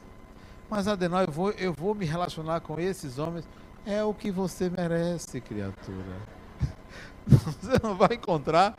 mas 0.74 0.88
Adenal, 0.88 1.22
eu 1.22 1.30
vou, 1.30 1.50
eu 1.52 1.72
vou 1.72 1.94
me 1.94 2.04
relacionar 2.04 2.60
com 2.60 2.78
esses 2.80 3.18
homens. 3.18 3.46
É 3.86 4.02
o 4.02 4.14
que 4.14 4.30
você 4.30 4.70
merece, 4.70 5.40
criatura. 5.40 6.34
Você 7.26 7.78
não 7.82 7.94
vai 7.94 8.14
encontrar 8.14 8.76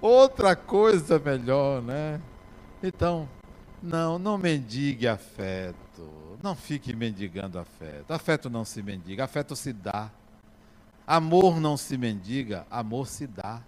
outra 0.00 0.54
coisa 0.54 1.18
melhor, 1.18 1.80
né? 1.82 2.20
Então, 2.82 3.28
não, 3.82 4.18
não 4.18 4.38
mendigue 4.38 5.08
afeto. 5.08 5.74
Não 6.42 6.54
fique 6.54 6.94
mendigando 6.94 7.58
afeto. 7.58 8.12
Afeto 8.12 8.48
não 8.48 8.64
se 8.64 8.82
mendiga, 8.82 9.24
afeto 9.24 9.54
se 9.54 9.72
dá. 9.72 10.10
Amor 11.06 11.60
não 11.60 11.76
se 11.76 11.98
mendiga, 11.98 12.66
amor 12.70 13.06
se 13.06 13.26
dá. 13.26 13.62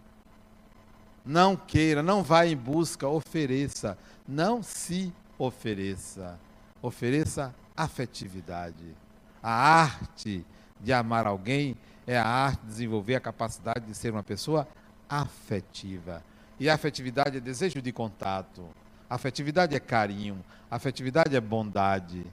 Não 1.24 1.54
queira, 1.54 2.02
não 2.02 2.22
vá 2.22 2.46
em 2.46 2.56
busca, 2.56 3.06
ofereça. 3.06 3.98
Não 4.26 4.62
se 4.62 5.12
ofereça. 5.38 6.38
Ofereça 6.80 7.54
afetividade. 7.76 8.96
A 9.42 9.50
arte 9.50 10.44
de 10.80 10.92
amar 10.92 11.26
alguém 11.26 11.76
é 12.06 12.16
a 12.16 12.26
arte 12.26 12.60
de 12.62 12.68
desenvolver 12.68 13.16
a 13.16 13.20
capacidade 13.20 13.86
de 13.86 13.94
ser 13.94 14.12
uma 14.12 14.22
pessoa 14.22 14.66
afetiva. 15.08 16.22
E 16.58 16.70
afetividade 16.70 17.36
é 17.36 17.40
desejo 17.40 17.82
de 17.82 17.92
contato. 17.92 18.66
Afetividade 19.10 19.76
é 19.76 19.80
carinho. 19.80 20.42
Afetividade 20.70 21.36
é 21.36 21.40
bondade. 21.40 22.24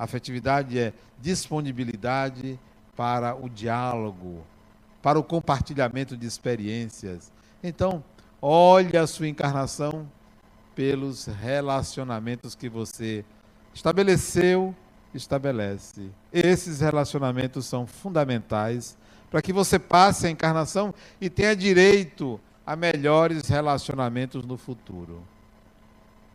Afetividade 0.00 0.78
é 0.78 0.94
disponibilidade 1.20 2.58
para 2.96 3.34
o 3.34 3.50
diálogo, 3.50 4.42
para 5.02 5.18
o 5.18 5.22
compartilhamento 5.22 6.16
de 6.16 6.26
experiências. 6.26 7.30
Então, 7.62 8.02
olhe 8.40 8.96
a 8.96 9.06
sua 9.06 9.28
encarnação 9.28 10.10
pelos 10.74 11.26
relacionamentos 11.26 12.54
que 12.54 12.66
você 12.66 13.26
estabeleceu, 13.74 14.74
estabelece. 15.12 16.08
Esses 16.32 16.80
relacionamentos 16.80 17.66
são 17.66 17.86
fundamentais 17.86 18.96
para 19.30 19.42
que 19.42 19.52
você 19.52 19.78
passe 19.78 20.26
a 20.26 20.30
encarnação 20.30 20.94
e 21.20 21.28
tenha 21.28 21.54
direito 21.54 22.40
a 22.66 22.74
melhores 22.74 23.48
relacionamentos 23.48 24.46
no 24.46 24.56
futuro. 24.56 25.22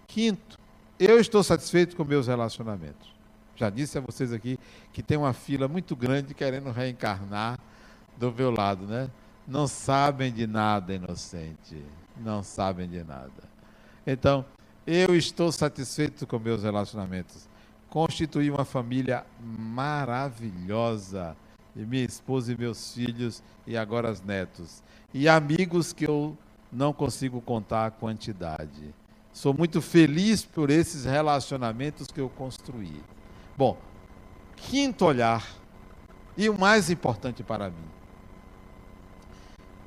Quinto, 0.05 0.59
eu 0.99 1.19
estou 1.19 1.41
satisfeito 1.41 1.95
com 1.95 2.05
meus 2.05 2.27
relacionamentos. 2.27 3.14
Já 3.55 3.69
disse 3.69 3.97
a 3.97 4.01
vocês 4.01 4.33
aqui 4.33 4.59
que 4.91 5.01
tem 5.01 5.17
uma 5.17 5.33
fila 5.33 5.67
muito 5.67 5.95
grande 5.95 6.33
querendo 6.33 6.71
reencarnar 6.71 7.59
do 8.17 8.31
meu 8.31 8.51
lado, 8.51 8.85
né? 8.85 9.09
Não 9.47 9.67
sabem 9.67 10.33
de 10.33 10.47
nada, 10.47 10.93
inocente. 10.93 11.83
Não 12.17 12.43
sabem 12.43 12.89
de 12.89 13.03
nada. 13.03 13.55
Então, 14.05 14.45
eu 14.85 15.15
estou 15.15 15.51
satisfeito 15.51 16.27
com 16.27 16.37
meus 16.39 16.63
relacionamentos. 16.63 17.47
Constituí 17.89 18.51
uma 18.51 18.65
família 18.65 19.25
maravilhosa 19.39 21.35
e 21.75 21.79
minha 21.79 22.03
esposa 22.03 22.51
e 22.51 22.57
meus 22.57 22.93
filhos 22.93 23.41
e 23.65 23.77
agora 23.77 24.11
os 24.11 24.21
netos. 24.21 24.83
E 25.13 25.27
amigos 25.27 25.93
que 25.93 26.05
eu 26.05 26.37
não 26.71 26.91
consigo 26.93 27.41
contar 27.41 27.85
a 27.85 27.91
quantidade. 27.91 28.93
Sou 29.31 29.53
muito 29.53 29.81
feliz 29.81 30.45
por 30.45 30.69
esses 30.69 31.05
relacionamentos 31.05 32.07
que 32.07 32.19
eu 32.19 32.29
construí. 32.29 33.01
Bom, 33.57 33.77
quinto 34.55 35.05
olhar, 35.05 35.47
e 36.37 36.49
o 36.49 36.59
mais 36.59 36.89
importante 36.89 37.41
para 37.41 37.69
mim, 37.69 37.95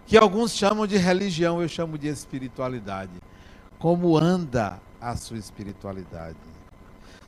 que 0.07 0.17
alguns 0.17 0.53
chamam 0.53 0.87
de 0.87 0.97
religião, 0.97 1.61
eu 1.61 1.69
chamo 1.69 1.99
de 1.99 2.09
espiritualidade. 2.09 3.13
Como 3.79 4.17
anda 4.17 4.81
a 4.99 5.15
sua 5.17 5.37
espiritualidade? 5.37 6.39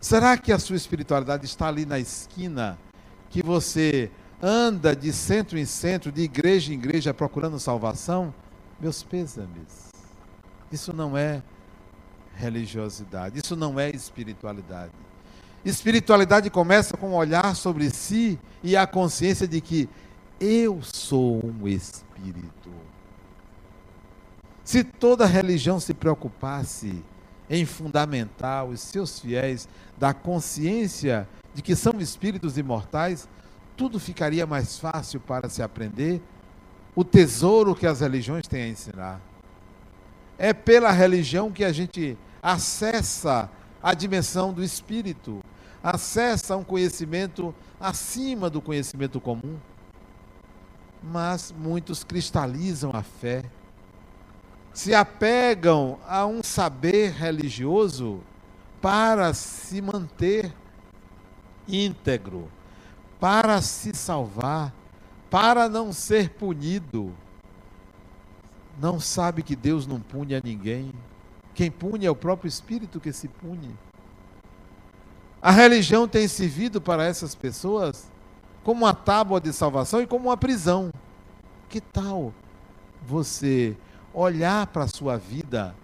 Será 0.00 0.38
que 0.38 0.50
a 0.50 0.58
sua 0.58 0.76
espiritualidade 0.76 1.44
está 1.44 1.68
ali 1.68 1.84
na 1.84 1.98
esquina, 1.98 2.78
que 3.28 3.42
você 3.42 4.10
anda 4.42 4.96
de 4.96 5.12
centro 5.12 5.58
em 5.58 5.66
centro, 5.66 6.10
de 6.10 6.22
igreja 6.22 6.72
em 6.72 6.76
igreja 6.76 7.12
procurando 7.12 7.60
salvação? 7.60 8.32
Meus 8.80 9.02
pêsames. 9.02 9.90
Isso 10.72 10.94
não 10.94 11.18
é 11.18 11.42
religiosidade, 12.34 13.38
isso 13.38 13.54
não 13.54 13.78
é 13.78 13.90
espiritualidade. 13.90 14.92
Espiritualidade 15.64 16.48
começa 16.48 16.96
com 16.96 17.10
um 17.10 17.14
olhar 17.14 17.54
sobre 17.54 17.90
si 17.90 18.38
e 18.62 18.76
a 18.76 18.86
consciência 18.86 19.46
de 19.46 19.60
que 19.60 19.88
eu 20.40 20.80
sou 20.82 21.44
um 21.44 21.68
espírito. 21.68 22.70
Se 24.64 24.82
toda 24.82 25.26
religião 25.26 25.78
se 25.78 25.92
preocupasse 25.92 27.04
em 27.48 27.66
fundamentar 27.66 28.64
os 28.64 28.80
seus 28.80 29.18
fiéis 29.18 29.68
da 29.98 30.14
consciência 30.14 31.28
de 31.52 31.60
que 31.60 31.76
são 31.76 32.00
espíritos 32.00 32.56
imortais, 32.56 33.28
tudo 33.76 33.98
ficaria 33.98 34.46
mais 34.46 34.78
fácil 34.78 35.20
para 35.20 35.48
se 35.48 35.62
aprender 35.62 36.22
o 36.94 37.04
tesouro 37.04 37.74
que 37.74 37.86
as 37.86 38.00
religiões 38.00 38.46
têm 38.46 38.62
a 38.62 38.68
ensinar. 38.68 39.20
É 40.38 40.52
pela 40.52 40.90
religião 40.90 41.50
que 41.50 41.64
a 41.64 41.72
gente 41.72 42.16
acessa 42.42 43.50
a 43.82 43.94
dimensão 43.94 44.52
do 44.52 44.62
espírito, 44.62 45.42
acessa 45.82 46.56
um 46.56 46.64
conhecimento 46.64 47.54
acima 47.78 48.50
do 48.50 48.60
conhecimento 48.60 49.20
comum. 49.20 49.58
Mas 51.02 51.52
muitos 51.56 52.04
cristalizam 52.04 52.90
a 52.92 53.02
fé 53.02 53.44
se 54.72 54.94
apegam 54.94 55.98
a 56.06 56.24
um 56.26 56.42
saber 56.42 57.12
religioso 57.12 58.20
para 58.80 59.34
se 59.34 59.82
manter 59.82 60.54
íntegro, 61.68 62.50
para 63.18 63.60
se 63.60 63.94
salvar, 63.94 64.72
para 65.28 65.68
não 65.68 65.92
ser 65.92 66.30
punido. 66.30 67.14
Não 68.80 68.98
sabe 68.98 69.42
que 69.42 69.54
Deus 69.54 69.86
não 69.86 70.00
pune 70.00 70.34
a 70.34 70.40
ninguém. 70.42 70.92
Quem 71.52 71.70
pune 71.70 72.06
é 72.06 72.10
o 72.10 72.16
próprio 72.16 72.48
Espírito 72.48 73.00
que 73.00 73.12
se 73.12 73.28
pune. 73.28 73.76
A 75.42 75.50
religião 75.50 76.06
tem 76.06 76.28
servido 76.28 76.80
para 76.80 77.04
essas 77.04 77.34
pessoas 77.34 78.10
como 78.62 78.84
uma 78.84 78.94
tábua 78.94 79.40
de 79.40 79.52
salvação 79.52 80.02
e 80.02 80.06
como 80.06 80.28
uma 80.28 80.36
prisão. 80.36 80.92
Que 81.68 81.80
tal 81.80 82.34
você 83.06 83.76
olhar 84.12 84.66
para 84.66 84.84
a 84.84 84.88
sua 84.88 85.16
vida 85.16 85.74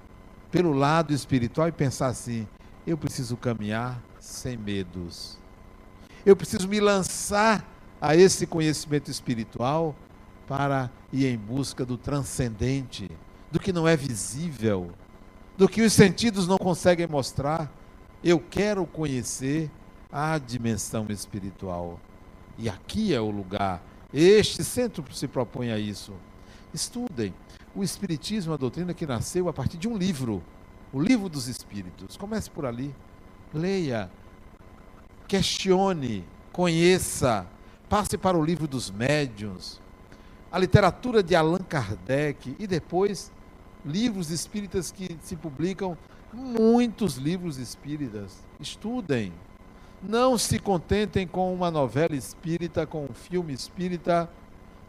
pelo 0.51 0.73
lado 0.73 1.13
espiritual 1.13 1.69
e 1.69 1.73
pensar 1.73 2.09
assim: 2.09 2.47
eu 2.87 2.99
preciso 2.99 3.37
caminhar 3.37 4.01
sem 4.21 4.57
medos. 4.57 5.39
Eu 6.25 6.37
preciso 6.37 6.69
me 6.69 6.81
lançar 6.81 7.65
a 8.01 8.15
esse 8.15 8.47
conhecimento 8.47 9.11
espiritual 9.11 9.95
para 10.47 10.91
ir 11.13 11.27
em 11.27 11.37
busca 11.39 11.85
do 11.85 11.97
transcendente, 11.97 13.11
do 13.51 13.59
que 13.59 13.73
não 13.73 13.89
é 13.89 13.97
visível, 13.97 14.91
do 15.57 15.69
que 15.69 15.83
os 15.83 15.93
sentidos 15.93 16.47
não 16.47 16.59
conseguem 16.59 17.07
mostrar. 17.07 17.71
Eu 18.23 18.41
quero 18.41 18.87
conhecer 18.87 19.71
a 20.11 20.39
dimensão 20.39 21.07
espiritual. 21.11 22.01
E 22.59 22.69
aqui 22.69 23.15
é 23.15 23.21
o 23.21 23.31
lugar. 23.31 23.83
Este 24.13 24.65
centro 24.65 25.05
se 25.13 25.29
propõe 25.29 25.71
a 25.71 25.79
isso. 25.79 26.15
Estudem 26.73 27.35
o 27.75 27.85
Espiritismo, 27.85 28.55
a 28.55 28.57
doutrina 28.57 28.95
que 28.95 29.07
nasceu 29.07 29.49
a 29.49 29.53
partir 29.53 29.77
de 29.77 29.87
um 29.87 29.97
livro, 29.97 30.43
o 30.93 31.01
Livro 31.01 31.29
dos 31.29 31.47
Espíritos. 31.47 32.17
Comece 32.17 32.51
por 32.51 32.65
ali, 32.65 32.95
leia, 33.53 34.11
questione, 35.29 36.25
conheça, 36.53 37.47
passe 37.89 38.17
para 38.17 38.39
o 38.39 38.45
livro 38.45 38.67
dos 38.67 38.91
médiuns, 38.91 39.81
a 40.51 40.59
literatura 40.59 41.23
de 41.23 41.35
Allan 41.35 41.59
Kardec 41.59 42.57
e 42.59 42.67
depois 42.67 43.31
livros 43.85 44.31
espíritas 44.31 44.91
que 44.91 45.17
se 45.23 45.37
publicam, 45.37 45.97
muitos 46.37 47.17
livros 47.17 47.57
espíritas. 47.57 48.39
Estudem. 48.61 49.33
Não 50.03 50.37
se 50.37 50.59
contentem 50.59 51.27
com 51.27 51.53
uma 51.53 51.71
novela 51.71 52.15
espírita, 52.15 52.87
com 52.87 53.07
um 53.07 53.15
filme 53.15 53.55
espírita, 53.55 54.29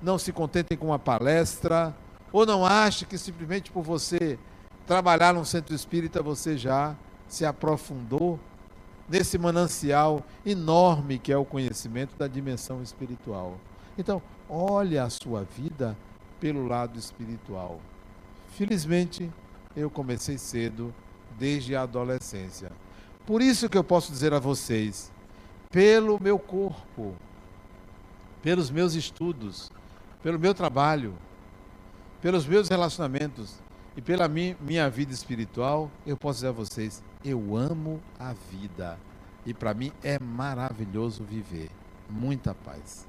não 0.02 0.20
se 0.20 0.34
contentem 0.34 0.78
com 0.78 0.88
uma 0.88 1.00
palestra 1.00 1.96
ou 2.32 2.46
não 2.46 2.66
ache 2.66 3.06
que 3.06 3.18
simplesmente 3.18 3.72
por 3.72 3.82
você 3.82 4.38
trabalhar 4.86 5.34
num 5.34 5.46
centro 5.46 5.74
espírita 5.74 6.22
você 6.22 6.58
já 6.58 6.96
se 7.28 7.46
aprofundou 7.46 8.38
nesse 9.08 9.38
manancial 9.38 10.22
enorme 10.46 11.18
que 11.18 11.32
é 11.32 11.38
o 11.38 11.46
conhecimento 11.46 12.16
da 12.18 12.28
dimensão 12.28 12.84
espiritual. 12.84 13.58
Então, 13.98 14.22
olhe 14.50 14.98
a 14.98 15.10
sua 15.10 15.44
vida 15.44 15.98
pelo 16.40 16.68
lado 16.68 17.00
espiritual. 17.00 17.80
Felizmente, 18.50 19.32
eu 19.76 19.90
comecei 19.90 20.38
cedo, 20.38 20.94
desde 21.38 21.76
a 21.76 21.84
adolescência. 21.84 22.72
Por 23.26 23.42
isso 23.42 23.70
que 23.70 23.78
eu 23.78 23.84
posso 23.84 24.12
dizer 24.12 24.34
a 24.34 24.40
vocês, 24.40 25.12
pelo 25.70 26.22
meu 26.22 26.40
corpo, 26.40 27.16
pelos 28.42 28.70
meus 28.72 28.94
estudos, 28.94 29.72
pelo 30.24 30.40
meu 30.40 30.54
trabalho, 30.54 31.14
pelos 32.22 32.46
meus 32.46 32.70
relacionamentos 32.70 33.56
e 33.96 34.02
pela 34.02 34.28
minha 34.28 34.90
vida 34.90 35.14
espiritual, 35.14 35.92
eu 36.06 36.16
posso 36.16 36.38
dizer 36.38 36.48
a 36.50 36.52
vocês: 36.52 37.04
eu 37.24 37.56
amo 37.56 38.02
a 38.20 38.34
vida. 38.34 38.98
E 39.46 39.54
para 39.54 39.74
mim 39.74 39.92
é 40.04 40.20
maravilhoso 40.20 41.24
viver. 41.24 41.70
Muita 42.10 42.54
paz. 42.54 43.07